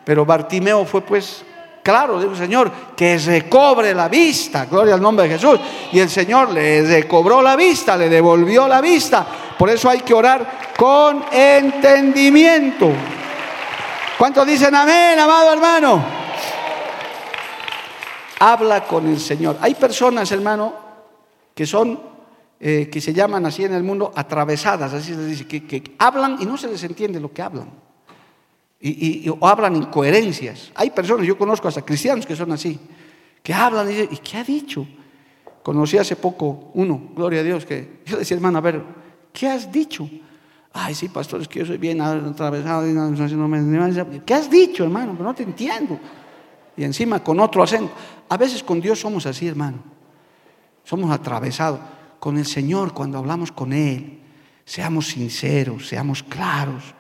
pero 0.05 0.25
Bartimeo 0.25 0.85
fue 0.85 1.01
pues 1.01 1.45
Claro, 1.83 2.21
dijo 2.21 2.35
Señor, 2.35 2.71
que 2.95 3.17
recobre 3.19 3.95
la 3.95 4.09
vista, 4.09 4.67
gloria 4.67 4.95
al 4.95 5.01
nombre 5.01 5.27
de 5.27 5.35
Jesús. 5.35 5.59
Y 5.93 5.99
el 5.99 6.11
Señor 6.11 6.51
le 6.51 6.83
recobró 6.83 7.41
la 7.41 7.57
vista, 7.57 7.97
le 7.97 8.09
devolvió 8.09 8.69
la 8.69 8.81
vista. 8.81 9.27
Por 9.59 9.71
eso 9.71 9.89
hay 9.89 10.01
que 10.01 10.13
orar 10.13 10.73
con 10.77 11.25
entendimiento. 11.33 12.93
¿Cuántos 14.19 14.47
dicen 14.47 14.75
amén, 14.75 15.19
amado 15.19 15.53
hermano? 15.53 16.05
Habla 18.41 18.85
con 18.85 19.09
el 19.09 19.19
Señor. 19.19 19.57
Hay 19.61 19.75
personas, 19.75 20.31
hermano, 20.33 20.75
que 21.55 21.67
son, 21.67 21.99
eh, 22.61 22.89
que 22.93 23.01
se 23.01 23.13
llaman 23.15 23.47
así 23.47 23.65
en 23.65 23.73
el 23.73 23.83
mundo, 23.83 24.13
atravesadas, 24.15 24.93
así 24.93 25.15
se 25.15 25.25
dice, 25.25 25.47
que, 25.47 25.67
que 25.67 25.95
hablan 25.99 26.37
y 26.41 26.45
no 26.45 26.57
se 26.57 26.69
les 26.69 26.85
entiende 26.85 27.19
lo 27.19 27.33
que 27.33 27.43
hablan 27.43 27.71
y, 28.81 29.29
o 29.29 29.47
hablan 29.47 29.77
incoherencias. 29.77 30.73
Hay 30.75 30.91
personas, 30.91 31.27
yo 31.27 31.37
conozco 31.37 31.69
hasta 31.69 31.83
cristianos 31.83 32.27
que 32.27 32.35
son 32.35 32.51
así, 32.53 32.79
que 33.43 33.53
hablan 33.53 33.87
y 33.89 33.91
dicen, 33.91 34.09
¿y 34.13 34.17
qué 34.19 34.39
ha 34.39 34.45
dicho? 34.45 34.87
Conocí 35.63 35.99
hace 35.99 36.17
poco 36.17 36.71
uno, 36.75 37.11
gloria 37.15 37.41
a 37.41 37.43
Dios, 37.43 37.67
que 37.67 38.01
yo 38.07 38.19
decía, 38.19 38.37
hermano, 38.37 38.59
a 38.59 38.63
ver, 38.63 38.83
¿qué 39.33 39.49
has 39.49 39.71
dicho? 39.71 40.09
Ay, 40.73 40.95
sí, 40.95 41.09
pastor, 41.09 41.43
es 41.43 41.49
que 41.49 41.59
yo 41.61 41.67
soy 41.67 41.79
bien 41.79 42.01
atravesado. 42.01 42.87
¿Qué 44.25 44.35
has 44.35 44.49
dicho, 44.49 44.85
hermano? 44.85 45.17
no 45.19 45.35
te 45.35 45.43
entiendo. 45.43 45.99
Y 46.77 46.85
encima 46.85 47.23
con 47.23 47.41
otro 47.41 47.63
acento. 47.63 47.93
A 48.29 48.37
veces 48.37 48.63
con 48.63 48.81
Dios 48.81 49.01
somos 49.01 49.27
así, 49.27 49.49
hermano. 49.49 49.79
Somos 50.85 51.11
atravesados. 51.11 51.81
Con 52.21 52.39
el 52.39 52.47
Señor, 52.47 52.95
cuando 52.95 53.19
hablamos 53.19 53.51
con 53.51 53.73
Él, 53.73 54.21
seamos 54.65 55.09
sinceros, 55.09 55.89
seamos 55.89 56.23
claros 56.23 56.95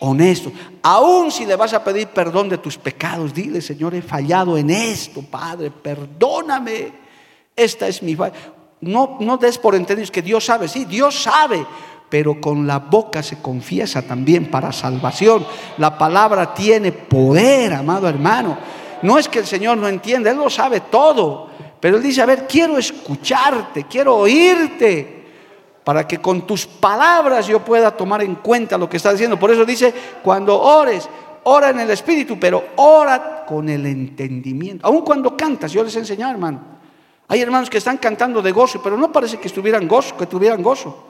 honesto. 0.00 0.52
Aún 0.82 1.30
si 1.30 1.44
le 1.46 1.56
vas 1.56 1.74
a 1.74 1.82
pedir 1.82 2.08
perdón 2.08 2.48
de 2.48 2.58
tus 2.58 2.78
pecados, 2.78 3.34
dile, 3.34 3.60
Señor, 3.60 3.94
he 3.94 4.02
fallado 4.02 4.56
en 4.56 4.70
esto, 4.70 5.22
Padre, 5.22 5.70
perdóname. 5.70 6.92
Esta 7.54 7.88
es 7.88 8.02
mi 8.02 8.14
falla. 8.14 8.34
No, 8.80 9.18
no 9.20 9.36
des 9.36 9.58
por 9.58 9.74
entendido 9.74 10.10
que 10.12 10.22
Dios 10.22 10.44
sabe, 10.44 10.68
sí, 10.68 10.84
Dios 10.84 11.22
sabe, 11.22 11.66
pero 12.08 12.40
con 12.40 12.66
la 12.66 12.78
boca 12.78 13.22
se 13.22 13.40
confiesa 13.42 14.02
también 14.02 14.50
para 14.50 14.72
salvación. 14.72 15.44
La 15.78 15.98
palabra 15.98 16.54
tiene 16.54 16.92
poder, 16.92 17.74
amado 17.74 18.08
hermano. 18.08 18.56
No 19.02 19.18
es 19.18 19.28
que 19.28 19.40
el 19.40 19.46
Señor 19.46 19.78
no 19.78 19.88
entienda, 19.88 20.30
Él 20.30 20.36
lo 20.36 20.50
sabe 20.50 20.80
todo, 20.80 21.50
pero 21.80 21.96
Él 21.96 22.02
dice, 22.02 22.22
a 22.22 22.26
ver, 22.26 22.46
quiero 22.46 22.78
escucharte, 22.78 23.84
quiero 23.84 24.16
oírte 24.16 25.18
para 25.84 26.06
que 26.06 26.18
con 26.18 26.46
tus 26.46 26.66
palabras 26.66 27.46
yo 27.46 27.64
pueda 27.64 27.90
tomar 27.90 28.22
en 28.22 28.34
cuenta 28.36 28.76
lo 28.76 28.88
que 28.88 28.98
estás 28.98 29.14
diciendo. 29.14 29.38
Por 29.38 29.50
eso 29.50 29.64
dice, 29.64 29.94
cuando 30.22 30.60
ores, 30.60 31.08
ora 31.44 31.70
en 31.70 31.80
el 31.80 31.90
Espíritu, 31.90 32.36
pero 32.38 32.62
ora 32.76 33.46
con 33.46 33.68
el 33.68 33.86
entendimiento. 33.86 34.86
Aun 34.86 35.00
cuando 35.02 35.36
cantas, 35.36 35.72
yo 35.72 35.82
les 35.82 35.96
enseño, 35.96 36.28
hermano. 36.28 36.60
Hay 37.28 37.40
hermanos 37.40 37.70
que 37.70 37.78
están 37.78 37.98
cantando 37.98 38.42
de 38.42 38.52
gozo, 38.52 38.82
pero 38.82 38.96
no 38.96 39.12
parece 39.12 39.38
que 39.38 39.48
estuvieran 39.48 39.86
gozo, 39.88 40.16
que 40.16 40.26
tuvieran 40.26 40.62
gozo. 40.62 41.04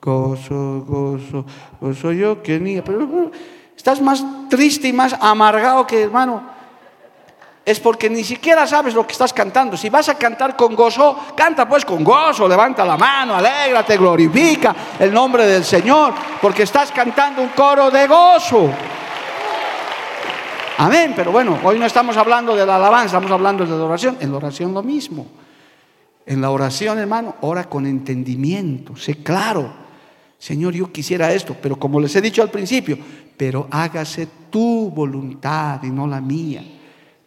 Gozo, 0.00 0.84
gozo, 0.86 1.44
gozo 1.80 2.12
yo 2.12 2.42
que 2.42 2.58
ni, 2.58 2.80
pero 2.80 3.30
estás 3.76 4.00
más 4.00 4.24
triste 4.48 4.88
y 4.88 4.92
más 4.92 5.16
amargado 5.20 5.86
que 5.86 6.02
hermano 6.02 6.42
es 7.64 7.80
porque 7.80 8.10
ni 8.10 8.22
siquiera 8.22 8.66
sabes 8.66 8.94
lo 8.94 9.06
que 9.06 9.12
estás 9.12 9.32
cantando. 9.32 9.76
Si 9.76 9.88
vas 9.88 10.08
a 10.10 10.16
cantar 10.16 10.54
con 10.54 10.74
gozo, 10.74 11.18
canta 11.34 11.66
pues 11.66 11.84
con 11.84 12.04
gozo, 12.04 12.46
levanta 12.46 12.84
la 12.84 12.96
mano, 12.96 13.34
alégrate, 13.34 13.96
glorifica 13.96 14.74
el 14.98 15.12
nombre 15.12 15.46
del 15.46 15.64
Señor, 15.64 16.12
porque 16.42 16.64
estás 16.64 16.92
cantando 16.92 17.40
un 17.40 17.48
coro 17.48 17.90
de 17.90 18.06
gozo. 18.06 18.70
Amén, 20.76 21.14
pero 21.16 21.32
bueno, 21.32 21.58
hoy 21.62 21.78
no 21.78 21.86
estamos 21.86 22.16
hablando 22.16 22.54
de 22.54 22.66
la 22.66 22.76
alabanza, 22.76 23.06
estamos 23.16 23.30
hablando 23.30 23.64
de 23.64 23.70
la 23.70 23.84
oración. 23.84 24.18
En 24.20 24.30
la 24.30 24.36
oración 24.36 24.74
lo 24.74 24.82
mismo. 24.82 25.26
En 26.26 26.40
la 26.40 26.50
oración, 26.50 26.98
hermano, 26.98 27.36
ora 27.42 27.64
con 27.64 27.86
entendimiento, 27.86 28.96
sé 28.96 29.22
claro. 29.22 29.72
Señor, 30.38 30.74
yo 30.74 30.92
quisiera 30.92 31.32
esto, 31.32 31.56
pero 31.62 31.78
como 31.78 32.00
les 32.00 32.14
he 32.16 32.20
dicho 32.20 32.42
al 32.42 32.50
principio, 32.50 32.98
pero 33.36 33.68
hágase 33.70 34.28
tu 34.50 34.90
voluntad 34.90 35.82
y 35.82 35.90
no 35.90 36.06
la 36.06 36.20
mía. 36.20 36.62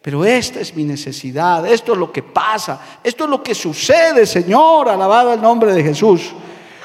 Pero 0.00 0.24
esta 0.24 0.60
es 0.60 0.74
mi 0.74 0.84
necesidad, 0.84 1.66
esto 1.66 1.92
es 1.92 1.98
lo 1.98 2.12
que 2.12 2.22
pasa, 2.22 2.80
esto 3.02 3.24
es 3.24 3.30
lo 3.30 3.42
que 3.42 3.54
sucede, 3.54 4.26
Señor, 4.26 4.88
alabado 4.88 5.34
el 5.34 5.42
nombre 5.42 5.72
de 5.72 5.82
Jesús. 5.82 6.32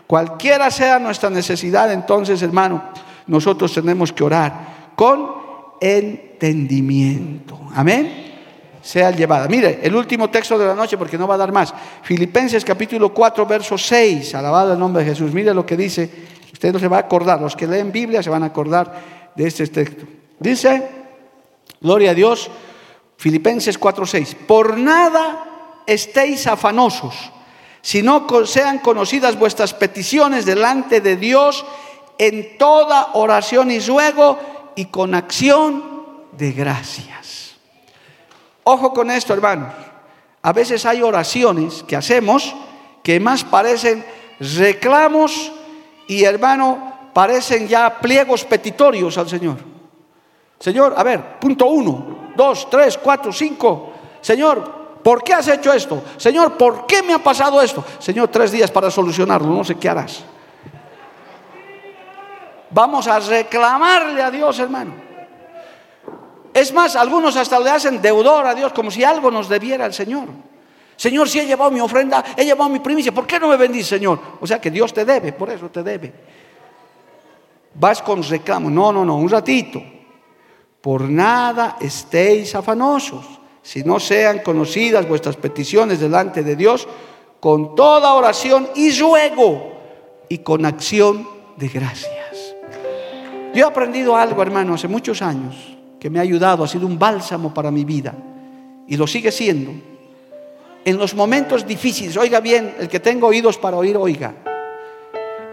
Cualquiera 0.07 0.71
sea 0.71 0.99
nuestra 0.99 1.29
necesidad, 1.29 1.91
entonces, 1.91 2.41
hermano, 2.41 2.83
nosotros 3.27 3.73
tenemos 3.73 4.11
que 4.11 4.23
orar 4.23 4.93
con 4.95 5.31
entendimiento. 5.79 7.59
Amén. 7.75 8.31
Sea 8.81 9.11
llevada. 9.11 9.47
Mire, 9.47 9.79
el 9.81 9.95
último 9.95 10.29
texto 10.29 10.57
de 10.57 10.65
la 10.65 10.75
noche, 10.75 10.97
porque 10.97 11.17
no 11.17 11.27
va 11.27 11.35
a 11.35 11.37
dar 11.37 11.51
más. 11.51 11.73
Filipenses 12.01 12.65
capítulo 12.65 13.13
4, 13.13 13.45
verso 13.45 13.77
6. 13.77 14.35
Alabado 14.35 14.73
el 14.73 14.79
nombre 14.79 15.03
de 15.03 15.11
Jesús. 15.11 15.31
Mire 15.33 15.53
lo 15.53 15.65
que 15.65 15.77
dice. 15.77 16.09
Usted 16.51 16.73
no 16.73 16.79
se 16.79 16.89
va 16.89 16.97
a 16.97 17.01
acordar. 17.01 17.39
Los 17.39 17.55
que 17.55 17.65
leen 17.65 17.91
Biblia 17.91 18.21
se 18.21 18.29
van 18.29 18.43
a 18.43 18.47
acordar 18.47 18.93
de 19.35 19.47
este 19.47 19.67
texto. 19.67 20.05
Dice, 20.37 20.83
gloria 21.79 22.11
a 22.11 22.13
Dios. 22.13 22.51
Filipenses 23.23 23.79
4:6, 23.79 24.35
por 24.35 24.77
nada 24.77 25.45
estéis 25.87 26.45
afanosos, 26.45 27.15
sino 27.81 28.27
sean 28.45 28.79
conocidas 28.79 29.39
vuestras 29.39 29.73
peticiones 29.73 30.45
delante 30.45 30.99
de 30.99 31.15
Dios 31.15 31.63
en 32.17 32.57
toda 32.57 33.11
oración 33.13 33.71
y 33.71 33.79
ruego 33.79 34.37
y 34.75 34.87
con 34.87 35.15
acción 35.15 35.85
de 36.33 36.51
gracias. 36.51 37.55
Ojo 38.65 38.91
con 38.91 39.09
esto, 39.09 39.33
hermanos. 39.33 39.73
A 40.41 40.51
veces 40.51 40.85
hay 40.85 41.01
oraciones 41.01 41.81
que 41.87 41.95
hacemos 41.95 42.53
que 43.03 43.21
más 43.21 43.45
parecen 43.45 44.03
reclamos 44.37 45.49
y, 46.09 46.25
hermano, 46.25 47.11
parecen 47.13 47.69
ya 47.69 48.01
pliegos 48.01 48.43
petitorios 48.43 49.17
al 49.17 49.29
Señor. 49.29 49.59
Señor, 50.59 50.93
a 50.97 51.03
ver, 51.03 51.39
punto 51.39 51.67
uno, 51.67 52.12
dos, 52.35 52.69
tres, 52.69 52.97
cuatro, 52.97 53.31
cinco. 53.31 53.93
Señor, 54.21 54.99
¿por 55.03 55.23
qué 55.23 55.33
has 55.33 55.47
hecho 55.47 55.73
esto? 55.73 56.03
Señor, 56.17 56.57
¿por 56.57 56.85
qué 56.85 57.01
me 57.03 57.13
ha 57.13 57.19
pasado 57.19 57.61
esto? 57.61 57.83
Señor, 57.99 58.29
tres 58.29 58.51
días 58.51 58.71
para 58.71 58.89
solucionarlo, 58.89 59.47
no 59.47 59.63
sé 59.63 59.75
qué 59.75 59.89
harás. 59.89 60.23
Vamos 62.69 63.07
a 63.07 63.19
reclamarle 63.19 64.21
a 64.21 64.31
Dios, 64.31 64.57
hermano. 64.59 64.93
Es 66.53 66.73
más, 66.73 66.95
algunos 66.95 67.35
hasta 67.35 67.59
le 67.59 67.69
hacen 67.69 68.01
deudor 68.01 68.45
a 68.45 68.53
Dios 68.53 68.73
como 68.73 68.91
si 68.91 69.03
algo 69.03 69.31
nos 69.31 69.49
debiera 69.49 69.85
el 69.85 69.93
Señor. 69.93 70.27
Señor, 70.95 71.27
si 71.27 71.39
he 71.39 71.45
llevado 71.45 71.71
mi 71.71 71.79
ofrenda, 71.79 72.23
he 72.37 72.45
llevado 72.45 72.69
mi 72.69 72.79
primicia, 72.79 73.11
¿por 73.11 73.25
qué 73.25 73.39
no 73.39 73.47
me 73.47 73.57
bendice, 73.57 73.97
Señor? 73.97 74.19
O 74.39 74.45
sea 74.45 74.61
que 74.61 74.69
Dios 74.69 74.93
te 74.93 75.05
debe, 75.05 75.33
por 75.33 75.49
eso 75.49 75.69
te 75.69 75.81
debe. 75.81 76.13
Vas 77.75 78.01
con 78.01 78.21
reclamo. 78.21 78.69
No, 78.69 78.91
no, 78.91 79.03
no, 79.03 79.15
un 79.15 79.29
ratito. 79.29 79.81
Por 80.83 81.07
nada 81.07 81.77
estéis 81.79 82.55
afanosos, 82.55 83.23
si 83.61 83.85
no 83.85 84.01
sean 84.01 84.39
conocidas 84.39 85.07
vuestras 85.07 85.37
peticiones 85.37 86.01
delante 86.01 86.43
de 86.43 86.57
Dios 86.57 86.85
con 87.39 87.73
toda 87.73 88.13
oración 88.13 88.67
y 88.75 88.91
ruego 88.99 89.71
y 90.27 90.39
con 90.39 90.65
acción 90.65 91.25
de 91.55 91.69
gracias. 91.69 92.55
Yo 93.53 93.63
he 93.65 93.69
aprendido 93.69 94.17
algo, 94.17 94.41
hermano, 94.41 94.73
hace 94.73 94.89
muchos 94.89 95.21
años, 95.21 95.55
que 96.01 96.09
me 96.09 96.19
ha 96.19 96.23
ayudado, 96.23 96.65
ha 96.65 96.67
sido 96.67 96.85
un 96.85 96.99
bálsamo 96.99 97.53
para 97.53 97.71
mi 97.71 97.85
vida, 97.85 98.13
y 98.85 98.97
lo 98.97 99.07
sigue 99.07 99.31
siendo. 99.31 99.71
En 100.83 100.97
los 100.97 101.15
momentos 101.15 101.65
difíciles, 101.65 102.17
oiga 102.17 102.41
bien, 102.41 102.75
el 102.77 102.89
que 102.89 102.99
tenga 102.99 103.25
oídos 103.25 103.57
para 103.57 103.77
oír, 103.77 103.95
oiga. 103.95 104.52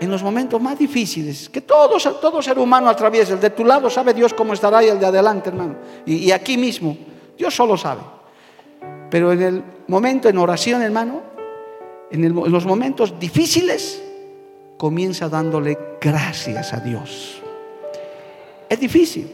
En 0.01 0.11
los 0.11 0.23
momentos 0.23 0.61
más 0.63 0.79
difíciles, 0.79 1.51
que 1.51 1.61
todos, 1.61 2.03
todo 2.23 2.41
ser 2.41 2.59
humano 2.59 2.89
atraviesa, 2.89 3.35
el 3.35 3.41
de 3.41 3.51
tu 3.51 3.67
lado 3.67 3.91
sabe 3.91 4.15
Dios 4.15 4.33
cómo 4.33 4.55
estará 4.55 4.83
y 4.83 4.89
el 4.89 4.99
de 4.99 5.05
adelante, 5.05 5.51
hermano. 5.51 5.77
Y, 6.07 6.31
aquí 6.31 6.57
mismo, 6.57 6.97
Dios 7.37 7.55
solo 7.55 7.77
sabe. 7.77 8.01
Pero 9.11 9.31
en 9.31 9.43
el 9.43 9.63
momento, 9.89 10.31
en 10.31 10.39
oración, 10.39 10.81
hermano, 10.81 11.21
en, 12.11 12.35
los 12.35 12.65
momentos 12.65 13.21
difíciles, 13.21 14.03
comienza 14.79 15.29
dándole 15.29 15.79
gracias 16.01 16.73
a 16.73 16.81
Dios. 16.81 17.43
Es 18.71 18.81
difícil, 18.81 19.31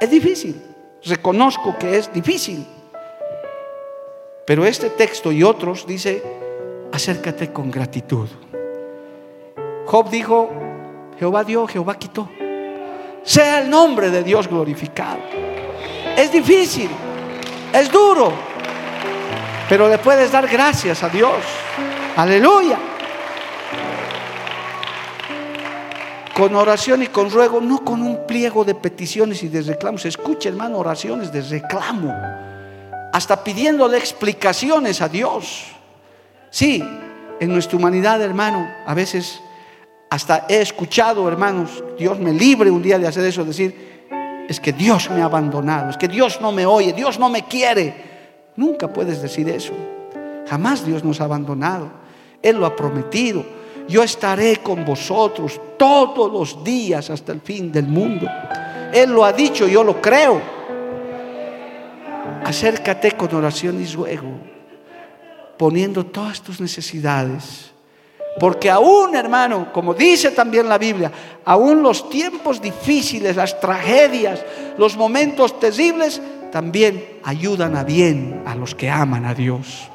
es 0.00 0.10
difícil. 0.10 0.60
Reconozco 1.04 1.78
que 1.78 1.98
es 1.98 2.12
difícil. 2.12 2.66
Pero 4.44 4.64
este 4.64 4.90
texto 4.90 5.30
y 5.30 5.44
otros 5.44 5.86
dice, 5.86 6.20
acércate 6.90 7.52
con 7.52 7.70
gratitud. 7.70 8.28
Job 9.90 10.10
dijo, 10.10 10.50
Jehová 11.18 11.44
dio, 11.44 11.66
Jehová 11.66 11.98
quitó. 11.98 12.28
Sea 13.22 13.60
el 13.60 13.70
nombre 13.70 14.10
de 14.10 14.22
Dios 14.22 14.46
glorificado. 14.46 15.18
Es 16.14 16.30
difícil, 16.30 16.90
es 17.72 17.90
duro, 17.90 18.30
pero 19.66 19.88
le 19.88 19.96
puedes 19.96 20.30
dar 20.30 20.46
gracias 20.46 21.02
a 21.02 21.08
Dios. 21.08 21.42
Aleluya. 22.16 22.78
Con 26.36 26.54
oración 26.54 27.02
y 27.02 27.06
con 27.06 27.30
ruego, 27.30 27.62
no 27.62 27.82
con 27.82 28.02
un 28.02 28.26
pliego 28.26 28.66
de 28.66 28.74
peticiones 28.74 29.42
y 29.42 29.48
de 29.48 29.62
reclamos. 29.62 30.04
Escuche, 30.04 30.50
hermano, 30.50 30.76
oraciones 30.76 31.32
de 31.32 31.40
reclamo. 31.40 32.14
Hasta 33.10 33.42
pidiéndole 33.42 33.96
explicaciones 33.96 35.00
a 35.00 35.08
Dios. 35.08 35.64
Sí, 36.50 36.86
en 37.40 37.48
nuestra 37.50 37.78
humanidad, 37.78 38.20
hermano, 38.20 38.68
a 38.86 38.92
veces 38.92 39.40
hasta 40.10 40.46
he 40.48 40.60
escuchado, 40.60 41.28
hermanos, 41.28 41.82
Dios 41.98 42.18
me 42.18 42.32
libre 42.32 42.70
un 42.70 42.82
día 42.82 42.98
de 42.98 43.06
hacer 43.06 43.24
eso, 43.24 43.44
decir, 43.44 44.06
es 44.48 44.58
que 44.58 44.72
Dios 44.72 45.10
me 45.10 45.20
ha 45.20 45.26
abandonado, 45.26 45.90
es 45.90 45.96
que 45.98 46.08
Dios 46.08 46.40
no 46.40 46.50
me 46.52 46.64
oye, 46.64 46.92
Dios 46.94 47.18
no 47.18 47.28
me 47.28 47.44
quiere. 47.44 48.08
Nunca 48.56 48.92
puedes 48.92 49.20
decir 49.20 49.48
eso. 49.48 49.74
Jamás 50.48 50.84
Dios 50.84 51.04
nos 51.04 51.20
ha 51.20 51.24
abandonado. 51.24 51.90
Él 52.42 52.56
lo 52.56 52.64
ha 52.64 52.74
prometido. 52.74 53.44
Yo 53.88 54.02
estaré 54.02 54.56
con 54.56 54.84
vosotros 54.84 55.60
todos 55.78 56.32
los 56.32 56.64
días 56.64 57.10
hasta 57.10 57.32
el 57.32 57.40
fin 57.40 57.70
del 57.70 57.86
mundo. 57.86 58.26
Él 58.92 59.10
lo 59.10 59.24
ha 59.24 59.32
dicho, 59.32 59.68
yo 59.68 59.84
lo 59.84 60.00
creo. 60.00 60.40
Acércate 62.44 63.12
con 63.12 63.34
oración 63.34 63.80
y 63.82 63.86
ruego, 63.86 64.38
poniendo 65.58 66.06
todas 66.06 66.40
tus 66.40 66.60
necesidades. 66.60 67.72
Porque 68.38 68.70
aún, 68.70 69.14
hermano, 69.16 69.72
como 69.72 69.94
dice 69.94 70.30
también 70.30 70.68
la 70.68 70.78
Biblia, 70.78 71.10
aún 71.44 71.82
los 71.82 72.08
tiempos 72.08 72.60
difíciles, 72.60 73.36
las 73.36 73.60
tragedias, 73.60 74.44
los 74.76 74.96
momentos 74.96 75.58
terribles, 75.58 76.20
también 76.52 77.18
ayudan 77.24 77.76
a 77.76 77.84
bien 77.84 78.42
a 78.46 78.54
los 78.54 78.74
que 78.74 78.90
aman 78.90 79.24
a 79.24 79.34
Dios. 79.34 79.88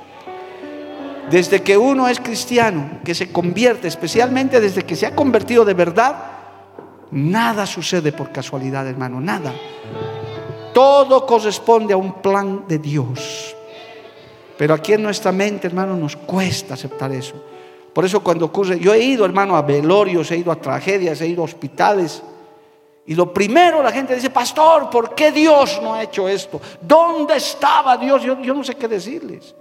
Desde 1.29 1.61
que 1.61 1.77
uno 1.77 2.07
es 2.07 2.19
cristiano, 2.19 2.99
que 3.03 3.15
se 3.15 3.31
convierte, 3.31 3.87
especialmente 3.87 4.59
desde 4.59 4.83
que 4.83 4.95
se 4.95 5.05
ha 5.05 5.15
convertido 5.15 5.63
de 5.63 5.73
verdad, 5.73 6.15
nada 7.11 7.65
sucede 7.65 8.11
por 8.11 8.31
casualidad, 8.31 8.87
hermano, 8.87 9.21
nada. 9.21 9.53
Todo 10.73 11.25
corresponde 11.25 11.93
a 11.93 11.97
un 11.97 12.21
plan 12.21 12.65
de 12.67 12.77
Dios. 12.79 13.55
Pero 14.57 14.73
aquí 14.73 14.93
en 14.93 15.03
nuestra 15.03 15.31
mente, 15.31 15.67
hermano, 15.67 15.95
nos 15.95 16.15
cuesta 16.15 16.73
aceptar 16.73 17.11
eso. 17.11 17.52
Por 17.93 18.05
eso 18.05 18.23
cuando 18.23 18.45
ocurre, 18.45 18.79
yo 18.79 18.93
he 18.93 18.99
ido, 18.99 19.23
hermano, 19.25 19.55
a 19.55 19.61
velorios, 19.61 20.31
he 20.31 20.37
ido 20.37 20.51
a 20.51 20.55
tragedias, 20.55 21.21
he 21.21 21.27
ido 21.27 21.41
a 21.43 21.45
hospitales, 21.45 22.23
y 23.05 23.15
lo 23.15 23.33
primero 23.33 23.83
la 23.83 23.91
gente 23.91 24.15
dice, 24.15 24.29
pastor, 24.29 24.89
¿por 24.89 25.13
qué 25.13 25.31
Dios 25.31 25.79
no 25.81 25.93
ha 25.93 26.03
hecho 26.03 26.27
esto? 26.27 26.61
¿Dónde 26.81 27.35
estaba 27.35 27.97
Dios? 27.97 28.23
Yo, 28.23 28.35
no 28.35 28.63
sé 28.63 28.75
qué 28.75 28.87
decirles. 28.87 29.53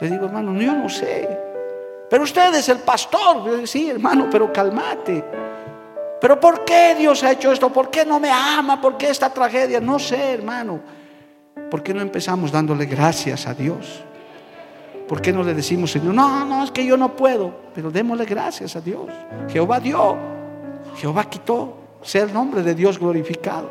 Le 0.00 0.10
digo, 0.10 0.26
hermano, 0.26 0.54
yo 0.60 0.72
no 0.72 0.88
sé. 0.88 1.28
Pero 2.08 2.22
usted 2.22 2.54
es 2.54 2.68
el 2.68 2.78
pastor. 2.78 3.44
Yo 3.44 3.66
sí, 3.66 3.90
hermano, 3.90 4.28
pero 4.30 4.52
calmate. 4.52 5.24
Pero 6.20 6.38
¿por 6.38 6.64
qué 6.64 6.94
Dios 6.96 7.24
ha 7.24 7.32
hecho 7.32 7.50
esto? 7.50 7.70
¿Por 7.70 7.90
qué 7.90 8.04
no 8.04 8.20
me 8.20 8.30
ama? 8.30 8.80
¿Por 8.80 8.96
qué 8.96 9.10
esta 9.10 9.28
tragedia? 9.30 9.80
No 9.80 9.98
sé, 9.98 10.34
hermano. 10.34 10.80
¿Por 11.68 11.82
qué 11.82 11.92
no 11.92 12.00
empezamos 12.00 12.52
dándole 12.52 12.86
gracias 12.86 13.48
a 13.48 13.54
Dios? 13.54 14.04
¿Por 15.12 15.20
qué 15.20 15.30
no 15.30 15.42
le 15.42 15.52
decimos, 15.52 15.90
Señor, 15.90 16.14
no, 16.14 16.42
no, 16.46 16.64
es 16.64 16.70
que 16.70 16.86
yo 16.86 16.96
no 16.96 17.14
puedo? 17.14 17.52
Pero 17.74 17.90
démosle 17.90 18.24
gracias 18.24 18.76
a 18.76 18.80
Dios. 18.80 19.04
Jehová 19.50 19.78
dio, 19.78 20.16
Jehová 20.96 21.24
quitó 21.28 21.76
sea 22.00 22.22
el 22.22 22.32
nombre 22.32 22.62
de 22.62 22.74
Dios 22.74 22.98
glorificado. 22.98 23.68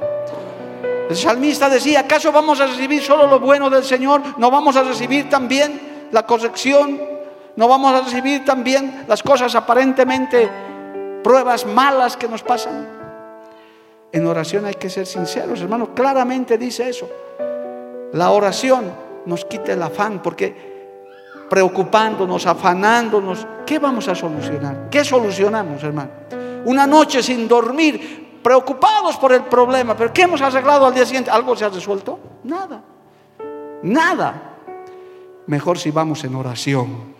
El 1.09 1.15
salmista 1.15 1.67
decía, 1.67 2.01
¿acaso 2.01 2.31
vamos 2.31 2.61
a 2.61 2.67
recibir 2.67 3.01
solo 3.01 3.25
lo 3.25 3.39
bueno 3.39 3.71
del 3.71 3.83
Señor? 3.83 4.21
¿No 4.37 4.51
vamos 4.51 4.75
a 4.75 4.83
recibir 4.83 5.31
también 5.31 5.81
la 6.11 6.27
corrección? 6.27 7.01
¿No 7.55 7.67
vamos 7.67 7.91
a 7.91 8.01
recibir 8.01 8.45
también 8.45 9.05
las 9.07 9.23
cosas 9.23 9.55
aparentemente 9.55 10.47
pruebas 11.23 11.65
malas 11.65 12.17
que 12.17 12.27
nos 12.27 12.43
pasan? 12.43 12.87
En 14.11 14.27
oración 14.27 14.65
hay 14.65 14.75
que 14.75 14.91
ser 14.91 15.07
sinceros, 15.07 15.59
hermano. 15.59 15.95
Claramente 15.95 16.59
dice 16.59 16.87
eso. 16.87 17.09
La 18.13 18.29
oración 18.29 18.91
nos 19.25 19.43
quita 19.45 19.73
el 19.73 19.81
afán 19.81 20.21
porque 20.21 20.70
preocupándonos, 21.51 22.47
afanándonos, 22.47 23.45
¿qué 23.65 23.77
vamos 23.77 24.07
a 24.07 24.15
solucionar? 24.15 24.87
¿Qué 24.89 25.03
solucionamos, 25.03 25.83
hermano? 25.83 26.09
Una 26.63 26.87
noche 26.87 27.21
sin 27.21 27.45
dormir, 27.45 28.39
preocupados 28.41 29.17
por 29.17 29.33
el 29.33 29.41
problema, 29.41 29.93
pero 29.93 30.13
¿qué 30.13 30.21
hemos 30.21 30.41
arreglado 30.41 30.85
al 30.85 30.93
día 30.93 31.05
siguiente? 31.05 31.29
¿Algo 31.29 31.53
se 31.57 31.65
ha 31.65 31.69
resuelto? 31.69 32.17
Nada, 32.45 32.81
nada. 33.83 34.53
Mejor 35.47 35.77
si 35.77 35.91
vamos 35.91 36.23
en 36.23 36.35
oración 36.35 37.15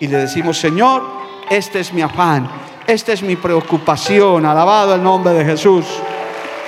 y 0.00 0.06
le 0.06 0.16
decimos, 0.16 0.58
Señor, 0.58 1.02
este 1.50 1.80
es 1.80 1.92
mi 1.92 2.00
afán, 2.00 2.48
esta 2.86 3.12
es 3.12 3.22
mi 3.22 3.36
preocupación, 3.36 4.46
alabado 4.46 4.94
el 4.94 5.02
nombre 5.02 5.34
de 5.34 5.44
Jesús. 5.44 5.84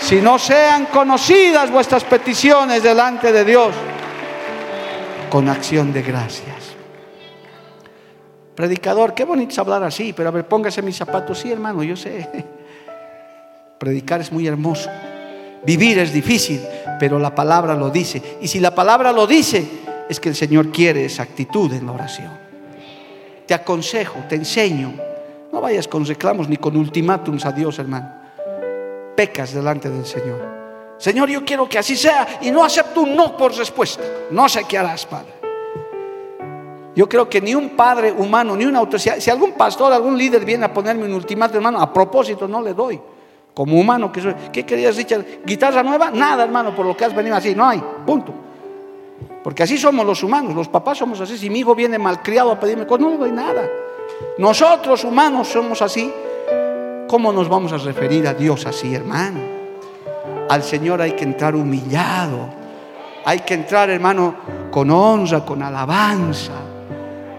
Si 0.00 0.20
no 0.20 0.38
sean 0.38 0.84
conocidas 0.84 1.70
vuestras 1.70 2.04
peticiones 2.04 2.82
delante 2.82 3.32
de 3.32 3.42
Dios, 3.46 3.74
con 5.30 5.48
acción 5.48 5.94
de 5.94 6.02
gracias. 6.02 6.49
Predicador, 8.60 9.14
qué 9.14 9.24
bonito 9.24 9.52
es 9.52 9.58
hablar 9.58 9.82
así, 9.84 10.12
pero 10.12 10.28
a 10.28 10.32
ver, 10.32 10.46
póngase 10.46 10.82
mis 10.82 10.94
zapatos. 10.94 11.38
Sí, 11.38 11.50
hermano, 11.50 11.82
yo 11.82 11.96
sé. 11.96 12.28
Predicar 13.78 14.20
es 14.20 14.30
muy 14.30 14.46
hermoso. 14.46 14.90
Vivir 15.64 15.98
es 15.98 16.12
difícil, 16.12 16.60
pero 16.98 17.18
la 17.18 17.34
palabra 17.34 17.74
lo 17.74 17.88
dice. 17.88 18.36
Y 18.42 18.48
si 18.48 18.60
la 18.60 18.74
palabra 18.74 19.12
lo 19.12 19.26
dice, 19.26 19.66
es 20.10 20.20
que 20.20 20.28
el 20.28 20.36
Señor 20.36 20.70
quiere 20.70 21.06
esa 21.06 21.22
actitud 21.22 21.72
en 21.72 21.86
la 21.86 21.92
oración. 21.92 22.32
Te 23.46 23.54
aconsejo, 23.54 24.18
te 24.28 24.34
enseño. 24.34 24.92
No 25.50 25.62
vayas 25.62 25.88
con 25.88 26.04
reclamos 26.04 26.46
ni 26.46 26.58
con 26.58 26.76
ultimátums 26.76 27.46
a 27.46 27.52
Dios, 27.52 27.78
hermano. 27.78 28.12
Pecas 29.16 29.54
delante 29.54 29.88
del 29.88 30.04
Señor. 30.04 30.96
Señor, 30.98 31.30
yo 31.30 31.46
quiero 31.46 31.66
que 31.66 31.78
así 31.78 31.96
sea 31.96 32.40
y 32.42 32.50
no 32.50 32.62
acepto 32.62 33.00
un 33.00 33.16
no 33.16 33.38
por 33.38 33.56
respuesta. 33.56 34.04
No 34.30 34.50
sé 34.50 34.64
qué 34.68 34.76
harás, 34.76 35.06
Padre. 35.06 35.39
Yo 36.94 37.08
creo 37.08 37.28
que 37.28 37.40
ni 37.40 37.54
un 37.54 37.70
padre 37.70 38.12
humano, 38.12 38.56
ni 38.56 38.64
una 38.64 38.80
autoridad, 38.80 39.18
si 39.18 39.30
algún 39.30 39.52
pastor, 39.52 39.92
algún 39.92 40.18
líder 40.18 40.44
viene 40.44 40.64
a 40.64 40.72
ponerme 40.72 41.04
un 41.04 41.14
ultimátum, 41.14 41.56
hermano, 41.56 41.80
a 41.80 41.92
propósito 41.92 42.48
no 42.48 42.60
le 42.60 42.74
doy 42.74 43.00
como 43.54 43.78
humano 43.78 44.12
que 44.12 44.20
soy. 44.20 44.34
¿Qué 44.52 44.64
querías, 44.64 44.96
Richard? 44.96 45.24
¿Guitarra 45.44 45.82
nueva? 45.82 46.10
Nada, 46.10 46.44
hermano, 46.44 46.74
por 46.74 46.86
lo 46.86 46.96
que 46.96 47.04
has 47.04 47.14
venido 47.14 47.36
así. 47.36 47.54
No 47.54 47.68
hay, 47.68 47.82
punto. 48.06 48.32
Porque 49.42 49.62
así 49.62 49.78
somos 49.78 50.06
los 50.06 50.22
humanos, 50.22 50.54
los 50.54 50.68
papás 50.68 50.98
somos 50.98 51.20
así. 51.20 51.36
Si 51.36 51.50
mi 51.50 51.60
hijo 51.60 51.74
viene 51.74 51.98
malcriado 51.98 52.52
a 52.52 52.60
pedirme 52.60 52.86
cosas, 52.86 53.02
no 53.02 53.10
le 53.10 53.16
doy 53.16 53.32
nada. 53.32 53.68
Nosotros 54.38 55.04
humanos 55.04 55.48
somos 55.48 55.82
así. 55.82 56.12
¿Cómo 57.08 57.32
nos 57.32 57.48
vamos 57.48 57.72
a 57.72 57.78
referir 57.78 58.26
a 58.28 58.34
Dios 58.34 58.66
así, 58.66 58.94
hermano? 58.94 59.40
Al 60.48 60.62
Señor 60.62 61.02
hay 61.02 61.12
que 61.12 61.24
entrar 61.24 61.54
humillado. 61.54 62.48
Hay 63.24 63.40
que 63.40 63.54
entrar, 63.54 63.90
hermano, 63.90 64.36
con 64.70 64.90
honra, 64.90 65.44
con 65.44 65.62
alabanza. 65.62 66.52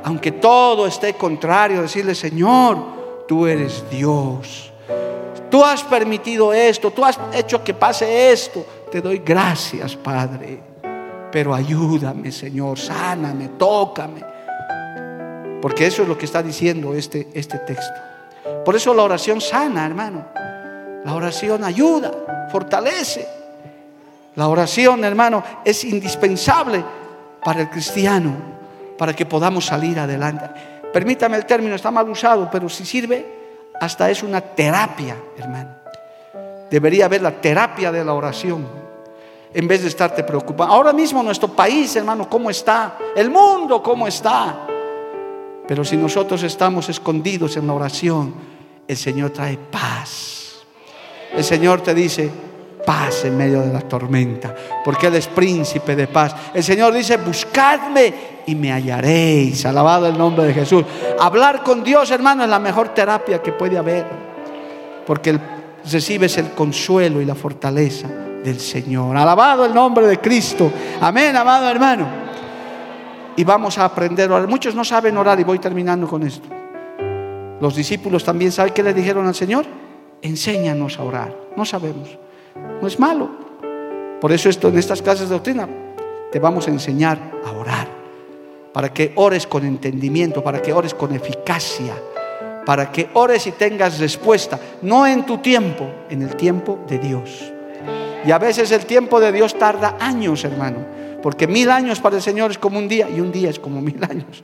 Aunque 0.04 0.32
todo 0.32 0.88
esté 0.88 1.14
contrario, 1.14 1.82
decirle, 1.82 2.16
Señor, 2.16 3.26
tú 3.28 3.45
eres 3.45 3.84
Dios 3.89 4.72
Tú 5.52 5.66
has 5.66 5.84
permitido 5.84 6.54
esto, 6.54 6.91
tú 6.91 7.04
has 7.04 7.20
hecho 7.34 7.62
que 7.62 7.74
pase 7.74 8.32
esto. 8.32 8.66
Te 8.89 9.02
doy 9.02 9.20
gracias, 9.20 9.97
Padre. 9.97 10.62
Pero 11.30 11.54
ayúdame, 11.54 12.32
Señor, 12.32 12.80
sáname, 12.80 13.49
tócame. 13.60 14.24
Porque 15.62 15.86
eso 15.86 16.04
es 16.04 16.08
lo 16.08 16.18
que 16.18 16.26
está 16.26 16.41
diciendo 16.41 16.93
este, 16.93 17.28
este 17.34 17.58
texto. 17.60 17.99
Por 18.64 18.78
eso 18.78 18.93
la 18.93 19.04
oración 19.04 19.41
sana, 19.41 19.86
hermano. 19.86 20.26
La 21.04 21.14
oración 21.14 21.66
ayuda, 21.66 22.47
fortalece. 22.49 23.28
La 24.36 24.47
oración, 24.47 25.04
hermano, 25.04 25.43
es 25.66 25.84
indispensable 25.84 26.82
para 27.43 27.62
el 27.62 27.70
cristiano, 27.70 28.32
para 29.02 29.16
que 29.16 29.26
podamos 29.26 29.66
salir 29.66 29.97
adelante. 29.97 30.45
Permítame 30.93 31.36
el 31.36 31.47
término, 31.47 31.74
está 31.74 31.89
mal 31.89 32.08
usado, 32.08 32.47
pero 32.52 32.70
si 32.70 32.86
sirve, 32.86 33.26
hasta 33.82 34.12
es 34.12 34.22
una 34.22 34.41
terapia, 34.41 35.18
hermano. 35.39 35.72
Debería 36.70 37.06
haber 37.06 37.24
la 37.24 37.32
terapia 37.32 37.91
de 37.91 38.06
la 38.06 38.14
oración, 38.14 38.64
en 39.52 39.68
vez 39.68 39.82
de 39.82 39.88
estarte 39.88 40.24
preocupando. 40.24 40.72
Ahora 40.72 40.93
mismo 40.93 41.24
nuestro 41.24 41.47
país, 41.47 41.95
hermano, 41.95 42.30
¿cómo 42.30 42.52
está? 42.52 42.95
El 43.16 43.32
mundo, 43.32 43.82
¿cómo 43.82 44.08
está? 44.08 44.68
Pero 45.68 45.84
si 45.84 45.97
nosotros 45.97 46.43
estamos 46.43 46.88
escondidos 46.88 47.58
en 47.58 47.66
la 47.66 47.74
oración, 47.74 48.36
el 48.88 48.97
Señor 48.97 49.32
trae 49.32 49.58
paz. 49.58 50.58
El 51.36 51.43
Señor 51.43 51.82
te 51.82 51.95
dice, 51.95 52.30
paz 52.86 53.26
en 53.26 53.36
medio 53.36 53.62
de 53.62 53.74
la 53.74 53.82
tormenta, 53.82 54.56
porque 54.86 55.08
Él 55.08 55.16
es 55.16 55.26
príncipe 55.26 55.95
de 55.95 56.06
paz. 56.06 56.36
El 56.54 56.64
Señor 56.64 56.93
dice, 56.93 57.18
buscadme 57.18 58.30
y 58.46 58.56
me 58.56 58.72
hallaréis. 58.72 59.66
Alabado 59.66 60.08
el 60.08 60.18
nombre 60.18 60.46
de 60.46 60.54
Jesús. 60.54 60.84
Hablar 61.20 61.64
con 61.64 61.84
Dios, 61.84 62.12
hermano, 62.12 62.44
es 62.44 62.50
la 62.50 62.60
mejor 62.60 62.89
terapia 62.89 63.42
que 63.42 63.52
puede 63.52 63.78
haber, 63.78 64.06
porque 65.06 65.38
recibes 65.89 66.38
el 66.38 66.52
consuelo 66.52 67.22
y 67.22 67.26
la 67.26 67.36
fortaleza 67.36 68.08
del 68.44 68.60
Señor. 68.60 69.16
Alabado 69.16 69.66
el 69.66 69.74
nombre 69.74 70.08
de 70.08 70.20
Cristo. 70.20 70.72
Amén, 71.00 71.36
amado 71.36 71.70
hermano. 71.70 72.08
Y 73.36 73.44
vamos 73.44 73.78
a 73.78 73.86
aprender 73.86 74.30
a 74.32 74.36
orar. 74.36 74.48
Muchos 74.48 74.76
no 74.76 74.84
saben 74.84 75.18
orar 75.18 75.39
y 75.39 75.44
voy 75.44 75.60
terminando 75.60 76.08
con 76.08 76.24
esto. 76.24 76.48
Los 77.60 77.76
discípulos 77.76 78.24
también 78.24 78.52
saben 78.52 78.74
qué 78.74 78.84
le 78.84 78.94
dijeron 78.94 79.28
al 79.28 79.36
Señor. 79.36 79.66
Enséñanos 80.22 81.00
a 81.00 81.04
orar. 81.04 81.36
No 81.56 81.66
sabemos. 81.66 82.18
No 82.82 82.88
es 82.88 83.00
malo. 83.00 83.30
Por 84.20 84.32
eso 84.32 84.50
esto 84.50 84.68
en 84.68 84.78
estas 84.78 85.02
clases 85.02 85.30
de 85.30 85.36
doctrina 85.36 85.68
te 86.32 86.39
vamos 86.39 86.68
a 86.68 86.72
enseñar 86.72 87.20
a 87.46 87.52
orar. 87.52 88.01
Para 88.74 88.93
que 88.93 89.11
ores 89.15 89.47
con 89.47 89.65
entendimiento, 89.65 90.43
para 90.43 90.61
que 90.61 90.72
ores 90.72 90.93
con 90.93 91.13
eficacia, 91.13 91.93
para 92.65 92.91
que 92.91 93.09
ores 93.13 93.47
y 93.47 93.51
tengas 93.51 93.99
respuesta, 93.99 94.59
no 94.82 95.05
en 95.05 95.26
tu 95.26 95.39
tiempo, 95.39 95.88
en 96.09 96.22
el 96.22 96.36
tiempo 96.36 96.80
de 96.88 96.99
Dios. 96.99 97.51
Y 98.26 98.32
a 98.32 98.38
veces 98.38 98.72
el 98.72 98.86
tiempo 98.86 99.19
de 99.19 99.32
Dios 99.32 99.57
tarda 99.57 99.97
años, 99.99 100.43
hermano, 100.43 100.86
porque 101.22 101.47
mil 101.47 101.69
años 101.69 101.99
para 101.99 102.17
el 102.17 102.22
Señor 102.22 102.51
es 102.51 102.57
como 102.57 102.78
un 102.78 102.88
día 102.88 103.09
y 103.09 103.19
un 103.19 103.32
día 103.32 103.49
es 103.49 103.59
como 103.59 103.82
mil 103.82 104.01
años. 104.03 104.43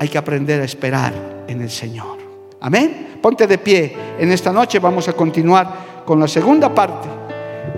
Hay 0.00 0.08
que 0.08 0.18
aprender 0.18 0.60
a 0.60 0.64
esperar 0.64 1.12
en 1.46 1.60
el 1.60 1.70
Señor. 1.70 2.18
Amén. 2.60 3.18
Ponte 3.20 3.46
de 3.46 3.58
pie. 3.58 3.96
En 4.18 4.32
esta 4.32 4.52
noche 4.52 4.78
vamos 4.78 5.08
a 5.08 5.12
continuar 5.12 6.02
con 6.04 6.18
la 6.20 6.28
segunda 6.28 6.74
parte, 6.74 7.08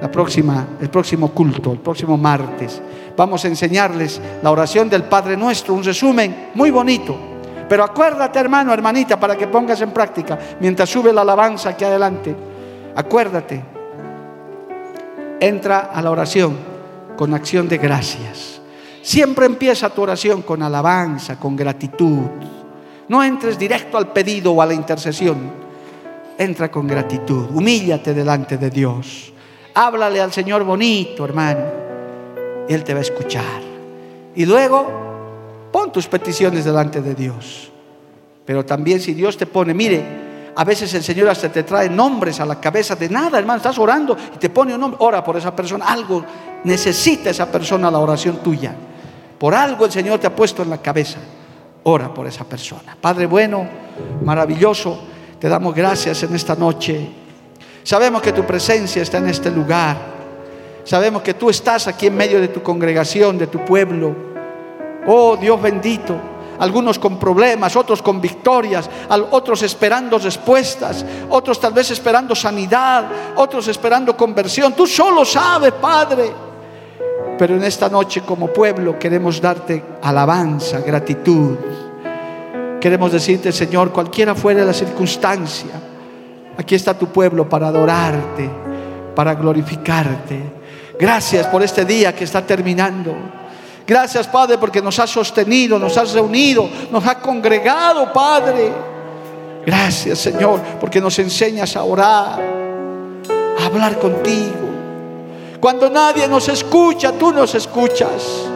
la 0.00 0.10
próxima, 0.10 0.66
el 0.80 0.88
próximo 0.88 1.28
culto, 1.28 1.72
el 1.72 1.78
próximo 1.78 2.16
martes. 2.16 2.80
Vamos 3.16 3.44
a 3.44 3.48
enseñarles 3.48 4.20
la 4.42 4.50
oración 4.50 4.88
del 4.88 5.04
Padre 5.04 5.36
Nuestro, 5.36 5.74
un 5.74 5.84
resumen 5.84 6.50
muy 6.54 6.70
bonito. 6.70 7.16
Pero 7.68 7.84
acuérdate, 7.84 8.38
hermano, 8.38 8.72
hermanita, 8.72 9.18
para 9.18 9.36
que 9.36 9.46
pongas 9.46 9.80
en 9.80 9.90
práctica 9.90 10.38
mientras 10.60 10.88
sube 10.88 11.12
la 11.12 11.20
alabanza 11.20 11.70
aquí 11.70 11.84
adelante. 11.84 12.34
Acuérdate, 12.96 13.62
entra 15.38 15.90
a 15.92 16.02
la 16.02 16.10
oración 16.10 16.56
con 17.16 17.34
acción 17.34 17.68
de 17.68 17.78
gracias. 17.78 18.60
Siempre 19.02 19.46
empieza 19.46 19.90
tu 19.90 20.02
oración 20.02 20.42
con 20.42 20.62
alabanza, 20.62 21.38
con 21.38 21.56
gratitud. 21.56 22.26
No 23.08 23.22
entres 23.22 23.58
directo 23.58 23.96
al 23.96 24.12
pedido 24.12 24.52
o 24.52 24.62
a 24.62 24.66
la 24.66 24.74
intercesión 24.74 25.60
entra 26.40 26.70
con 26.70 26.86
gratitud, 26.86 27.50
humíllate 27.52 28.14
delante 28.14 28.56
de 28.56 28.70
Dios. 28.70 29.30
Háblale 29.74 30.20
al 30.20 30.32
Señor 30.32 30.64
bonito, 30.64 31.24
hermano. 31.24 31.64
Él 32.68 32.84
te 32.84 32.92
va 32.92 33.00
a 33.00 33.02
escuchar. 33.02 33.62
Y 34.34 34.46
luego, 34.46 34.86
pon 35.72 35.92
tus 35.92 36.06
peticiones 36.06 36.64
delante 36.64 37.00
de 37.02 37.14
Dios. 37.14 37.70
Pero 38.44 38.64
también 38.64 39.00
si 39.00 39.14
Dios 39.14 39.36
te 39.36 39.46
pone, 39.46 39.74
mire, 39.74 40.52
a 40.56 40.64
veces 40.64 40.92
el 40.94 41.02
Señor 41.02 41.28
hasta 41.28 41.48
te 41.50 41.62
trae 41.62 41.88
nombres 41.88 42.40
a 42.40 42.46
la 42.46 42.60
cabeza 42.60 42.96
de 42.96 43.08
nada, 43.08 43.38
hermano. 43.38 43.58
Estás 43.58 43.78
orando 43.78 44.16
y 44.34 44.38
te 44.38 44.50
pone 44.50 44.74
un 44.74 44.80
nombre. 44.80 44.98
Ora 45.00 45.22
por 45.22 45.36
esa 45.36 45.54
persona. 45.54 45.86
Algo 45.86 46.24
necesita 46.64 47.30
esa 47.30 47.50
persona 47.50 47.90
la 47.90 47.98
oración 47.98 48.38
tuya. 48.38 48.74
Por 49.38 49.54
algo 49.54 49.86
el 49.86 49.92
Señor 49.92 50.18
te 50.18 50.26
ha 50.26 50.34
puesto 50.34 50.62
en 50.62 50.70
la 50.70 50.78
cabeza. 50.78 51.18
Ora 51.84 52.12
por 52.12 52.26
esa 52.26 52.44
persona. 52.44 52.96
Padre 53.00 53.26
bueno, 53.26 53.66
maravilloso. 54.22 55.00
Te 55.38 55.48
damos 55.48 55.74
gracias 55.74 56.22
en 56.22 56.34
esta 56.34 56.54
noche. 56.54 57.19
Sabemos 57.82 58.22
que 58.22 58.32
tu 58.32 58.44
presencia 58.44 59.02
está 59.02 59.18
en 59.18 59.28
este 59.28 59.50
lugar. 59.50 59.96
Sabemos 60.84 61.22
que 61.22 61.34
tú 61.34 61.50
estás 61.50 61.86
aquí 61.86 62.06
en 62.06 62.16
medio 62.16 62.40
de 62.40 62.48
tu 62.48 62.62
congregación, 62.62 63.38
de 63.38 63.46
tu 63.46 63.64
pueblo. 63.64 64.14
Oh 65.06 65.36
Dios 65.36 65.60
bendito. 65.60 66.16
Algunos 66.58 66.98
con 66.98 67.18
problemas, 67.18 67.74
otros 67.74 68.02
con 68.02 68.20
victorias, 68.20 68.88
otros 69.30 69.62
esperando 69.62 70.18
respuestas, 70.18 71.06
otros 71.30 71.58
tal 71.58 71.72
vez 71.72 71.90
esperando 71.90 72.34
sanidad, 72.34 73.06
otros 73.36 73.66
esperando 73.68 74.14
conversión. 74.14 74.74
Tú 74.74 74.86
solo 74.86 75.24
sabes, 75.24 75.72
Padre. 75.72 76.30
Pero 77.38 77.56
en 77.56 77.64
esta 77.64 77.88
noche 77.88 78.20
como 78.20 78.48
pueblo 78.48 78.98
queremos 78.98 79.40
darte 79.40 79.82
alabanza, 80.02 80.80
gratitud. 80.80 81.56
Queremos 82.78 83.12
decirte, 83.12 83.52
Señor, 83.52 83.90
cualquiera 83.90 84.34
fuera 84.34 84.62
la 84.62 84.74
circunstancia, 84.74 85.70
aquí 86.60 86.74
está 86.74 86.92
tu 86.92 87.06
pueblo 87.06 87.48
para 87.48 87.68
adorarte, 87.68 88.48
para 89.14 89.34
glorificarte. 89.34 90.60
Gracias 90.98 91.46
por 91.46 91.62
este 91.62 91.86
día 91.86 92.14
que 92.14 92.24
está 92.24 92.44
terminando. 92.44 93.14
Gracias, 93.86 94.28
Padre, 94.28 94.58
porque 94.58 94.82
nos 94.82 94.98
has 94.98 95.08
sostenido, 95.08 95.78
nos 95.78 95.96
has 95.96 96.12
reunido, 96.12 96.68
nos 96.92 97.04
has 97.06 97.16
congregado, 97.16 98.12
Padre. 98.12 98.70
Gracias, 99.64 100.18
Señor, 100.18 100.60
porque 100.78 101.00
nos 101.00 101.18
enseñas 101.18 101.74
a 101.76 101.82
orar, 101.82 102.38
a 103.58 103.66
hablar 103.66 103.98
contigo. 103.98 104.68
Cuando 105.60 105.88
nadie 105.88 106.28
nos 106.28 106.46
escucha, 106.48 107.12
tú 107.12 107.32
nos 107.32 107.54
escuchas. 107.54 108.46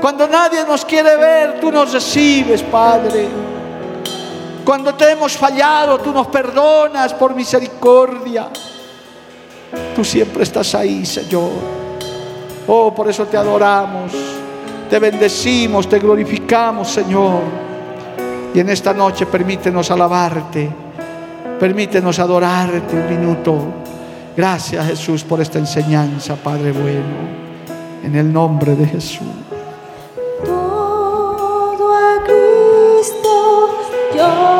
Cuando 0.00 0.26
nadie 0.26 0.64
nos 0.64 0.84
quiere 0.84 1.16
ver, 1.16 1.60
tú 1.60 1.70
nos 1.70 1.92
recibes, 1.92 2.62
Padre. 2.64 3.28
Cuando 4.64 4.94
te 4.94 5.10
hemos 5.10 5.36
fallado, 5.36 5.98
tú 5.98 6.12
nos 6.12 6.26
perdonas 6.28 7.14
por 7.14 7.34
misericordia. 7.34 8.48
Tú 9.94 10.04
siempre 10.04 10.42
estás 10.42 10.74
ahí, 10.74 11.04
Señor. 11.04 11.50
Oh, 12.66 12.94
por 12.94 13.08
eso 13.08 13.26
te 13.26 13.36
adoramos, 13.36 14.12
te 14.88 14.98
bendecimos, 14.98 15.88
te 15.88 15.98
glorificamos, 15.98 16.88
Señor. 16.88 17.42
Y 18.54 18.60
en 18.60 18.68
esta 18.68 18.92
noche 18.92 19.26
permítenos 19.26 19.90
alabarte, 19.90 20.70
permítenos 21.58 22.18
adorarte 22.18 22.96
un 22.96 23.08
minuto. 23.08 23.58
Gracias, 24.36 24.86
Jesús, 24.86 25.24
por 25.24 25.40
esta 25.40 25.58
enseñanza, 25.58 26.36
Padre 26.36 26.72
bueno. 26.72 27.40
En 28.04 28.14
el 28.16 28.32
nombre 28.32 28.74
de 28.74 28.86
Jesús. 28.86 29.26
Lord. 34.20 34.59